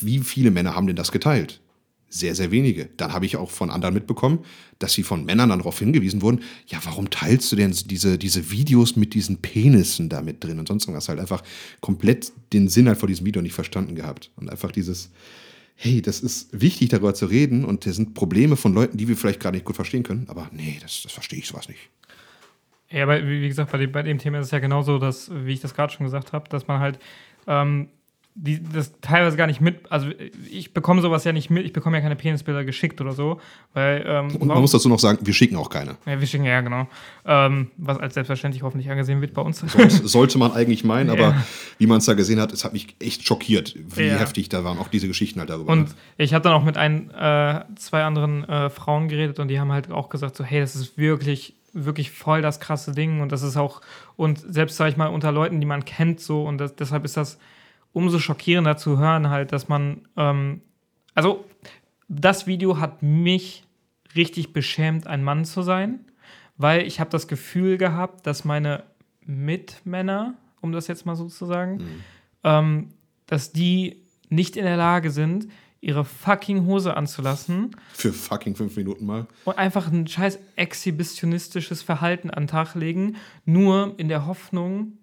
Wie 0.00 0.18
viele 0.20 0.50
Männer 0.50 0.74
haben 0.74 0.86
denn 0.86 0.96
das 0.96 1.12
geteilt? 1.12 1.60
Sehr, 2.08 2.34
sehr 2.34 2.50
wenige. 2.50 2.88
Dann 2.96 3.12
habe 3.12 3.26
ich 3.26 3.36
auch 3.36 3.50
von 3.50 3.70
anderen 3.70 3.94
mitbekommen, 3.94 4.44
dass 4.78 4.92
sie 4.92 5.02
von 5.02 5.24
Männern 5.24 5.48
dann 5.48 5.58
darauf 5.58 5.78
hingewiesen 5.78 6.22
wurden, 6.22 6.40
ja, 6.66 6.78
warum 6.84 7.10
teilst 7.10 7.50
du 7.50 7.56
denn 7.56 7.72
diese, 7.72 8.16
diese 8.16 8.50
Videos 8.50 8.96
mit 8.96 9.14
diesen 9.14 9.38
Penissen 9.38 10.08
da 10.08 10.22
mit 10.22 10.42
drin 10.42 10.58
und 10.58 10.68
sonst 10.68 10.84
irgendwas 10.84 11.08
halt 11.08 11.18
einfach 11.18 11.42
komplett 11.80 12.32
den 12.52 12.68
Sinn 12.68 12.88
halt 12.88 12.98
vor 12.98 13.08
diesem 13.08 13.26
Video 13.26 13.42
nicht 13.42 13.54
verstanden 13.54 13.96
gehabt. 13.96 14.30
Und 14.36 14.50
einfach 14.50 14.70
dieses, 14.70 15.10
hey, 15.76 16.00
das 16.00 16.20
ist 16.20 16.48
wichtig, 16.58 16.88
darüber 16.88 17.14
zu 17.14 17.26
reden 17.26 17.64
und 17.64 17.86
das 17.86 17.96
sind 17.96 18.14
Probleme 18.14 18.56
von 18.56 18.72
Leuten, 18.72 18.96
die 18.96 19.08
wir 19.08 19.16
vielleicht 19.16 19.40
gerade 19.40 19.56
nicht 19.56 19.66
gut 19.66 19.76
verstehen 19.76 20.02
können, 20.02 20.26
aber 20.28 20.48
nee, 20.52 20.78
das, 20.80 21.02
das 21.02 21.12
verstehe 21.12 21.38
ich 21.38 21.46
sowas 21.46 21.68
nicht. 21.68 21.90
Ja, 22.88 23.02
aber 23.02 23.26
wie 23.26 23.48
gesagt, 23.48 23.72
bei 23.72 23.78
dem, 23.78 23.92
bei 23.92 24.02
dem 24.02 24.18
Thema 24.18 24.38
ist 24.38 24.46
es 24.46 24.52
ja 24.52 24.58
genauso, 24.58 24.98
dass, 24.98 25.30
wie 25.32 25.52
ich 25.52 25.60
das 25.60 25.74
gerade 25.74 25.92
schon 25.92 26.06
gesagt 26.06 26.32
habe, 26.32 26.48
dass 26.48 26.66
man 26.68 26.80
halt 26.80 26.98
ähm, 27.46 27.88
die, 28.38 28.62
das 28.62 28.92
teilweise 29.00 29.36
gar 29.38 29.46
nicht 29.46 29.62
mit, 29.62 29.90
also 29.90 30.08
ich 30.50 30.74
bekomme 30.74 31.00
sowas 31.00 31.24
ja 31.24 31.32
nicht 31.32 31.48
mit, 31.48 31.64
ich 31.64 31.72
bekomme 31.72 31.96
ja 31.96 32.02
keine 32.02 32.16
Penisbilder 32.16 32.66
geschickt 32.66 33.00
oder 33.00 33.12
so, 33.12 33.40
weil 33.72 34.04
ähm, 34.06 34.36
Und 34.36 34.48
man 34.48 34.60
muss 34.60 34.72
dazu 34.72 34.90
noch 34.90 34.98
sagen, 34.98 35.20
wir 35.22 35.32
schicken 35.32 35.56
auch 35.56 35.70
keine. 35.70 35.96
ja, 36.04 36.20
wir 36.20 36.26
schicken 36.26 36.44
ja 36.44 36.60
genau, 36.60 36.86
ähm, 37.24 37.70
was 37.78 37.98
als 37.98 38.12
selbstverständlich 38.12 38.62
hoffentlich 38.62 38.90
angesehen 38.90 39.22
wird 39.22 39.32
bei 39.32 39.40
uns. 39.40 39.60
Sollte, 39.60 40.06
sollte 40.06 40.38
man 40.38 40.52
eigentlich 40.52 40.84
meinen, 40.84 41.08
aber 41.16 41.20
Ja. 41.30 41.46
wie 41.78 41.86
man 41.86 41.96
es 41.98 42.04
da 42.04 42.12
gesehen 42.12 42.38
hat, 42.38 42.52
es 42.52 42.62
hat 42.64 42.74
mich 42.74 42.94
echt 43.00 43.26
schockiert, 43.26 43.74
wie 43.76 44.02
Ja. 44.08 44.16
heftig 44.18 44.50
da 44.50 44.64
waren 44.64 44.78
auch 44.78 44.88
diese 44.88 45.08
Geschichten 45.08 45.40
halt 45.40 45.48
darüber. 45.48 45.72
Und 45.72 45.94
ich 46.18 46.34
habe 46.34 46.42
dann 46.44 46.52
auch 46.52 46.64
mit 46.64 46.76
ein, 46.76 47.08
äh, 47.12 47.64
zwei 47.76 48.04
anderen 48.04 48.44
äh, 48.48 48.68
Frauen 48.68 49.08
geredet 49.08 49.38
und 49.38 49.48
die 49.48 49.58
haben 49.58 49.72
halt 49.72 49.90
auch 49.90 50.10
gesagt, 50.10 50.36
so, 50.36 50.44
hey, 50.44 50.60
das 50.60 50.76
ist 50.76 50.98
wirklich, 50.98 51.54
wirklich 51.72 52.10
voll 52.10 52.42
das 52.42 52.60
krasse 52.60 52.92
Ding 52.92 53.22
und 53.22 53.32
das 53.32 53.42
ist 53.42 53.56
auch, 53.56 53.80
und 54.16 54.38
selbst, 54.46 54.76
sag 54.76 54.90
ich 54.90 54.98
mal, 54.98 55.06
unter 55.06 55.32
Leuten, 55.32 55.58
die 55.60 55.66
man 55.66 55.86
kennt, 55.86 56.20
so, 56.20 56.44
und 56.44 56.58
das, 56.58 56.76
deshalb 56.76 57.04
ist 57.06 57.16
das 57.16 57.38
umso 57.92 58.18
schockierender 58.18 58.76
zu 58.76 58.98
hören, 58.98 59.30
halt, 59.30 59.52
dass 59.52 59.68
man, 59.68 60.02
ähm, 60.16 60.60
also, 61.14 61.44
das 62.08 62.46
Video 62.46 62.78
hat 62.78 63.02
mich 63.02 63.64
richtig 64.14 64.52
beschämt, 64.52 65.06
ein 65.06 65.24
Mann 65.24 65.44
zu 65.44 65.62
sein, 65.62 66.00
weil 66.56 66.86
ich 66.86 67.00
habe 67.00 67.10
das 67.10 67.28
Gefühl 67.28 67.78
gehabt, 67.78 68.26
dass 68.26 68.44
meine 68.44 68.84
Mitmänner, 69.24 70.34
um 70.60 70.72
das 70.72 70.86
jetzt 70.86 71.04
mal 71.04 71.16
so 71.16 71.26
zu 71.26 71.46
sagen, 71.46 71.84
ähm, 72.44 72.88
dass 73.26 73.52
die 73.52 74.02
nicht 74.28 74.56
in 74.56 74.64
der 74.64 74.76
Lage 74.76 75.10
sind, 75.10 75.48
ihre 75.80 76.04
fucking 76.04 76.66
Hose 76.66 76.96
anzulassen 76.96 77.76
Für 77.92 78.12
fucking 78.12 78.56
fünf 78.56 78.76
Minuten 78.76 79.06
mal. 79.06 79.26
und 79.44 79.58
einfach 79.58 79.90
ein 79.90 80.06
scheiß 80.06 80.38
exhibitionistisches 80.56 81.82
Verhalten 81.82 82.30
an 82.30 82.44
den 82.44 82.48
Tag 82.48 82.74
legen, 82.74 83.16
nur 83.44 83.94
in 83.98 84.08
der 84.08 84.26
Hoffnung, 84.26 84.98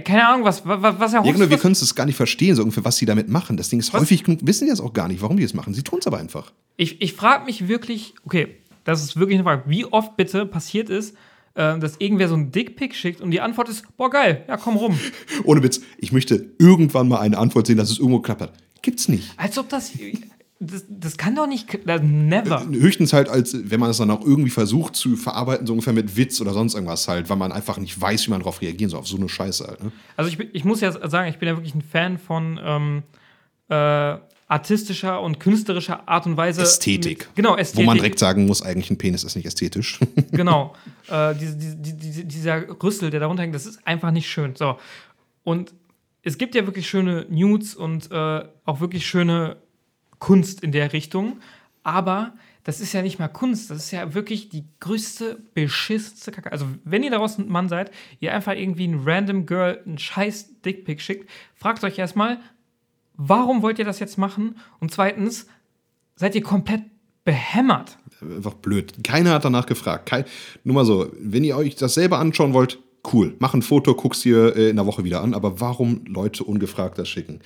keine 0.00 0.26
Ahnung, 0.26 0.44
was, 0.44 0.64
was, 0.64 0.98
was 0.98 1.12
er 1.12 1.24
Irgendwie, 1.24 1.50
wir 1.50 1.58
können 1.58 1.72
es 1.72 1.94
gar 1.94 2.06
nicht 2.06 2.16
verstehen, 2.16 2.56
so 2.56 2.62
ungefähr, 2.62 2.84
was 2.84 2.96
sie 2.96 3.04
damit 3.04 3.28
machen. 3.28 3.58
Das 3.58 3.68
Ding 3.68 3.78
ist 3.78 3.92
Was? 3.92 4.00
häufig, 4.00 4.24
genug, 4.24 4.40
wissen 4.42 4.66
die 4.66 4.70
es 4.70 4.80
auch 4.80 4.94
gar 4.94 5.06
nicht, 5.08 5.20
warum 5.20 5.36
die 5.36 5.42
es 5.42 5.52
machen. 5.52 5.74
Sie 5.74 5.82
tun 5.82 5.98
es 6.00 6.06
aber 6.06 6.18
einfach. 6.18 6.52
Ich, 6.76 7.02
ich 7.02 7.12
frage 7.12 7.44
mich 7.44 7.68
wirklich, 7.68 8.14
okay, 8.24 8.56
das 8.84 9.02
ist 9.02 9.16
wirklich 9.18 9.36
eine 9.36 9.44
Frage, 9.44 9.64
wie 9.66 9.84
oft 9.84 10.16
bitte 10.16 10.46
passiert 10.46 10.88
ist, 10.88 11.14
äh, 11.54 11.78
dass 11.78 11.96
irgendwer 11.98 12.28
so 12.28 12.34
einen 12.34 12.50
Dickpick 12.50 12.94
schickt 12.94 13.20
und 13.20 13.30
die 13.30 13.42
Antwort 13.42 13.68
ist, 13.68 13.84
boah, 13.98 14.08
geil, 14.08 14.44
ja, 14.48 14.56
komm 14.56 14.76
rum. 14.76 14.98
Ohne 15.44 15.62
Witz, 15.62 15.82
ich 15.98 16.10
möchte 16.10 16.50
irgendwann 16.58 17.08
mal 17.08 17.20
eine 17.20 17.36
Antwort 17.36 17.66
sehen, 17.66 17.76
dass 17.76 17.90
es 17.90 17.98
irgendwo 17.98 18.20
geklappt 18.20 18.40
hat. 18.40 18.52
Gibt's 18.80 19.08
nicht. 19.08 19.30
Als 19.36 19.58
ob 19.58 19.68
das. 19.68 19.92
Das, 20.62 20.84
das 20.88 21.16
kann 21.16 21.34
doch 21.34 21.46
nicht. 21.46 21.68
Never. 21.86 22.62
Äh, 22.62 22.80
höchstens 22.80 23.12
halt, 23.12 23.28
als 23.28 23.56
wenn 23.70 23.80
man 23.80 23.90
es 23.90 23.96
dann 23.96 24.10
auch 24.10 24.24
irgendwie 24.24 24.50
versucht 24.50 24.94
zu 24.94 25.16
verarbeiten, 25.16 25.66
so 25.66 25.72
ungefähr 25.72 25.92
mit 25.92 26.16
Witz 26.16 26.40
oder 26.40 26.52
sonst 26.52 26.74
irgendwas 26.74 27.08
halt, 27.08 27.28
weil 27.28 27.36
man 27.36 27.52
einfach 27.52 27.78
nicht 27.78 28.00
weiß, 28.00 28.26
wie 28.26 28.30
man 28.30 28.40
darauf 28.40 28.60
reagieren 28.60 28.90
soll, 28.90 29.00
auf 29.00 29.08
so 29.08 29.16
eine 29.16 29.28
Scheiße 29.28 29.66
halt. 29.66 29.82
Ne? 29.82 29.92
Also 30.16 30.30
ich, 30.30 30.38
ich 30.52 30.64
muss 30.64 30.80
ja 30.80 30.92
sagen, 31.08 31.28
ich 31.28 31.38
bin 31.38 31.48
ja 31.48 31.56
wirklich 31.56 31.74
ein 31.74 31.82
Fan 31.82 32.18
von 32.18 32.60
ähm, 32.62 33.02
äh, 33.68 34.18
artistischer 34.48 35.20
und 35.20 35.40
künstlerischer 35.40 36.06
Art 36.08 36.26
und 36.26 36.36
Weise. 36.36 36.62
Ästhetik. 36.62 37.20
Mit, 37.20 37.36
genau, 37.36 37.56
Ästhetik. 37.56 37.82
Wo 37.82 37.86
man 37.86 37.96
direkt 37.96 38.18
sagen 38.18 38.46
muss, 38.46 38.62
eigentlich 38.62 38.90
ein 38.90 38.98
Penis 38.98 39.24
ist 39.24 39.34
nicht 39.34 39.46
ästhetisch. 39.46 39.98
genau. 40.30 40.74
Äh, 41.08 41.34
diese, 41.34 41.56
diese, 41.56 42.24
dieser 42.24 42.82
Rüssel, 42.82 43.10
der 43.10 43.20
darunter 43.20 43.42
hängt, 43.42 43.54
das 43.54 43.66
ist 43.66 43.86
einfach 43.86 44.10
nicht 44.10 44.30
schön. 44.30 44.54
So. 44.54 44.78
Und 45.42 45.72
es 46.22 46.38
gibt 46.38 46.54
ja 46.54 46.66
wirklich 46.66 46.88
schöne 46.88 47.26
Nudes 47.30 47.74
und 47.74 48.10
äh, 48.10 48.44
auch 48.64 48.80
wirklich 48.80 49.06
schöne 49.06 49.56
Kunst 50.22 50.62
in 50.62 50.70
der 50.70 50.92
Richtung. 50.92 51.40
Aber 51.82 52.34
das 52.62 52.80
ist 52.80 52.92
ja 52.92 53.02
nicht 53.02 53.18
mal 53.18 53.26
Kunst, 53.26 53.70
das 53.70 53.78
ist 53.78 53.90
ja 53.90 54.14
wirklich 54.14 54.48
die 54.48 54.64
größte, 54.78 55.42
beschissenste 55.52 56.30
Kacke. 56.30 56.52
Also, 56.52 56.64
wenn 56.84 57.02
ihr 57.02 57.10
daraus 57.10 57.38
ein 57.38 57.48
Mann 57.48 57.68
seid, 57.68 57.90
ihr 58.20 58.32
einfach 58.32 58.54
irgendwie 58.54 58.86
ein 58.86 59.02
random 59.04 59.46
Girl 59.46 59.82
einen 59.84 59.98
scheiß 59.98 60.60
Dickpick 60.64 61.00
schickt, 61.00 61.28
fragt 61.56 61.82
euch 61.82 61.98
erstmal, 61.98 62.38
warum 63.14 63.62
wollt 63.62 63.80
ihr 63.80 63.84
das 63.84 63.98
jetzt 63.98 64.16
machen? 64.16 64.58
Und 64.78 64.92
zweitens, 64.92 65.48
seid 66.14 66.36
ihr 66.36 66.42
komplett 66.44 66.82
behämmert? 67.24 67.98
Einfach 68.20 68.54
blöd. 68.54 69.02
Keiner 69.02 69.32
hat 69.32 69.44
danach 69.44 69.66
gefragt. 69.66 70.06
Kein, 70.06 70.24
nur 70.62 70.76
mal 70.76 70.84
so, 70.84 71.10
wenn 71.18 71.42
ihr 71.42 71.56
euch 71.56 71.74
das 71.74 71.94
selber 71.94 72.20
anschauen 72.20 72.52
wollt, 72.52 72.78
cool. 73.12 73.34
Mach 73.40 73.54
ein 73.54 73.62
Foto, 73.62 73.96
guck's 73.96 74.20
dir 74.20 74.54
äh, 74.54 74.70
in 74.70 74.76
der 74.76 74.86
Woche 74.86 75.02
wieder 75.02 75.20
an. 75.20 75.34
Aber 75.34 75.60
warum 75.60 76.04
Leute 76.06 76.44
ungefragt 76.44 76.96
das 76.98 77.08
schicken? 77.08 77.40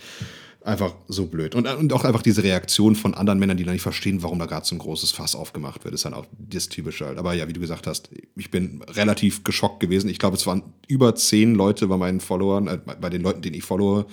Einfach 0.67 0.97
so 1.07 1.27
blöd. 1.27 1.55
Und, 1.55 1.69
und 1.69 1.93
auch 1.93 2.05
einfach 2.05 2.23
diese 2.23 2.43
Reaktion 2.43 2.97
von 2.97 3.15
anderen 3.15 3.39
Männern, 3.39 3.57
die 3.57 3.63
da 3.63 3.71
nicht 3.71 3.83
verstehen, 3.83 4.25
warum 4.25 4.41
da 4.41 4.47
gerade 4.47 4.67
so 4.67 4.75
ein 4.75 4.81
großes 4.81 5.13
Fass 5.13 5.37
aufgemacht 5.37 5.85
wird, 5.85 5.95
ist 5.95 6.05
dann 6.05 6.13
auch 6.13 6.27
das 6.37 6.69
Typische 6.69 7.07
halt. 7.07 7.19
Aber 7.19 7.35
ja, 7.35 7.47
wie 7.47 7.53
du 7.53 7.61
gesagt 7.61 7.87
hast, 7.87 8.11
ich 8.35 8.51
bin 8.51 8.83
relativ 8.89 9.45
geschockt 9.45 9.79
gewesen. 9.79 10.11
Ich 10.11 10.19
glaube, 10.19 10.37
es 10.37 10.45
waren 10.45 10.65
über 10.89 11.15
zehn 11.15 11.55
Leute 11.55 11.87
bei 11.87 11.97
meinen 11.97 12.19
Followern, 12.19 12.67
äh, 12.67 12.79
bei 13.01 13.11
den 13.11 13.23
Leuten, 13.23 13.43
denen 13.43 13.55
ich 13.55 13.63
followe, 13.63 14.07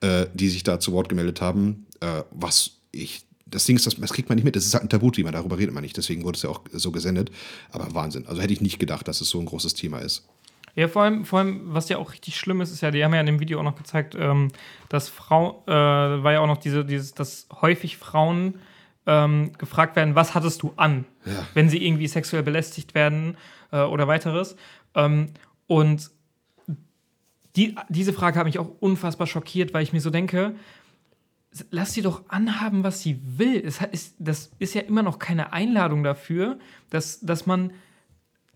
äh, 0.00 0.24
die 0.32 0.48
sich 0.48 0.62
da 0.62 0.80
zu 0.80 0.92
Wort 0.92 1.10
gemeldet 1.10 1.42
haben, 1.42 1.84
äh, 2.00 2.22
was 2.30 2.78
ich 2.92 3.26
das 3.44 3.66
Ding 3.66 3.76
ist, 3.76 3.86
das, 3.86 3.96
das, 3.96 4.14
kriegt 4.14 4.30
man 4.30 4.36
nicht 4.36 4.44
mit. 4.44 4.56
Das 4.56 4.64
ist 4.64 4.72
halt 4.72 4.84
ein 4.84 4.88
Tabuthema, 4.88 5.32
darüber 5.32 5.58
redet 5.58 5.74
man 5.74 5.82
nicht. 5.82 5.98
Deswegen 5.98 6.24
wurde 6.24 6.36
es 6.36 6.42
ja 6.42 6.48
auch 6.48 6.62
so 6.72 6.92
gesendet. 6.92 7.30
Aber 7.72 7.92
Wahnsinn. 7.94 8.26
Also 8.26 8.40
hätte 8.40 8.54
ich 8.54 8.62
nicht 8.62 8.78
gedacht, 8.78 9.06
dass 9.06 9.20
es 9.20 9.28
so 9.28 9.38
ein 9.38 9.44
großes 9.44 9.74
Thema 9.74 9.98
ist. 9.98 10.24
Ja, 10.74 10.88
vor 10.88 11.02
allem, 11.02 11.24
vor 11.24 11.40
allem, 11.40 11.62
was 11.74 11.88
ja 11.88 11.98
auch 11.98 12.12
richtig 12.12 12.36
schlimm 12.36 12.60
ist, 12.60 12.70
ist 12.70 12.80
ja, 12.80 12.90
die 12.90 13.04
haben 13.04 13.12
ja 13.14 13.20
in 13.20 13.26
dem 13.26 13.40
Video 13.40 13.58
auch 13.58 13.64
noch 13.64 13.76
gezeigt, 13.76 14.14
ähm, 14.18 14.48
dass 14.88 15.08
Frau, 15.08 15.64
äh, 15.66 15.72
war 15.72 16.32
ja 16.32 16.40
auch 16.40 16.46
noch 16.46 16.58
diese, 16.58 16.84
dieses, 16.84 17.14
dass 17.14 17.48
häufig 17.60 17.96
Frauen 17.96 18.60
ähm, 19.06 19.52
gefragt 19.58 19.96
werden, 19.96 20.14
was 20.14 20.34
hattest 20.34 20.62
du 20.62 20.72
an, 20.76 21.04
ja. 21.24 21.32
wenn 21.54 21.68
sie 21.68 21.84
irgendwie 21.84 22.06
sexuell 22.06 22.42
belästigt 22.42 22.94
werden 22.94 23.36
äh, 23.72 23.80
oder 23.80 24.06
weiteres. 24.06 24.56
Ähm, 24.94 25.32
und 25.66 26.10
die, 27.56 27.74
diese 27.88 28.12
Frage 28.12 28.38
hat 28.38 28.46
mich 28.46 28.58
auch 28.58 28.70
unfassbar 28.80 29.26
schockiert, 29.26 29.74
weil 29.74 29.82
ich 29.82 29.92
mir 29.92 30.00
so 30.00 30.10
denke, 30.10 30.54
lass 31.70 31.94
sie 31.94 32.02
doch 32.02 32.28
anhaben, 32.28 32.84
was 32.84 33.02
sie 33.02 33.20
will. 33.24 33.60
Es 33.64 33.80
ist, 33.90 34.14
das 34.18 34.52
ist 34.58 34.74
ja 34.74 34.82
immer 34.82 35.02
noch 35.02 35.18
keine 35.18 35.52
Einladung 35.52 36.04
dafür, 36.04 36.58
dass, 36.90 37.20
dass 37.20 37.46
man 37.46 37.72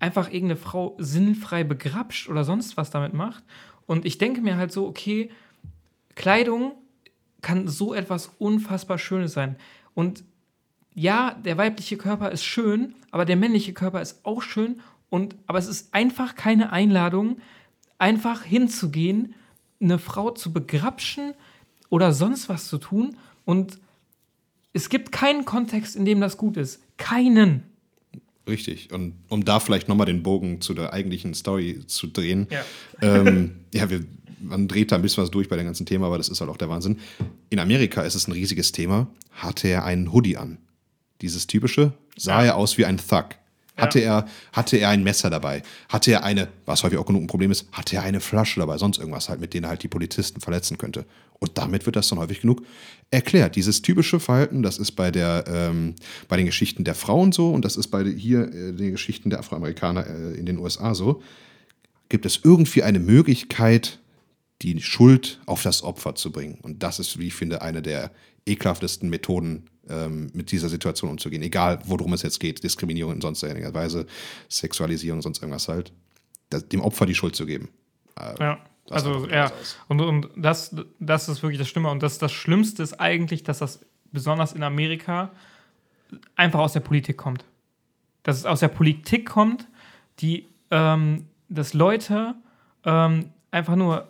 einfach 0.01 0.27
irgendeine 0.27 0.57
Frau 0.57 0.97
sinnfrei 0.99 1.65
begrapscht 1.65 2.29
oder 2.29 2.45
sonst 2.45 2.77
was 2.77 2.91
damit 2.91 3.15
macht. 3.15 3.45
Und 3.87 4.05
ich 4.05 4.19
denke 4.19 4.41
mir 4.41 4.57
halt 4.57 4.73
so, 4.73 4.87
okay, 4.87 5.31
Kleidung 6.15 6.73
kann 7.43 7.69
so 7.69 7.95
etwas 7.95 8.33
unfassbar 8.39 8.99
Schönes 8.99 9.33
sein. 9.33 9.57
Und 9.95 10.25
ja, 10.95 11.35
der 11.45 11.59
weibliche 11.59 11.97
Körper 11.97 12.31
ist 12.31 12.45
schön, 12.45 12.95
aber 13.11 13.25
der 13.25 13.37
männliche 13.37 13.73
Körper 13.73 14.01
ist 14.01 14.25
auch 14.25 14.43
schön. 14.43 14.81
Und, 15.11 15.37
aber 15.47 15.59
es 15.59 15.67
ist 15.67 15.93
einfach 15.93 16.35
keine 16.35 16.73
Einladung, 16.73 17.39
einfach 17.99 18.43
hinzugehen, 18.43 19.35
eine 19.81 19.99
Frau 19.99 20.31
zu 20.31 20.53
begrapschen 20.53 21.35
oder 21.91 22.13
sonst 22.13 22.49
was 22.49 22.69
zu 22.69 22.79
tun. 22.79 23.17
Und 23.45 23.79
es 24.73 24.89
gibt 24.89 25.13
keinen 25.13 25.45
Kontext, 25.45 25.95
in 25.97 26.05
dem 26.05 26.21
das 26.21 26.37
gut 26.37 26.57
ist. 26.57 26.83
Keinen. 26.97 27.74
Richtig. 28.47 28.93
Und 28.93 29.15
um 29.29 29.45
da 29.45 29.59
vielleicht 29.59 29.89
nochmal 29.89 30.07
den 30.07 30.23
Bogen 30.23 30.61
zu 30.61 30.75
der 30.75 30.93
eigentlichen 30.93 31.35
Story 31.35 31.81
zu 31.87 32.07
drehen. 32.07 32.47
Ja, 32.51 32.65
ähm, 33.01 33.53
ja 33.73 33.89
wir, 33.89 34.05
man 34.41 34.69
dreht 34.69 34.93
da 34.93 34.97
ein 34.97 35.03
bisschen 35.03 35.23
was 35.23 35.31
durch 35.31 35.49
bei 35.49 35.57
dem 35.57 35.65
ganzen 35.65 35.87
Thema, 35.87 36.07
aber 36.07 36.19
das 36.19 36.29
ist 36.29 36.41
halt 36.41 36.51
auch 36.51 36.59
der 36.59 36.69
Wahnsinn. 36.69 36.99
In 37.49 37.59
Amerika 37.59 38.03
ist 38.03 38.15
es 38.15 38.29
ein 38.29 38.33
riesiges 38.33 38.73
Thema. 38.73 39.09
Hatte 39.31 39.69
er 39.69 39.85
einen 39.85 40.13
Hoodie 40.13 40.37
an? 40.37 40.59
Dieses 41.23 41.47
typische, 41.47 41.93
sah 42.17 42.41
ja. 42.43 42.49
er 42.49 42.57
aus 42.57 42.77
wie 42.77 42.85
ein 42.85 42.99
Thug. 42.99 43.37
Hatte, 43.77 44.01
ja. 44.01 44.21
er, 44.21 44.29
hatte 44.53 44.77
er 44.77 44.91
ein 44.91 45.03
Messer 45.03 45.31
dabei? 45.31 45.63
Hatte 45.89 46.13
er 46.13 46.23
eine, 46.23 46.49
was 46.65 46.85
häufig 46.85 46.99
auch 46.99 47.07
genug 47.07 47.23
ein 47.23 47.27
Problem 47.27 47.51
ist, 47.51 47.67
hatte 47.73 47.97
er 47.97 48.03
eine 48.03 48.21
Flasche 48.21 48.61
dabei, 48.61 48.79
sonst 48.79 48.99
irgendwas 48.99 49.29
halt, 49.29 49.41
mit 49.41 49.53
denen 49.53 49.65
er 49.65 49.71
halt 49.71 49.83
die 49.83 49.89
Polizisten 49.89 50.41
verletzen 50.41 50.79
könnte? 50.79 51.05
Und 51.41 51.59
damit 51.59 51.85
wird 51.85 51.97
das 51.97 52.09
dann 52.09 52.21
häufig 52.21 52.41
genug 52.41 52.63
erklärt. 53.11 53.57
Dieses 53.57 53.83
typische 53.83 54.21
Verhalten, 54.21 54.63
das 54.63 54.79
ist 54.79 54.93
bei, 54.93 55.11
der, 55.11 55.45
ähm, 55.49 55.95
bei 56.29 56.37
den 56.37 56.47
Geschichten 56.47 56.85
der 56.85 56.95
Frauen 56.95 57.33
so 57.33 57.51
und 57.51 57.65
das 57.65 57.77
ist 57.77 57.89
bei 57.89 58.05
hier 58.05 58.43
äh, 58.53 58.73
den 58.73 58.93
Geschichten 58.93 59.31
der 59.31 59.41
Afroamerikaner 59.41 60.07
äh, 60.07 60.35
in 60.35 60.47
den 60.47 60.59
USA 60.59 60.95
so. 60.95 61.21
Gibt 62.09 62.27
es 62.27 62.41
irgendwie 62.45 62.85
eine 62.85 63.01
Möglichkeit, 63.01 63.99
die 64.63 64.81
Schuld 64.81 65.41
auf 65.47 65.63
das 65.63 65.83
Opfer 65.83 66.15
zu 66.15 66.31
bringen? 66.31 66.59
Und 66.63 66.85
das 66.85 67.01
ist, 67.01 67.19
wie 67.19 67.27
ich 67.27 67.35
finde, 67.35 67.61
eine 67.61 67.83
der 67.83 68.13
ekelhaftesten 68.47 69.11
Methoden, 69.11 69.65
ähm, 69.89 70.31
mit 70.33 70.51
dieser 70.51 70.69
Situation 70.69 71.11
umzugehen. 71.11 71.43
Egal, 71.43 71.81
worum 71.85 72.13
es 72.13 72.23
jetzt 72.23 72.41
geht, 72.41 72.63
Diskriminierung 72.63 73.15
in 73.15 73.21
sonst 73.21 73.43
irgendeiner 73.43 73.75
Weise, 73.75 74.07
Sexualisierung, 74.49 75.23
sonst 75.23 75.43
irgendwas 75.43 75.69
halt, 75.69 75.93
das, 76.51 76.69
dem 76.69 76.81
Opfer 76.81 77.07
die 77.07 77.15
Schuld 77.15 77.37
zu 77.37 77.47
geben. 77.47 77.69
Äh, 78.19 78.35
ja. 78.41 78.59
also, 78.91 79.29
ja. 79.29 79.53
Und, 79.89 80.01
und 80.01 80.29
das, 80.37 80.75
das 80.99 81.29
ist 81.29 81.43
wirklich 81.43 81.59
das 81.59 81.69
Schlimme. 81.69 81.91
Und 81.91 82.03
das, 82.03 82.19
das 82.19 82.33
Schlimmste 82.33 82.83
ist 82.83 83.01
eigentlich, 83.01 83.43
dass 83.43 83.59
das 83.59 83.81
besonders 84.13 84.53
in 84.53 84.63
Amerika 84.63 85.31
einfach 86.37 86.61
aus 86.61 86.73
der 86.73 86.81
Politik 86.81 87.17
kommt. 87.17 87.45
Dass 88.23 88.39
es 88.39 88.47
aus 88.47 88.61
der 88.61 88.69
Politik 88.69 89.27
kommt, 89.27 89.67
die, 90.21 90.47
ähm, 90.71 91.27
dass 91.49 91.75
Leute 91.75 92.35
ähm, 92.85 93.31
einfach 93.51 93.77
nur 93.77 94.09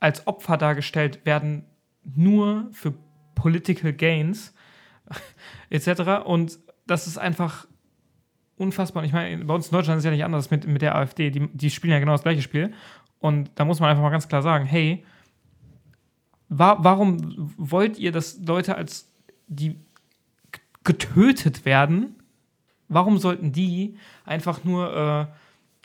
als 0.00 0.26
Opfer 0.26 0.56
dargestellt 0.56 1.24
werden, 1.24 1.64
nur 2.04 2.68
für 2.72 2.94
Political 3.34 3.92
Gains 3.92 4.54
etc. 5.70 6.24
Und 6.24 6.58
das 6.86 7.06
ist 7.06 7.18
einfach 7.18 7.66
unfassbar. 8.56 9.02
Und 9.02 9.06
ich 9.06 9.12
meine, 9.12 9.44
bei 9.44 9.54
uns 9.54 9.66
in 9.66 9.72
Deutschland 9.72 9.98
ist 9.98 10.04
es 10.04 10.06
ja 10.06 10.10
nicht 10.10 10.24
anders 10.24 10.50
mit, 10.50 10.66
mit 10.66 10.82
der 10.82 10.94
AfD. 10.94 11.30
Die, 11.30 11.48
die 11.48 11.70
spielen 11.70 11.92
ja 11.92 11.98
genau 11.98 12.12
das 12.12 12.22
gleiche 12.22 12.42
Spiel. 12.42 12.72
Und 13.18 13.50
da 13.54 13.64
muss 13.64 13.80
man 13.80 13.90
einfach 13.90 14.02
mal 14.02 14.10
ganz 14.10 14.28
klar 14.28 14.42
sagen: 14.42 14.66
hey, 14.66 15.04
wa 16.48 16.76
warum 16.80 17.52
wollt 17.56 17.98
ihr, 17.98 18.12
dass 18.12 18.38
Leute 18.44 18.76
als 18.76 19.08
die 19.46 19.76
getötet 20.84 21.64
werden? 21.64 22.14
Warum 22.88 23.18
sollten 23.18 23.52
die 23.52 23.96
einfach 24.24 24.62
nur 24.62 24.96
äh, 24.96 25.26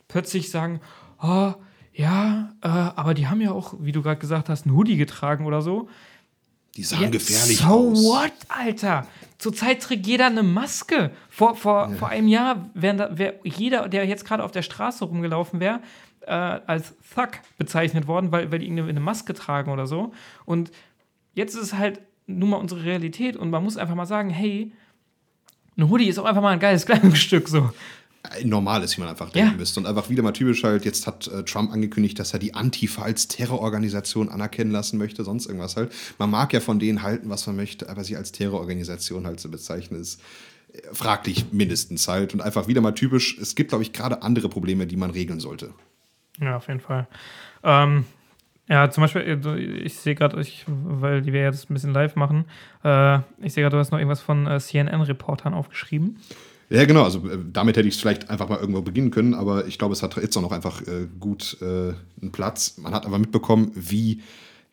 plötzlich 0.06 0.50
sagen, 0.50 0.80
oh, 1.20 1.52
ja, 1.94 2.52
äh, 2.62 2.68
aber 2.68 3.14
die 3.14 3.26
haben 3.26 3.40
ja 3.40 3.50
auch, 3.50 3.74
wie 3.80 3.92
du 3.92 4.02
gerade 4.02 4.20
gesagt 4.20 4.48
hast, 4.48 4.66
einen 4.66 4.76
Hoodie 4.76 4.96
getragen 4.96 5.46
oder 5.46 5.62
so. 5.62 5.88
Die 6.76 6.84
sahen 6.84 7.02
ja, 7.02 7.10
gefährlich 7.10 7.58
so 7.58 7.64
aus. 7.64 7.98
So 7.98 8.12
what, 8.12 8.32
Alter? 8.48 9.06
Zurzeit 9.38 9.82
trägt 9.82 10.06
jeder 10.06 10.26
eine 10.26 10.42
Maske. 10.42 11.10
Vor, 11.28 11.56
vor, 11.56 11.88
ja. 11.90 11.96
vor 11.96 12.08
einem 12.08 12.28
Jahr 12.28 12.70
wäre 12.74 13.18
wär 13.18 13.34
jeder, 13.44 13.88
der 13.88 14.06
jetzt 14.06 14.24
gerade 14.24 14.44
auf 14.44 14.52
der 14.52 14.62
Straße 14.62 15.04
rumgelaufen 15.04 15.60
wäre, 15.60 15.80
äh, 16.22 16.30
als 16.32 16.94
Thug 17.14 17.30
bezeichnet 17.58 18.06
worden, 18.06 18.32
weil, 18.32 18.50
weil 18.52 18.60
die 18.60 18.66
irgendwie 18.66 18.88
eine 18.88 19.00
Maske 19.00 19.34
tragen 19.34 19.70
oder 19.70 19.86
so. 19.86 20.12
Und 20.44 20.70
jetzt 21.34 21.54
ist 21.54 21.62
es 21.62 21.74
halt 21.74 22.00
nun 22.26 22.50
mal 22.50 22.56
unsere 22.56 22.84
Realität 22.84 23.36
und 23.36 23.50
man 23.50 23.64
muss 23.64 23.76
einfach 23.76 23.94
mal 23.94 24.06
sagen, 24.06 24.30
hey, 24.30 24.72
ein 25.76 25.90
Hoodie 25.90 26.08
ist 26.08 26.18
auch 26.18 26.24
einfach 26.24 26.42
mal 26.42 26.50
ein 26.52 26.60
geiles 26.60 26.86
Kleidungsstück 26.86 27.48
so 27.48 27.70
normal 28.44 28.82
ist, 28.82 28.96
wie 28.96 29.00
man 29.00 29.10
einfach 29.10 29.30
denken 29.30 29.52
ja. 29.52 29.56
müsste. 29.56 29.80
Und 29.80 29.86
einfach 29.86 30.08
wieder 30.08 30.22
mal 30.22 30.32
typisch 30.32 30.62
halt, 30.62 30.84
jetzt 30.84 31.06
hat 31.06 31.26
äh, 31.28 31.42
Trump 31.44 31.72
angekündigt, 31.72 32.18
dass 32.18 32.32
er 32.32 32.38
die 32.38 32.54
Antifa 32.54 33.02
als 33.02 33.28
Terrororganisation 33.28 34.28
anerkennen 34.28 34.70
lassen 34.70 34.98
möchte, 34.98 35.24
sonst 35.24 35.46
irgendwas 35.46 35.76
halt. 35.76 35.92
Man 36.18 36.30
mag 36.30 36.52
ja 36.52 36.60
von 36.60 36.78
denen 36.78 37.02
halten, 37.02 37.28
was 37.28 37.46
man 37.46 37.56
möchte, 37.56 37.88
aber 37.88 38.04
sie 38.04 38.16
als 38.16 38.32
Terrororganisation 38.32 39.26
halt 39.26 39.40
zu 39.40 39.50
bezeichnen, 39.50 40.00
ist 40.00 40.20
äh, 40.72 40.80
fraglich 40.92 41.46
mindestens 41.52 42.06
halt. 42.06 42.32
Und 42.32 42.40
einfach 42.40 42.68
wieder 42.68 42.80
mal 42.80 42.92
typisch, 42.92 43.38
es 43.38 43.54
gibt, 43.54 43.70
glaube 43.70 43.82
ich, 43.82 43.92
gerade 43.92 44.22
andere 44.22 44.48
Probleme, 44.48 44.86
die 44.86 44.96
man 44.96 45.10
regeln 45.10 45.40
sollte. 45.40 45.70
Ja, 46.40 46.56
auf 46.56 46.68
jeden 46.68 46.80
Fall. 46.80 47.08
Ähm, 47.64 48.04
ja, 48.68 48.88
zum 48.90 49.02
Beispiel, 49.02 49.22
äh, 49.22 49.58
ich 49.58 49.96
sehe 49.96 50.14
gerade, 50.14 50.40
weil 50.66 51.22
die 51.22 51.32
wir 51.32 51.42
jetzt 51.42 51.68
ein 51.68 51.74
bisschen 51.74 51.92
live 51.92 52.14
machen, 52.14 52.44
äh, 52.84 53.18
ich 53.40 53.52
sehe 53.52 53.62
gerade, 53.62 53.76
du 53.76 53.80
hast 53.80 53.90
noch 53.90 53.98
irgendwas 53.98 54.20
von 54.20 54.46
äh, 54.46 54.60
CNN-Reportern 54.60 55.54
aufgeschrieben. 55.54 56.18
Ja, 56.72 56.86
genau. 56.86 57.02
Also 57.04 57.18
äh, 57.28 57.38
damit 57.52 57.76
hätte 57.76 57.86
ich 57.86 57.94
es 57.96 58.00
vielleicht 58.00 58.30
einfach 58.30 58.48
mal 58.48 58.58
irgendwo 58.58 58.80
beginnen 58.80 59.10
können, 59.10 59.34
aber 59.34 59.66
ich 59.66 59.78
glaube, 59.78 59.92
es 59.92 60.02
hat 60.02 60.16
jetzt 60.16 60.36
auch 60.38 60.42
noch 60.42 60.52
einfach 60.52 60.80
äh, 60.82 61.06
gut 61.20 61.58
äh, 61.60 61.92
einen 62.22 62.32
Platz. 62.32 62.78
Man 62.78 62.94
hat 62.94 63.04
aber 63.04 63.18
mitbekommen, 63.18 63.72
wie 63.74 64.22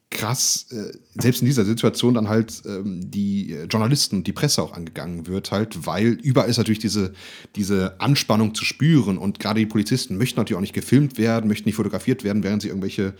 krass, 0.09 0.67
äh, 0.71 0.97
selbst 1.21 1.41
in 1.41 1.47
dieser 1.47 1.65
Situation 1.65 2.13
dann 2.13 2.29
halt 2.29 2.63
ähm, 2.65 3.11
die 3.11 3.53
Journalisten 3.69 4.17
und 4.17 4.27
die 4.27 4.31
Presse 4.31 4.63
auch 4.63 4.73
angegangen 4.73 5.27
wird, 5.27 5.51
halt, 5.51 5.85
weil 5.85 6.17
überall 6.23 6.49
ist 6.49 6.57
natürlich 6.57 6.79
diese, 6.79 7.13
diese 7.57 7.99
Anspannung 7.99 8.55
zu 8.55 8.63
spüren 8.63 9.17
und 9.17 9.41
gerade 9.41 9.59
die 9.59 9.65
Polizisten 9.65 10.17
möchten 10.17 10.39
natürlich 10.39 10.57
auch 10.57 10.61
nicht 10.61 10.73
gefilmt 10.73 11.17
werden, 11.17 11.49
möchten 11.49 11.67
nicht 11.67 11.75
fotografiert 11.75 12.23
werden, 12.23 12.43
während 12.43 12.61
sie 12.61 12.69
irgendwelche 12.69 13.13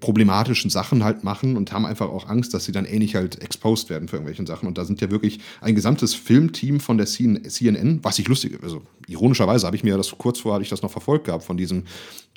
problematischen 0.00 0.70
Sachen 0.70 1.02
halt 1.02 1.24
machen 1.24 1.56
und 1.56 1.72
haben 1.72 1.86
einfach 1.86 2.08
auch 2.08 2.28
Angst, 2.28 2.52
dass 2.52 2.64
sie 2.64 2.72
dann 2.72 2.84
ähnlich 2.84 3.14
halt 3.14 3.40
exposed 3.42 3.88
werden 3.88 4.08
für 4.08 4.16
irgendwelchen 4.16 4.46
Sachen. 4.46 4.68
Und 4.68 4.76
da 4.76 4.84
sind 4.84 5.00
ja 5.00 5.10
wirklich 5.10 5.40
ein 5.60 5.74
gesamtes 5.74 6.14
Filmteam 6.14 6.80
von 6.80 6.98
der 6.98 7.06
CNN, 7.06 8.00
was 8.02 8.18
ich 8.18 8.28
lustig, 8.28 8.58
also 8.62 8.82
ironischerweise 9.06 9.66
habe 9.66 9.76
ich 9.76 9.84
mir 9.84 9.96
das 9.96 10.10
kurz 10.18 10.40
vorher, 10.40 10.56
hatte 10.56 10.64
ich 10.64 10.70
das 10.70 10.82
noch 10.82 10.90
verfolgt 10.90 11.24
gehabt 11.24 11.44
von 11.44 11.56
diesem 11.56 11.84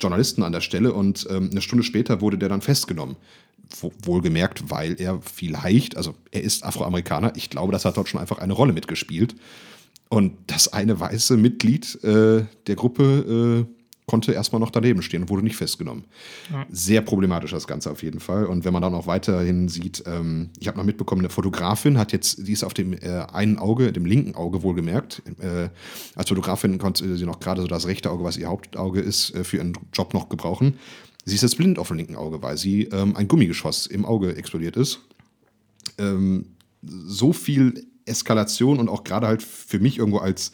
Journalisten 0.00 0.42
an 0.42 0.52
der 0.52 0.62
Stelle 0.62 0.94
und 0.94 1.26
ähm, 1.30 1.50
eine 1.50 1.60
Stunde 1.60 1.84
später 1.84 2.20
wurde 2.20 2.38
der 2.38 2.48
dann 2.48 2.62
festgenommen 2.62 3.16
wohlgemerkt, 4.02 4.70
weil 4.70 5.00
er 5.00 5.20
vielleicht, 5.22 5.96
also 5.96 6.14
er 6.30 6.42
ist 6.42 6.64
Afroamerikaner, 6.64 7.32
ich 7.36 7.48
glaube, 7.48 7.72
das 7.72 7.84
hat 7.84 7.96
dort 7.96 8.08
schon 8.08 8.20
einfach 8.20 8.38
eine 8.38 8.52
Rolle 8.52 8.72
mitgespielt. 8.72 9.34
Und 10.08 10.34
das 10.48 10.70
eine 10.70 11.00
weiße 11.00 11.38
Mitglied 11.38 12.02
äh, 12.04 12.44
der 12.66 12.74
Gruppe 12.76 13.66
äh, 13.66 13.81
konnte 14.06 14.32
erstmal 14.32 14.60
noch 14.60 14.70
daneben 14.70 15.02
stehen 15.02 15.22
und 15.22 15.30
wurde 15.30 15.44
nicht 15.44 15.56
festgenommen. 15.56 16.04
Ja. 16.50 16.66
Sehr 16.70 17.02
problematisch 17.02 17.52
das 17.52 17.66
Ganze 17.66 17.90
auf 17.90 18.02
jeden 18.02 18.20
Fall. 18.20 18.46
Und 18.46 18.64
wenn 18.64 18.72
man 18.72 18.82
dann 18.82 18.94
auch 18.94 19.06
weiterhin 19.06 19.68
sieht, 19.68 20.02
ähm, 20.06 20.50
ich 20.58 20.66
habe 20.68 20.76
noch 20.78 20.84
mitbekommen, 20.84 21.20
eine 21.20 21.30
Fotografin 21.30 21.98
hat 21.98 22.12
jetzt, 22.12 22.46
die 22.46 22.52
ist 22.52 22.64
auf 22.64 22.74
dem 22.74 22.92
äh, 22.94 23.26
einen 23.32 23.58
Auge, 23.58 23.92
dem 23.92 24.04
linken 24.04 24.34
Auge 24.34 24.62
wohlgemerkt. 24.62 25.22
Äh, 25.40 25.68
als 26.16 26.28
Fotografin 26.28 26.78
konnte 26.78 27.16
sie 27.16 27.26
noch 27.26 27.40
gerade 27.40 27.62
so 27.62 27.68
das 27.68 27.86
rechte 27.86 28.10
Auge, 28.10 28.24
was 28.24 28.36
ihr 28.36 28.48
Hauptauge 28.48 29.00
ist, 29.00 29.34
äh, 29.34 29.44
für 29.44 29.58
ihren 29.58 29.72
Job 29.92 30.14
noch 30.14 30.28
gebrauchen. 30.28 30.78
Sie 31.24 31.36
ist 31.36 31.42
jetzt 31.42 31.56
blind 31.56 31.78
auf 31.78 31.88
dem 31.88 31.96
linken 31.96 32.16
Auge, 32.16 32.42
weil 32.42 32.58
sie 32.58 32.84
ähm, 32.84 33.16
ein 33.16 33.28
Gummigeschoss 33.28 33.86
im 33.86 34.04
Auge 34.04 34.34
explodiert 34.34 34.76
ist. 34.76 35.00
Ähm, 35.98 36.46
so 36.82 37.32
viel 37.32 37.86
Eskalation 38.04 38.80
und 38.80 38.88
auch 38.88 39.04
gerade 39.04 39.28
halt 39.28 39.42
für 39.42 39.78
mich 39.78 39.98
irgendwo 39.98 40.18
als 40.18 40.52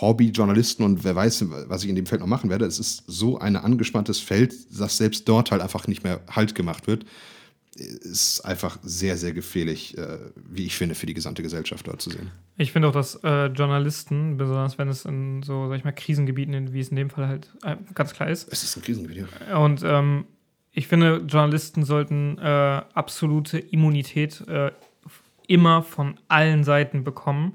Hobbyjournalisten 0.00 0.84
und 0.84 1.04
wer 1.04 1.14
weiß, 1.14 1.46
was 1.68 1.84
ich 1.84 1.88
in 1.88 1.96
dem 1.96 2.06
Feld 2.06 2.20
noch 2.20 2.26
machen 2.26 2.50
werde. 2.50 2.64
Es 2.64 2.78
ist 2.78 3.04
so 3.06 3.38
ein 3.38 3.56
angespanntes 3.56 4.18
Feld, 4.18 4.54
dass 4.78 4.96
selbst 4.96 5.28
dort 5.28 5.50
halt 5.50 5.62
einfach 5.62 5.86
nicht 5.86 6.04
mehr 6.04 6.20
Halt 6.28 6.54
gemacht 6.54 6.86
wird 6.86 7.04
ist 7.76 8.40
einfach 8.42 8.78
sehr, 8.82 9.16
sehr 9.16 9.32
gefährlich, 9.32 9.96
äh, 9.98 10.18
wie 10.48 10.66
ich 10.66 10.76
finde, 10.76 10.94
für 10.94 11.06
die 11.06 11.14
gesamte 11.14 11.42
Gesellschaft 11.42 11.86
dort 11.86 12.00
zu 12.00 12.10
sehen. 12.10 12.30
Ich 12.56 12.72
finde 12.72 12.88
auch, 12.88 12.92
dass 12.92 13.16
äh, 13.24 13.46
Journalisten, 13.46 14.36
besonders 14.36 14.78
wenn 14.78 14.88
es 14.88 15.04
in 15.04 15.42
so, 15.42 15.68
sag 15.68 15.78
ich 15.78 15.84
mal, 15.84 15.92
Krisengebieten, 15.92 16.72
wie 16.72 16.80
es 16.80 16.88
in 16.88 16.96
dem 16.96 17.10
Fall 17.10 17.26
halt 17.26 17.50
äh, 17.62 17.76
ganz 17.94 18.12
klar 18.12 18.28
ist. 18.28 18.50
Es 18.52 18.62
ist 18.62 18.76
ein 18.76 18.82
Krisengebiet, 18.82 19.26
ja. 19.50 19.56
Und 19.58 19.82
ähm, 19.84 20.24
ich 20.72 20.86
finde, 20.86 21.24
Journalisten 21.26 21.84
sollten 21.84 22.38
äh, 22.38 22.82
absolute 22.94 23.58
Immunität 23.58 24.46
äh, 24.48 24.70
immer 25.46 25.82
von 25.82 26.18
allen 26.28 26.64
Seiten 26.64 27.04
bekommen. 27.04 27.54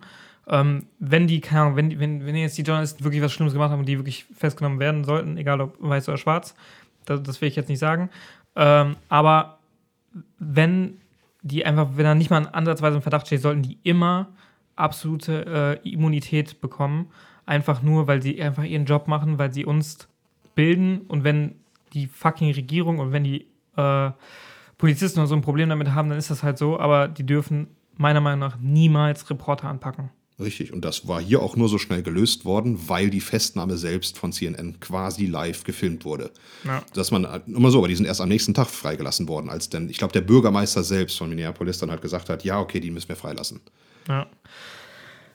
Ähm, 0.50 0.88
wenn 0.98 1.28
die, 1.28 1.42
keine 1.42 1.62
Ahnung, 1.62 1.76
wenn, 1.76 2.00
wenn, 2.00 2.26
wenn 2.26 2.36
jetzt 2.36 2.58
die 2.58 2.64
Journalisten 2.64 3.04
wirklich 3.04 3.22
was 3.22 3.32
Schlimmes 3.32 3.54
gemacht 3.54 3.72
haben 3.72 3.80
und 3.80 3.88
die 3.88 3.98
wirklich 3.98 4.26
festgenommen 4.36 4.80
werden 4.80 5.04
sollten, 5.04 5.38
egal 5.38 5.62
ob 5.62 5.78
weiß 5.80 6.10
oder 6.10 6.18
schwarz, 6.18 6.56
das, 7.06 7.22
das 7.24 7.40
will 7.42 7.50
ich 7.50 7.56
jetzt 7.56 7.70
nicht 7.70 7.80
sagen. 7.80 8.10
Ähm, 8.56 8.96
aber 9.10 9.60
wenn 10.40 10.98
die 11.42 11.66
einfach, 11.66 11.90
wenn 11.96 12.06
da 12.06 12.16
nicht 12.16 12.32
mal 12.32 12.48
ansatzweise 12.52 12.98
im 12.98 13.02
Verdacht 13.02 13.28
steht, 13.28 13.42
sollten 13.42 13.62
die 13.62 13.78
immer 13.84 14.30
absolute 14.76 15.80
äh, 15.84 15.90
Immunität 15.90 16.62
bekommen. 16.62 17.12
Einfach 17.46 17.82
nur, 17.82 18.08
weil 18.08 18.22
sie 18.22 18.42
einfach 18.42 18.64
ihren 18.64 18.86
Job 18.86 19.08
machen, 19.08 19.38
weil 19.38 19.54
sie 19.54 19.66
uns 19.66 20.08
bilden 20.56 21.02
und 21.08 21.24
wenn 21.24 21.56
die 21.94 22.08
fucking 22.08 22.52
Regierung 22.54 23.00
und 23.00 23.12
wenn 23.12 23.24
die 23.24 23.48
äh, 23.76 24.12
Polizisten 24.78 25.20
oder 25.20 25.28
so 25.28 25.36
ein 25.36 25.42
Problem 25.42 25.70
damit 25.70 25.94
haben, 25.94 26.10
dann 26.10 26.18
ist 26.18 26.30
das 26.30 26.44
halt 26.44 26.58
so, 26.58 26.80
aber 26.80 27.08
die 27.08 27.26
dürfen 27.26 27.68
meiner 27.98 28.22
Meinung 28.22 28.40
nach 28.40 28.58
niemals 28.60 29.30
Reporter 29.30 29.68
anpacken. 29.68 30.10
Richtig, 30.40 30.72
und 30.72 30.86
das 30.86 31.08
war 31.08 31.20
hier 31.20 31.42
auch 31.42 31.58
nur 31.58 31.68
so 31.68 31.78
schnell 31.78 32.02
gelöst 32.02 32.46
worden, 32.46 32.88
weil 32.88 33.10
die 33.10 33.20
Festnahme 33.20 33.76
selbst 33.76 34.18
von 34.18 34.32
CNN 34.32 34.80
quasi 34.80 35.26
live 35.26 35.66
gefilmt 35.66 36.06
wurde. 36.06 36.32
Ja. 36.64 36.82
Dass 36.94 37.12
man 37.12 37.26
immer 37.46 37.72
so, 37.72 37.80
aber 37.80 37.90
die 37.90 37.96
sind 37.96 38.06
erst 38.06 38.22
am 38.22 38.30
nächsten 38.30 38.54
Tag 38.54 38.68
freigelassen 38.68 39.28
worden, 39.28 39.50
als 39.50 39.70
denn, 39.70 39.90
ich 39.90 39.98
glaube, 39.98 40.14
der 40.14 40.22
Bürgermeister 40.22 40.84
selbst 40.84 41.18
von 41.18 41.30
Minneapolis 41.30 41.80
dann 41.80 41.92
halt 41.92 42.02
gesagt 42.02 42.30
hat, 42.30 42.46
ja, 42.46 42.60
okay, 42.60 42.80
die 42.80 42.92
müssen 42.92 43.10
wir 43.10 43.18
freilassen. 43.18 43.60
Ja. 44.08 44.28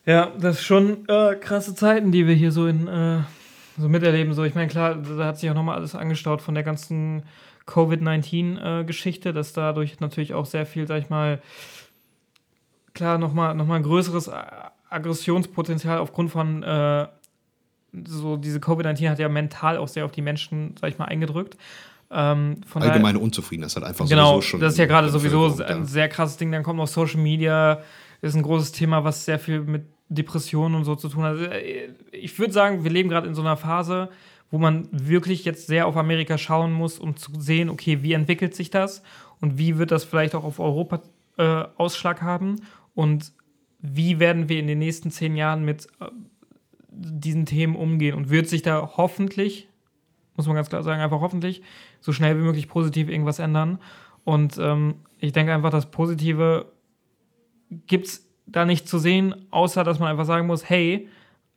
Ja, 0.07 0.33
das 0.38 0.59
ist 0.59 0.64
schon 0.64 1.09
äh, 1.09 1.35
krasse 1.37 1.75
Zeiten, 1.75 2.12
die 2.12 2.27
wir 2.27 2.35
hier 2.35 2.53
so 2.53 2.67
in 2.67 2.87
äh, 2.88 3.21
so 3.77 3.88
miterleben. 3.88 4.35
So, 4.35 4.45
ich 4.45 4.55
meine, 4.55 4.69
klar, 4.69 4.97
da 4.97 5.27
hat 5.27 5.38
sich 5.38 5.51
auch 5.51 5.55
nochmal 5.55 5.77
alles 5.77 5.95
angestaut 5.95 6.43
von 6.43 6.55
der 6.55 6.64
ganzen 6.64 7.25
Covid-19-Geschichte, 7.67 9.31
äh, 9.31 9.33
dass 9.33 9.53
dadurch 9.53 10.01
natürlich 10.01 10.35
auch 10.35 10.47
sehr 10.47 10.67
viel, 10.67 10.87
sag 10.87 11.03
ich 11.03 11.11
mal, 11.11 11.40
klar, 12.93 13.19
nochmal 13.19 13.55
noch 13.55 13.67
mal 13.67 13.77
ein 13.77 13.83
größeres 13.83 14.31
Aggressionspotenzial 14.95 15.99
aufgrund 15.99 16.31
von 16.31 16.63
äh, 16.63 17.07
so 18.07 18.37
diese 18.37 18.59
Covid-19 18.59 19.11
hat 19.11 19.19
ja 19.19 19.29
mental 19.29 19.79
auch 19.79 19.89
sehr 19.89 20.05
auf 20.05 20.13
die 20.13 20.23
Menschen, 20.23 20.75
sag 20.81 20.91
ich 20.91 20.99
mal, 20.99 21.07
eingedrückt. 21.07 21.57
Ähm, 22.11 22.61
Allgemeine 22.75 23.19
Unzufriedenheit 23.19 23.75
hat 23.75 23.85
einfach 23.85 24.09
genau, 24.09 24.41
schon. 24.41 24.61
Das 24.61 24.75
ist 24.75 24.79
ja 24.79 24.87
gerade 24.87 25.09
sowieso 25.09 25.57
ein 25.63 25.85
sehr 25.85 26.09
krasses 26.09 26.37
Ding. 26.37 26.53
Dann 26.53 26.63
kommt 26.63 26.79
noch 26.79 26.87
Social 26.87 27.21
Media, 27.21 27.81
ist 28.21 28.35
ein 28.35 28.43
großes 28.43 28.73
Thema, 28.73 29.05
was 29.05 29.25
sehr 29.25 29.39
viel 29.39 29.61
mit 29.61 29.87
Depressionen 30.09 30.77
und 30.77 30.85
so 30.85 30.95
zu 30.95 31.09
tun 31.09 31.25
hat. 31.25 31.39
Äh, 31.39 31.91
ich 32.13 32.39
würde 32.39 32.53
sagen, 32.53 32.85
wir 32.85 32.91
leben 32.91 33.09
gerade 33.09 33.27
in 33.27 33.35
so 33.35 33.43
einer 33.43 33.57
Phase, 33.57 34.11
wo 34.51 34.59
man 34.59 34.89
wirklich 34.93 35.45
jetzt 35.45 35.67
sehr 35.67 35.87
auf 35.87 35.97
Amerika 35.97 36.39
schauen 36.39 36.73
muss, 36.73 36.99
um 36.99 37.17
zu 37.17 37.33
sehen, 37.41 37.69
okay, 37.71 38.03
wie 38.03 38.13
entwickelt 38.13 38.55
sich 38.55 38.71
das 38.71 39.03
und 39.41 39.59
wie 39.59 39.79
wird 39.79 39.91
das 39.91 40.05
vielleicht 40.05 40.35
auch 40.35 40.45
auf 40.45 40.61
Europa 40.61 41.01
äh, 41.39 41.65
Ausschlag 41.77 42.23
haben 42.23 42.61
und 42.95 43.33
wie 43.87 44.18
werden 44.18 44.49
wir 44.49 44.59
in 44.59 44.66
den 44.66 44.79
nächsten 44.79 45.11
zehn 45.11 45.37
Jahren 45.37 45.62
mit 45.62 45.88
äh, 46.01 46.07
diesen 46.88 47.44
Themen 47.44 47.77
umgehen 47.77 48.14
und 48.14 48.31
wird 48.31 48.49
sich 48.49 48.62
da 48.62 48.92
hoffentlich, 48.97 49.68
muss 50.37 50.47
man 50.47 50.57
ganz 50.57 50.70
klar 50.70 50.83
sagen, 50.83 51.03
einfach 51.03 51.20
hoffentlich 51.20 51.61
so 52.01 52.11
schnell 52.11 52.38
wie 52.38 52.42
möglich 52.44 52.66
positiv 52.66 53.11
irgendwas 53.11 53.40
ändern. 53.40 53.79
Und 54.25 54.57
ähm, 54.59 54.94
ich 55.18 55.33
denke 55.33 55.53
einfach, 55.53 55.68
das 55.68 55.90
Positive 55.90 56.73
gibt 57.87 58.07
es 58.07 58.27
da 58.47 58.64
nicht 58.64 58.88
zu 58.88 58.99
sehen, 58.99 59.35
außer 59.51 59.85
dass 59.85 59.99
man 59.99 60.09
einfach 60.09 60.25
sagen 60.25 60.47
muss, 60.47 60.70
hey, 60.70 61.11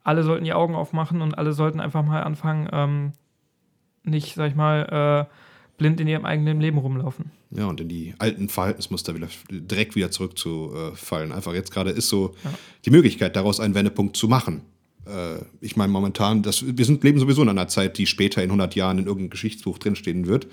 alle 0.03 0.23
sollten 0.23 0.43
die 0.43 0.53
Augen 0.53 0.75
aufmachen 0.75 1.21
und 1.21 1.37
alle 1.37 1.53
sollten 1.53 1.79
einfach 1.79 2.03
mal 2.03 2.23
anfangen, 2.23 2.67
ähm, 2.73 3.13
nicht, 4.03 4.35
sag 4.35 4.49
ich 4.49 4.55
mal, 4.55 5.27
äh, 5.29 5.33
blind 5.77 6.01
in 6.01 6.07
ihrem 6.09 6.25
eigenen 6.25 6.59
Leben 6.59 6.77
rumlaufen. 6.77 7.31
Ja, 7.51 7.65
und 7.65 7.79
in 7.79 7.87
die 7.87 8.13
alten 8.19 8.49
Verhaltensmuster 8.49 9.15
wieder, 9.15 9.29
direkt 9.49 9.95
wieder 9.95 10.11
zurückzufallen. 10.11 11.31
Einfach 11.31 11.53
jetzt 11.53 11.71
gerade 11.71 11.91
ist 11.91 12.09
so 12.09 12.35
ja. 12.43 12.53
die 12.85 12.89
Möglichkeit, 12.89 13.35
daraus 13.35 13.59
einen 13.59 13.73
Wendepunkt 13.73 14.17
zu 14.17 14.27
machen. 14.27 14.63
Äh, 15.05 15.37
ich 15.61 15.75
meine, 15.75 15.91
momentan, 15.91 16.43
das, 16.43 16.65
wir 16.65 16.85
sind, 16.85 17.03
leben 17.03 17.19
sowieso 17.19 17.41
in 17.41 17.49
einer 17.49 17.67
Zeit, 17.67 17.97
die 17.97 18.05
später 18.05 18.43
in 18.43 18.49
100 18.49 18.75
Jahren 18.75 18.97
in 18.97 19.05
irgendeinem 19.05 19.29
Geschichtsbuch 19.29 19.77
drinstehen 19.77 20.27
wird. 20.27 20.47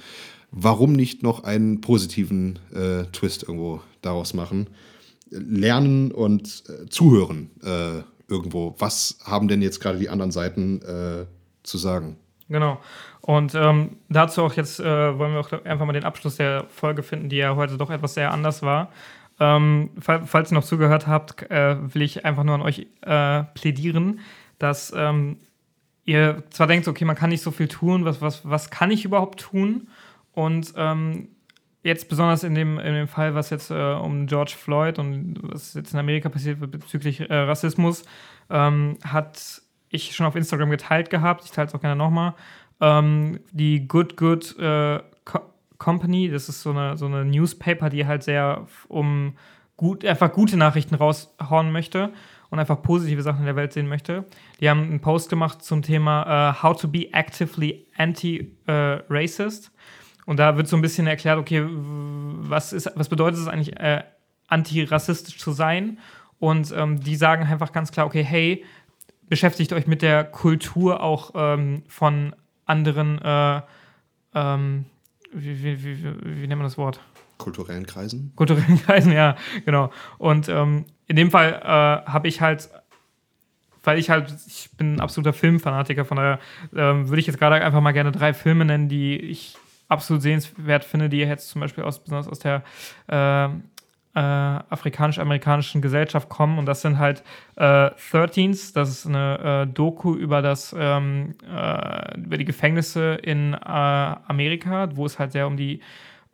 Warum 0.50 0.92
nicht 0.92 1.22
noch 1.22 1.42
einen 1.42 1.80
positiven 1.80 2.60
äh, 2.72 3.04
Twist 3.12 3.42
irgendwo 3.42 3.80
daraus 4.02 4.34
machen? 4.34 4.68
Lernen 5.30 6.12
und 6.12 6.62
äh, 6.68 6.88
zuhören 6.88 7.50
äh, 7.64 8.02
irgendwo. 8.28 8.76
Was 8.78 9.18
haben 9.24 9.48
denn 9.48 9.62
jetzt 9.62 9.80
gerade 9.80 9.98
die 9.98 10.08
anderen 10.08 10.30
Seiten 10.30 10.80
äh, 10.82 11.26
zu 11.64 11.76
sagen? 11.76 12.16
Genau. 12.48 12.80
Und 13.20 13.54
ähm, 13.54 13.96
dazu 14.08 14.42
auch 14.42 14.52
jetzt 14.54 14.80
äh, 14.80 15.18
wollen 15.18 15.32
wir 15.32 15.40
auch 15.40 15.52
einfach 15.64 15.86
mal 15.86 15.92
den 15.92 16.04
Abschluss 16.04 16.36
der 16.36 16.64
Folge 16.68 17.02
finden, 17.02 17.28
die 17.28 17.36
ja 17.36 17.56
heute 17.56 17.78
doch 17.78 17.90
etwas 17.90 18.14
sehr 18.14 18.30
anders 18.32 18.62
war. 18.62 18.90
Ähm, 19.40 19.90
falls 19.98 20.52
ihr 20.52 20.54
noch 20.54 20.64
zugehört 20.64 21.06
habt, 21.06 21.50
äh, 21.50 21.76
will 21.94 22.02
ich 22.02 22.24
einfach 22.24 22.44
nur 22.44 22.54
an 22.54 22.62
euch 22.62 22.86
äh, 23.00 23.42
plädieren, 23.54 24.20
dass 24.58 24.92
ähm, 24.94 25.38
ihr 26.04 26.44
zwar 26.50 26.66
denkt, 26.66 26.86
okay, 26.86 27.04
man 27.04 27.16
kann 27.16 27.30
nicht 27.30 27.42
so 27.42 27.50
viel 27.50 27.66
tun, 27.66 28.04
was, 28.04 28.20
was, 28.20 28.48
was 28.48 28.70
kann 28.70 28.90
ich 28.90 29.04
überhaupt 29.04 29.40
tun? 29.40 29.88
Und 30.32 30.74
ähm, 30.76 31.28
jetzt 31.82 32.08
besonders 32.08 32.44
in 32.44 32.54
dem, 32.54 32.78
in 32.78 32.94
dem 32.94 33.08
Fall, 33.08 33.34
was 33.34 33.50
jetzt 33.50 33.70
äh, 33.70 33.74
um 33.94 34.26
George 34.26 34.54
Floyd 34.56 34.98
und 34.98 35.38
was 35.42 35.74
jetzt 35.74 35.92
in 35.92 35.98
Amerika 35.98 36.28
passiert 36.28 36.60
wird 36.60 36.72
bezüglich 36.72 37.20
äh, 37.20 37.34
Rassismus, 37.34 38.04
ähm, 38.50 38.98
hat 39.04 39.62
ich 39.94 40.14
schon 40.14 40.26
auf 40.26 40.36
Instagram 40.36 40.70
geteilt 40.70 41.10
gehabt. 41.10 41.44
Ich 41.44 41.50
teile 41.50 41.68
es 41.68 41.74
auch 41.74 41.80
gerne 41.80 41.96
nochmal. 41.96 42.34
Ähm, 42.80 43.40
die 43.52 43.86
Good 43.86 44.16
Good 44.16 44.58
äh, 44.58 45.00
Co 45.24 45.40
Company, 45.78 46.30
das 46.30 46.48
ist 46.48 46.62
so 46.62 46.70
eine, 46.70 46.96
so 46.96 47.06
eine 47.06 47.24
Newspaper, 47.24 47.90
die 47.90 48.06
halt 48.06 48.22
sehr 48.22 48.66
um 48.88 49.36
gut, 49.76 50.04
einfach 50.04 50.32
gute 50.32 50.56
Nachrichten 50.56 50.94
raushauen 50.94 51.72
möchte 51.72 52.10
und 52.50 52.58
einfach 52.58 52.80
positive 52.82 53.22
Sachen 53.22 53.40
in 53.40 53.46
der 53.46 53.56
Welt 53.56 53.72
sehen 53.72 53.88
möchte. 53.88 54.24
Die 54.60 54.70
haben 54.70 54.82
einen 54.82 55.00
Post 55.00 55.28
gemacht 55.28 55.62
zum 55.62 55.82
Thema 55.82 56.52
uh, 56.52 56.62
How 56.62 56.80
to 56.80 56.88
be 56.88 57.12
actively 57.12 57.86
anti-racist. 57.96 59.72
und 60.26 60.38
da 60.38 60.56
wird 60.56 60.68
so 60.68 60.76
ein 60.76 60.82
bisschen 60.82 61.06
erklärt, 61.06 61.38
okay, 61.38 61.64
was, 61.66 62.72
ist, 62.72 62.90
was 62.94 63.08
bedeutet 63.08 63.40
es 63.40 63.48
eigentlich, 63.48 63.78
äh, 63.78 64.04
antirassistisch 64.46 65.38
zu 65.38 65.52
sein? 65.52 65.98
Und 66.38 66.72
ähm, 66.76 67.00
die 67.00 67.16
sagen 67.16 67.44
einfach 67.44 67.72
ganz 67.72 67.90
klar, 67.90 68.06
okay, 68.06 68.22
hey, 68.22 68.64
beschäftigt 69.28 69.72
euch 69.72 69.86
mit 69.86 70.02
der 70.02 70.24
Kultur 70.24 71.02
auch 71.02 71.32
ähm, 71.34 71.82
von 71.88 72.34
anderen, 72.66 73.20
äh, 73.20 73.62
ähm, 74.34 74.86
wie, 75.32 75.62
wie, 75.62 75.84
wie, 75.84 76.02
wie, 76.02 76.46
nennt 76.46 76.58
man 76.58 76.62
das 76.62 76.78
Wort? 76.78 77.00
kulturellen 77.38 77.86
Kreisen. 77.86 78.32
Kulturellen 78.36 78.80
Kreisen, 78.84 79.12
ja, 79.12 79.36
genau. 79.64 79.90
Und 80.18 80.48
ähm, 80.48 80.86
in 81.06 81.16
dem 81.16 81.30
Fall 81.30 81.60
äh, 81.62 82.10
habe 82.10 82.28
ich 82.28 82.40
halt, 82.40 82.70
weil 83.82 83.98
ich 83.98 84.10
halt, 84.10 84.34
ich 84.46 84.70
bin 84.76 84.94
ein 84.94 85.00
absoluter 85.00 85.32
Filmfanatiker, 85.32 86.04
von 86.04 86.16
daher 86.16 86.38
ähm, 86.74 87.08
würde 87.08 87.20
ich 87.20 87.26
jetzt 87.26 87.38
gerade 87.38 87.56
einfach 87.56 87.80
mal 87.80 87.92
gerne 87.92 88.12
drei 88.12 88.32
Filme 88.32 88.64
nennen, 88.64 88.88
die 88.88 89.16
ich 89.16 89.56
absolut 89.88 90.22
sehenswert 90.22 90.84
finde, 90.84 91.08
die 91.08 91.18
jetzt 91.18 91.48
zum 91.48 91.60
Beispiel 91.60 91.84
aus, 91.84 92.02
besonders 92.02 92.28
aus 92.28 92.38
der 92.38 92.62
äh, 93.08 93.48
äh, 94.14 94.20
afrikanisch-amerikanischen 94.20 95.82
Gesellschaft 95.82 96.28
kommen. 96.28 96.58
Und 96.58 96.66
das 96.66 96.82
sind 96.82 96.98
halt 96.98 97.22
äh, 97.56 97.90
13s, 97.90 98.72
das 98.72 98.88
ist 98.88 99.06
eine 99.06 99.66
äh, 99.68 99.72
Doku 99.72 100.14
über 100.14 100.40
das, 100.42 100.74
ähm, 100.78 101.34
äh, 101.42 102.18
über 102.18 102.36
die 102.36 102.44
Gefängnisse 102.44 103.14
in 103.14 103.54
äh, 103.54 103.58
Amerika, 103.58 104.88
wo 104.94 105.06
es 105.06 105.18
halt 105.18 105.32
sehr 105.32 105.46
um 105.46 105.56
die 105.56 105.80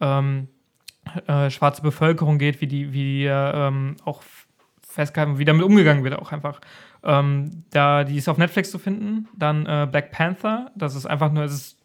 ähm, 0.00 0.48
äh, 1.26 1.50
schwarze 1.50 1.82
Bevölkerung 1.82 2.38
geht, 2.38 2.60
wie 2.60 2.66
die, 2.66 2.92
wie 2.92 3.02
die 3.02 3.24
ähm, 3.26 3.96
auch 4.04 4.22
festgehalten, 4.86 5.38
wie 5.38 5.44
damit 5.44 5.64
umgegangen 5.64 6.04
wird, 6.04 6.18
auch 6.18 6.32
einfach. 6.32 6.60
Ähm, 7.02 7.64
da, 7.70 8.04
die 8.04 8.16
ist 8.16 8.28
auf 8.28 8.36
Netflix 8.36 8.70
zu 8.70 8.78
finden. 8.78 9.28
Dann 9.36 9.64
äh, 9.64 9.88
Black 9.90 10.10
Panther, 10.10 10.70
das 10.76 10.94
ist 10.94 11.06
einfach 11.06 11.32
nur, 11.32 11.44
es 11.44 11.52
ist 11.52 11.76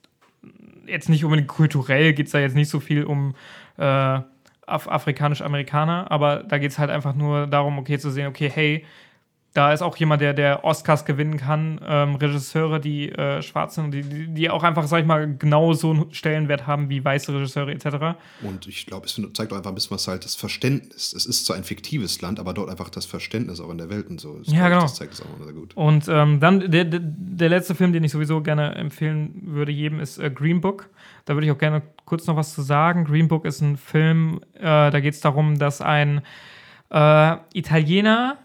jetzt 0.88 1.10
nicht 1.10 1.24
unbedingt 1.24 1.48
kulturell, 1.48 2.14
geht 2.14 2.28
es 2.28 2.34
da 2.34 2.40
jetzt 2.40 2.56
nicht 2.56 2.70
so 2.70 2.80
viel 2.80 3.06
um 3.06 3.36
äh, 3.78 4.20
af 4.68 4.88
afrikanisch-Amerikaner, 4.88 6.12
aber 6.12 6.44
da 6.44 6.58
geht 6.58 6.72
es 6.72 6.80
halt 6.80 6.90
einfach 6.90 7.16
nur 7.16 7.48
darum, 7.48 7.78
okay, 7.78 7.98
zu 7.98 8.10
sehen, 8.10 8.28
okay, 8.28 8.50
hey, 8.50 8.86
da 9.56 9.72
ist 9.72 9.82
auch 9.82 9.96
jemand, 9.96 10.22
der, 10.22 10.34
der 10.34 10.66
Oscars 10.66 11.06
gewinnen 11.06 11.38
kann, 11.38 11.80
ähm, 11.88 12.16
Regisseure, 12.16 12.82
die 12.82 13.10
äh, 13.10 13.42
schwarz 13.42 13.76
sind, 13.76 13.92
die, 13.92 14.28
die 14.28 14.50
auch 14.50 14.64
einfach, 14.64 14.86
sag 14.86 15.00
ich 15.00 15.06
mal, 15.06 15.34
genau 15.38 15.72
so 15.72 15.92
einen 15.92 16.14
Stellenwert 16.14 16.68
haben 16.68 16.90
wie 16.90 17.04
weiße 17.04 17.34
Regisseure 17.34 17.72
etc. 17.72 18.18
Und 18.44 18.68
ich 18.68 18.86
glaube, 18.86 19.06
es 19.06 19.16
zeigt 19.34 19.54
auch 19.54 19.58
einfach 19.58 19.72
ein 19.72 19.76
bisschen 19.76 19.96
was 19.96 20.10
halt 20.10 20.26
das 20.26 20.36
Verständnis. 20.36 21.14
Es 21.14 21.26
ist 21.26 21.46
zwar 21.46 21.56
ein 21.56 21.64
fiktives 21.64 22.22
Land, 22.22 22.42
aber 22.42 22.54
dort 22.54 22.70
einfach 22.70 22.90
das 22.90 23.06
Verständnis 23.06 23.62
auch 23.62 23.70
in 23.70 23.78
der 23.78 23.90
Welt 23.90 24.10
und 24.10 24.20
so. 24.20 24.38
Das 24.40 24.52
ja, 24.52 24.68
genau. 24.68 24.82
Das 24.82 24.96
zeigt 24.96 25.14
es 25.14 25.22
auch 25.22 25.42
sehr 25.42 25.54
gut. 25.54 25.74
Und 25.76 26.10
ähm, 26.10 26.42
dann 26.42 26.70
der, 26.70 26.84
der, 26.84 27.00
der, 27.02 27.48
letzte 27.48 27.76
Film, 27.76 27.94
den 27.94 28.04
ich 28.04 28.12
sowieso 28.12 28.42
gerne 28.42 28.76
empfehlen 28.76 29.42
würde, 29.46 29.72
jedem, 29.72 30.02
ist 30.02 30.18
äh, 30.18 30.30
Green 30.30 30.60
Book. 30.60 30.90
Da 31.24 31.34
würde 31.34 31.48
ich 31.48 31.54
auch 31.54 31.58
gerne 31.58 31.82
kurz 32.04 32.28
noch 32.28 32.36
was 32.36 32.54
zu 32.54 32.62
sagen. 32.62 33.06
Green 33.06 33.30
Book 33.30 33.46
ist 33.46 33.62
ein 33.62 33.78
Film, 33.78 34.42
äh, 34.56 34.92
da 34.92 35.00
geht 35.00 35.14
es 35.14 35.22
darum, 35.22 35.58
dass 35.58 35.80
ein 35.80 36.24
äh, 36.90 37.38
Italiener 37.54 38.38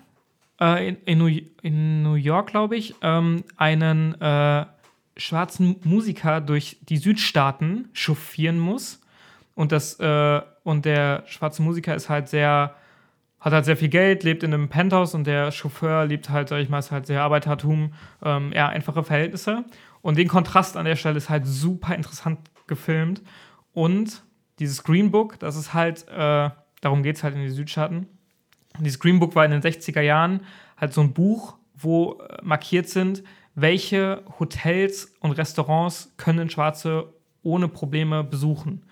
äh, 0.61 0.89
in, 0.89 0.97
in, 1.05 1.19
New, 1.19 1.41
in, 1.63 2.03
New, 2.03 2.15
York, 2.15 2.49
glaube 2.49 2.77
ich, 2.77 2.95
ähm, 3.03 3.45
einen 3.57 4.21
äh, 4.21 4.67
schwarzen 5.17 5.77
Musiker 5.85 6.41
durch 6.41 6.79
die 6.83 6.97
Südstaaten 6.97 7.89
chauffieren 7.93 8.59
muss. 8.59 9.01
Und, 9.55 9.73
das, 9.73 9.99
äh, 10.01 10.41
und 10.63 10.85
der 10.85 11.25
schwarze 11.27 11.63
Musiker 11.63 11.95
ist 11.95 12.09
halt 12.09 12.29
sehr, 12.29 12.75
hat 13.41 13.53
halt 13.53 13.65
sehr 13.65 13.77
viel 13.77 13.89
Geld, 13.89 14.23
lebt 14.23 14.43
in 14.43 14.55
einem 14.55 14.69
Penthouse 14.69 15.15
und 15.15 15.27
der 15.27 15.51
Chauffeur 15.51 16.07
lebt 16.07 16.31
halt, 16.31 16.49
sag 16.49 16.59
ich 16.61 16.69
mal, 16.69 16.79
ist 16.79 16.91
halt 16.91 17.07
sehr 17.07 17.23
Arbeitertum, 17.23 17.93
ähm, 18.23 18.53
eher 18.53 18.69
einfache 18.69 19.03
Verhältnisse. 19.03 19.65
Und 20.03 20.17
den 20.17 20.29
Kontrast 20.29 20.77
an 20.77 20.87
der 20.87 20.97
Stelle 20.97 21.19
ist 21.19 21.29
halt 21.29 21.47
super 21.47 21.95
interessant 21.95 22.39
gefilmt. 22.67 23.23
Und 23.73 24.23
dieses 24.59 24.83
Green 24.83 25.11
Book, 25.11 25.39
das 25.39 25.57
ist 25.57 25.75
halt, 25.75 26.07
äh, 26.09 26.51
darum 26.81 27.03
geht 27.03 27.17
es 27.17 27.25
halt 27.25 27.35
in 27.35 27.43
die 27.43 27.51
Südstaaten, 27.51 28.07
dieses 28.79 28.99
Green 28.99 29.19
Book 29.19 29.35
war 29.35 29.45
in 29.45 29.51
den 29.51 29.63
60er 29.63 30.01
Jahren 30.01 30.41
halt 30.77 30.93
so 30.93 31.01
ein 31.01 31.13
Buch, 31.13 31.57
wo 31.77 32.21
äh, 32.21 32.39
markiert 32.43 32.89
sind, 32.89 33.23
welche 33.55 34.23
Hotels 34.39 35.15
und 35.21 35.33
Restaurants 35.33 36.13
können 36.17 36.51
Schwarze 36.51 37.13
ohne 37.43 37.69
Probleme 37.69 38.23
besuchen. 38.23 38.85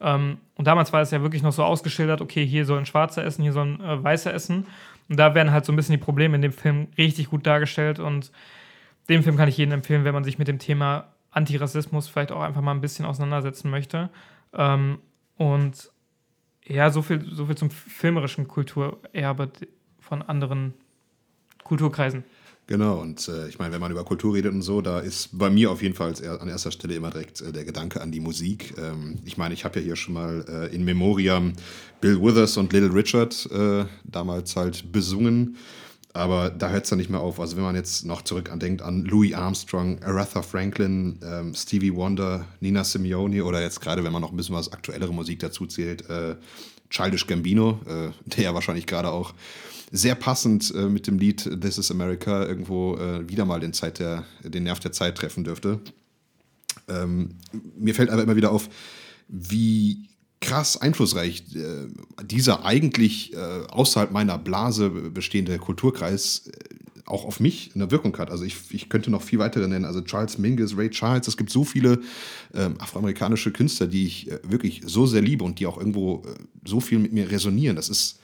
Ähm, 0.00 0.38
und 0.56 0.66
damals 0.66 0.92
war 0.92 1.02
es 1.02 1.10
ja 1.10 1.22
wirklich 1.22 1.42
noch 1.42 1.52
so 1.52 1.62
ausgeschildert, 1.62 2.20
okay, 2.20 2.44
hier 2.44 2.64
sollen 2.64 2.86
Schwarze 2.86 3.22
essen, 3.22 3.42
hier 3.42 3.52
sollen 3.52 3.80
äh, 3.80 4.02
Weiße 4.02 4.32
essen. 4.32 4.66
Und 5.08 5.18
da 5.18 5.34
werden 5.34 5.52
halt 5.52 5.64
so 5.64 5.72
ein 5.72 5.76
bisschen 5.76 5.92
die 5.92 6.02
Probleme 6.02 6.36
in 6.36 6.42
dem 6.42 6.52
Film 6.52 6.88
richtig 6.96 7.30
gut 7.30 7.46
dargestellt. 7.46 7.98
Und 7.98 8.30
den 9.08 9.22
Film 9.22 9.36
kann 9.36 9.48
ich 9.48 9.56
jedem 9.56 9.72
empfehlen, 9.74 10.04
wenn 10.04 10.14
man 10.14 10.24
sich 10.24 10.38
mit 10.38 10.48
dem 10.48 10.58
Thema 10.58 11.08
Antirassismus 11.30 12.08
vielleicht 12.08 12.32
auch 12.32 12.42
einfach 12.42 12.62
mal 12.62 12.72
ein 12.72 12.80
bisschen 12.80 13.04
auseinandersetzen 13.04 13.70
möchte. 13.70 14.10
Ähm, 14.54 14.98
und 15.36 15.90
ja, 16.66 16.90
so 16.90 17.02
viel, 17.02 17.26
so 17.32 17.46
viel 17.46 17.56
zum 17.56 17.70
filmerischen 17.70 18.48
Kulturerbe 18.48 19.50
von 19.98 20.22
anderen 20.22 20.74
Kulturkreisen. 21.64 22.24
Genau, 22.70 23.00
und 23.00 23.26
äh, 23.26 23.48
ich 23.48 23.58
meine, 23.58 23.72
wenn 23.72 23.80
man 23.80 23.90
über 23.90 24.04
Kultur 24.04 24.34
redet 24.34 24.52
und 24.52 24.62
so, 24.62 24.80
da 24.80 25.00
ist 25.00 25.36
bei 25.36 25.50
mir 25.50 25.72
auf 25.72 25.82
jeden 25.82 25.96
Fall 25.96 26.14
an 26.40 26.48
erster 26.48 26.70
Stelle 26.70 26.94
immer 26.94 27.10
direkt 27.10 27.40
äh, 27.40 27.50
der 27.50 27.64
Gedanke 27.64 28.00
an 28.00 28.12
die 28.12 28.20
Musik. 28.20 28.74
Ähm, 28.78 29.18
ich 29.24 29.36
meine, 29.36 29.54
ich 29.54 29.64
habe 29.64 29.80
ja 29.80 29.84
hier 29.84 29.96
schon 29.96 30.14
mal 30.14 30.44
äh, 30.48 30.72
in 30.72 30.84
Memoriam 30.84 31.52
Bill 32.00 32.22
Withers 32.22 32.56
und 32.58 32.72
Little 32.72 32.94
Richard 32.94 33.48
äh, 33.50 33.86
damals 34.04 34.54
halt 34.54 34.92
besungen. 34.92 35.56
Aber 36.12 36.50
da 36.50 36.70
hört 36.70 36.84
es 36.84 36.90
dann 36.90 36.98
nicht 36.98 37.10
mehr 37.10 37.20
auf. 37.20 37.38
Also 37.38 37.56
wenn 37.56 37.62
man 37.62 37.76
jetzt 37.76 38.04
noch 38.04 38.22
zurück 38.22 38.50
andenkt 38.50 38.82
an 38.82 39.04
Louis 39.04 39.32
Armstrong, 39.32 40.02
Aretha 40.02 40.42
Franklin, 40.42 41.20
ähm, 41.22 41.54
Stevie 41.54 41.94
Wonder, 41.94 42.46
Nina 42.60 42.82
Simeone 42.82 43.44
oder 43.44 43.62
jetzt 43.62 43.80
gerade, 43.80 44.02
wenn 44.02 44.12
man 44.12 44.20
noch 44.20 44.32
ein 44.32 44.36
bisschen 44.36 44.56
was 44.56 44.72
aktuellere 44.72 45.14
Musik 45.14 45.38
dazu 45.38 45.66
zählt, 45.66 46.08
äh, 46.10 46.34
Childish 46.90 47.28
Gambino, 47.28 47.80
äh, 47.86 48.10
der 48.26 48.44
ja 48.44 48.54
wahrscheinlich 48.54 48.86
gerade 48.86 49.10
auch 49.10 49.34
sehr 49.92 50.16
passend 50.16 50.72
äh, 50.74 50.88
mit 50.88 51.06
dem 51.06 51.18
Lied 51.18 51.48
This 51.60 51.78
is 51.78 51.90
America 51.92 52.44
irgendwo 52.44 52.96
äh, 52.96 53.28
wieder 53.28 53.44
mal 53.44 53.60
den, 53.60 53.72
Zeit 53.72 54.00
der, 54.00 54.24
den 54.42 54.64
Nerv 54.64 54.80
der 54.80 54.92
Zeit 54.92 55.16
treffen 55.16 55.44
dürfte. 55.44 55.80
Ähm, 56.88 57.36
mir 57.78 57.94
fällt 57.94 58.10
aber 58.10 58.22
immer 58.22 58.36
wieder 58.36 58.50
auf, 58.50 58.68
wie 59.28 60.09
krass 60.50 60.76
einflussreich 60.76 61.44
äh, 61.54 61.86
dieser 62.24 62.64
eigentlich 62.64 63.32
äh, 63.34 63.36
außerhalb 63.68 64.10
meiner 64.10 64.36
Blase 64.36 64.90
bestehende 64.90 65.56
Kulturkreis 65.58 66.48
äh, 66.48 66.50
auch 67.06 67.24
auf 67.24 67.38
mich 67.38 67.70
eine 67.74 67.90
Wirkung 67.92 68.16
hat. 68.18 68.30
Also 68.30 68.44
ich, 68.44 68.56
ich 68.70 68.88
könnte 68.88 69.10
noch 69.12 69.22
viel 69.22 69.38
weitere 69.38 69.68
nennen. 69.68 69.84
Also 69.84 70.00
Charles 70.00 70.38
Mingus, 70.38 70.76
Ray 70.76 70.90
Charles, 70.90 71.28
es 71.28 71.36
gibt 71.36 71.50
so 71.50 71.62
viele 71.62 72.00
ähm, 72.52 72.74
afroamerikanische 72.80 73.52
Künstler, 73.52 73.86
die 73.86 74.06
ich 74.06 74.30
äh, 74.30 74.40
wirklich 74.42 74.82
so 74.86 75.06
sehr 75.06 75.22
liebe 75.22 75.44
und 75.44 75.60
die 75.60 75.66
auch 75.66 75.78
irgendwo 75.78 76.24
äh, 76.26 76.34
so 76.64 76.80
viel 76.80 76.98
mit 76.98 77.12
mir 77.12 77.30
resonieren. 77.30 77.76
Das 77.76 77.88
ist 77.88 78.18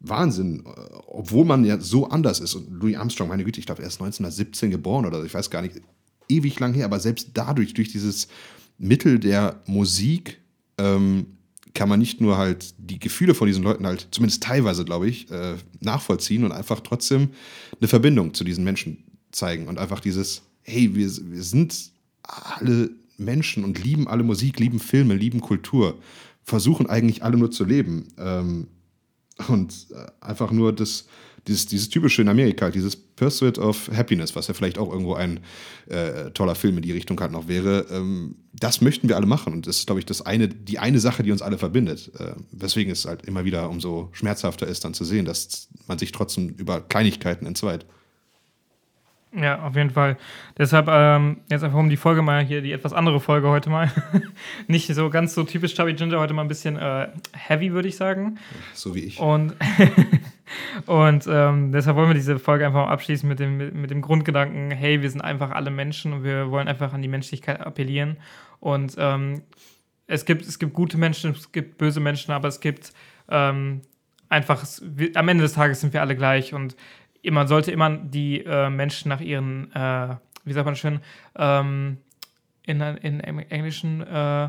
Wahnsinn, 0.00 0.62
obwohl 1.06 1.46
man 1.46 1.64
ja 1.64 1.80
so 1.80 2.08
anders 2.08 2.40
ist. 2.40 2.54
Und 2.54 2.70
Louis 2.70 2.96
Armstrong, 2.96 3.28
meine 3.28 3.44
Güte, 3.44 3.60
ich 3.60 3.66
glaube, 3.66 3.82
er 3.82 3.88
ist 3.88 4.00
1917 4.00 4.70
geboren 4.70 5.06
oder 5.06 5.22
ich 5.24 5.32
weiß 5.32 5.50
gar 5.50 5.62
nicht, 5.62 5.80
ewig 6.28 6.58
lang 6.60 6.74
her, 6.74 6.84
aber 6.86 7.00
selbst 7.00 7.30
dadurch, 7.34 7.74
durch 7.74 7.90
dieses 7.90 8.28
Mittel 8.78 9.18
der 9.18 9.62
Musik, 9.66 10.40
ähm, 10.78 11.26
kann 11.74 11.88
man 11.88 11.98
nicht 11.98 12.20
nur 12.20 12.36
halt 12.36 12.74
die 12.78 12.98
Gefühle 12.98 13.34
von 13.34 13.46
diesen 13.46 13.62
Leuten 13.62 13.86
halt, 13.86 14.08
zumindest 14.10 14.42
teilweise, 14.42 14.84
glaube 14.84 15.08
ich, 15.08 15.30
äh, 15.30 15.54
nachvollziehen 15.80 16.44
und 16.44 16.52
einfach 16.52 16.80
trotzdem 16.80 17.30
eine 17.78 17.88
Verbindung 17.88 18.34
zu 18.34 18.44
diesen 18.44 18.64
Menschen 18.64 19.04
zeigen 19.30 19.68
und 19.68 19.78
einfach 19.78 20.00
dieses, 20.00 20.42
hey, 20.62 20.94
wir, 20.94 21.08
wir 21.08 21.42
sind 21.42 21.92
alle 22.22 22.90
Menschen 23.16 23.64
und 23.64 23.82
lieben 23.82 24.08
alle 24.08 24.22
Musik, 24.22 24.58
lieben 24.58 24.80
Filme, 24.80 25.14
lieben 25.14 25.40
Kultur, 25.40 25.98
versuchen 26.42 26.88
eigentlich 26.88 27.22
alle 27.22 27.36
nur 27.36 27.50
zu 27.50 27.64
leben 27.64 28.08
ähm, 28.18 28.66
und 29.48 29.86
äh, 29.90 30.06
einfach 30.20 30.50
nur 30.50 30.72
das 30.72 31.06
dieses, 31.46 31.66
dieses 31.66 31.88
typische 31.88 32.22
in 32.22 32.28
Amerika, 32.28 32.70
dieses 32.70 32.96
Pursuit 32.96 33.58
of 33.58 33.90
Happiness, 33.92 34.34
was 34.34 34.48
ja 34.48 34.54
vielleicht 34.54 34.78
auch 34.78 34.90
irgendwo 34.90 35.14
ein 35.14 35.40
äh, 35.88 36.30
toller 36.30 36.54
Film 36.54 36.76
in 36.76 36.82
die 36.82 36.92
Richtung 36.92 37.20
halt 37.20 37.32
noch 37.32 37.48
wäre, 37.48 37.86
ähm, 37.90 38.36
das 38.52 38.80
möchten 38.80 39.08
wir 39.08 39.16
alle 39.16 39.26
machen. 39.26 39.52
Und 39.52 39.66
das 39.66 39.78
ist, 39.78 39.86
glaube 39.86 40.00
ich, 40.00 40.06
das 40.06 40.22
eine, 40.22 40.48
die 40.48 40.78
eine 40.78 41.00
Sache, 41.00 41.22
die 41.22 41.32
uns 41.32 41.42
alle 41.42 41.58
verbindet. 41.58 42.10
Äh, 42.18 42.32
weswegen 42.52 42.92
es 42.92 43.04
halt 43.04 43.26
immer 43.26 43.44
wieder 43.44 43.68
umso 43.68 44.08
schmerzhafter 44.12 44.66
ist, 44.66 44.84
dann 44.84 44.94
zu 44.94 45.04
sehen, 45.04 45.24
dass 45.24 45.68
man 45.86 45.98
sich 45.98 46.12
trotzdem 46.12 46.50
über 46.50 46.80
Kleinigkeiten 46.80 47.46
entzweit. 47.46 47.86
Ja, 49.32 49.62
auf 49.62 49.76
jeden 49.76 49.90
Fall. 49.90 50.16
Deshalb 50.58 50.88
ähm, 50.88 51.38
jetzt 51.48 51.62
einfach 51.62 51.78
um 51.78 51.88
die 51.88 51.96
Folge 51.96 52.20
mal 52.20 52.44
hier, 52.44 52.62
die 52.62 52.72
etwas 52.72 52.92
andere 52.92 53.20
Folge 53.20 53.48
heute 53.48 53.70
mal. 53.70 53.90
Nicht 54.66 54.92
so 54.92 55.08
ganz 55.08 55.34
so 55.34 55.44
typisch 55.44 55.74
Chubby 55.74 55.94
Ginger, 55.94 56.18
heute 56.18 56.34
mal 56.34 56.42
ein 56.42 56.48
bisschen 56.48 56.76
äh, 56.76 57.08
heavy, 57.32 57.72
würde 57.72 57.86
ich 57.86 57.96
sagen. 57.96 58.38
So 58.74 58.94
wie 58.96 59.00
ich. 59.00 59.20
Und, 59.20 59.54
und 60.86 61.28
ähm, 61.30 61.70
deshalb 61.70 61.96
wollen 61.96 62.08
wir 62.08 62.14
diese 62.14 62.40
Folge 62.40 62.66
einfach 62.66 62.86
mal 62.86 62.92
abschließen 62.92 63.28
mit 63.28 63.38
dem, 63.38 63.56
mit, 63.56 63.72
mit, 63.72 63.90
dem 63.92 64.00
Grundgedanken, 64.00 64.72
hey, 64.72 65.00
wir 65.00 65.10
sind 65.10 65.20
einfach 65.20 65.52
alle 65.52 65.70
Menschen 65.70 66.12
und 66.12 66.24
wir 66.24 66.50
wollen 66.50 66.66
einfach 66.66 66.92
an 66.92 67.00
die 67.00 67.08
Menschlichkeit 67.08 67.60
appellieren. 67.60 68.16
Und 68.58 68.96
ähm, 68.98 69.42
es, 70.08 70.24
gibt, 70.24 70.44
es 70.44 70.58
gibt 70.58 70.72
gute 70.72 70.98
Menschen, 70.98 71.30
es 71.30 71.52
gibt 71.52 71.78
böse 71.78 72.00
Menschen, 72.00 72.32
aber 72.32 72.48
es 72.48 72.58
gibt 72.58 72.92
ähm, 73.28 73.82
einfach, 74.28 74.64
am 75.14 75.28
Ende 75.28 75.42
des 75.42 75.52
Tages 75.52 75.80
sind 75.80 75.92
wir 75.92 76.00
alle 76.00 76.16
gleich 76.16 76.52
und 76.52 76.76
man 77.28 77.46
sollte 77.46 77.70
immer 77.72 77.90
die 77.90 78.44
äh, 78.44 78.70
Menschen 78.70 79.08
nach 79.08 79.20
ihren, 79.20 79.72
äh, 79.74 80.16
wie 80.44 80.52
sagt 80.52 80.66
man 80.66 80.76
schön, 80.76 81.00
ähm, 81.36 81.98
in, 82.64 82.80
in, 82.80 83.20
Englischen, 83.20 84.02
äh, 84.02 84.48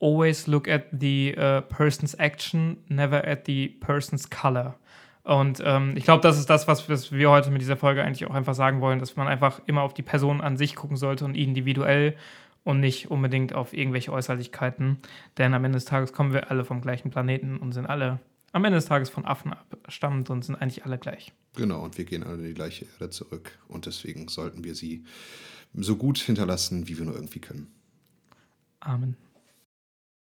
always 0.00 0.46
look 0.46 0.68
at 0.68 0.84
the 0.92 1.34
uh, 1.36 1.60
person's 1.60 2.14
action, 2.14 2.78
never 2.88 3.26
at 3.26 3.46
the 3.46 3.68
person's 3.68 4.28
color. 4.28 4.74
Und 5.22 5.62
ähm, 5.64 5.94
ich 5.96 6.04
glaube, 6.04 6.22
das 6.22 6.38
ist 6.38 6.48
das, 6.48 6.66
was 6.66 7.12
wir 7.12 7.30
heute 7.30 7.50
mit 7.50 7.60
dieser 7.60 7.76
Folge 7.76 8.02
eigentlich 8.02 8.28
auch 8.28 8.34
einfach 8.34 8.54
sagen 8.54 8.80
wollen, 8.80 8.98
dass 8.98 9.16
man 9.16 9.28
einfach 9.28 9.60
immer 9.66 9.82
auf 9.82 9.94
die 9.94 10.02
Person 10.02 10.40
an 10.40 10.56
sich 10.56 10.74
gucken 10.74 10.96
sollte 10.96 11.24
und 11.24 11.36
individuell 11.36 12.16
und 12.64 12.80
nicht 12.80 13.10
unbedingt 13.10 13.54
auf 13.54 13.74
irgendwelche 13.74 14.12
Äußerlichkeiten. 14.12 14.98
Denn 15.38 15.54
am 15.54 15.64
Ende 15.64 15.76
des 15.76 15.84
Tages 15.84 16.12
kommen 16.12 16.32
wir 16.32 16.50
alle 16.50 16.64
vom 16.64 16.80
gleichen 16.80 17.10
Planeten 17.10 17.58
und 17.58 17.72
sind 17.72 17.86
alle 17.86 18.18
am 18.52 18.64
Ende 18.64 18.78
des 18.78 18.86
Tages 18.86 19.10
von 19.10 19.24
Affen 19.24 19.52
abstammt 19.52 20.30
und 20.30 20.44
sind 20.44 20.56
eigentlich 20.56 20.84
alle 20.84 20.98
gleich. 20.98 21.32
Genau, 21.56 21.82
und 21.82 21.98
wir 21.98 22.04
gehen 22.04 22.22
alle 22.22 22.38
in 22.38 22.44
die 22.44 22.54
gleiche 22.54 22.86
Erde 22.94 23.10
zurück. 23.10 23.58
Und 23.68 23.86
deswegen 23.86 24.28
sollten 24.28 24.64
wir 24.64 24.74
sie 24.74 25.04
so 25.74 25.96
gut 25.96 26.18
hinterlassen, 26.18 26.88
wie 26.88 26.98
wir 26.98 27.04
nur 27.04 27.14
irgendwie 27.14 27.40
können. 27.40 27.72
Amen. 28.80 29.16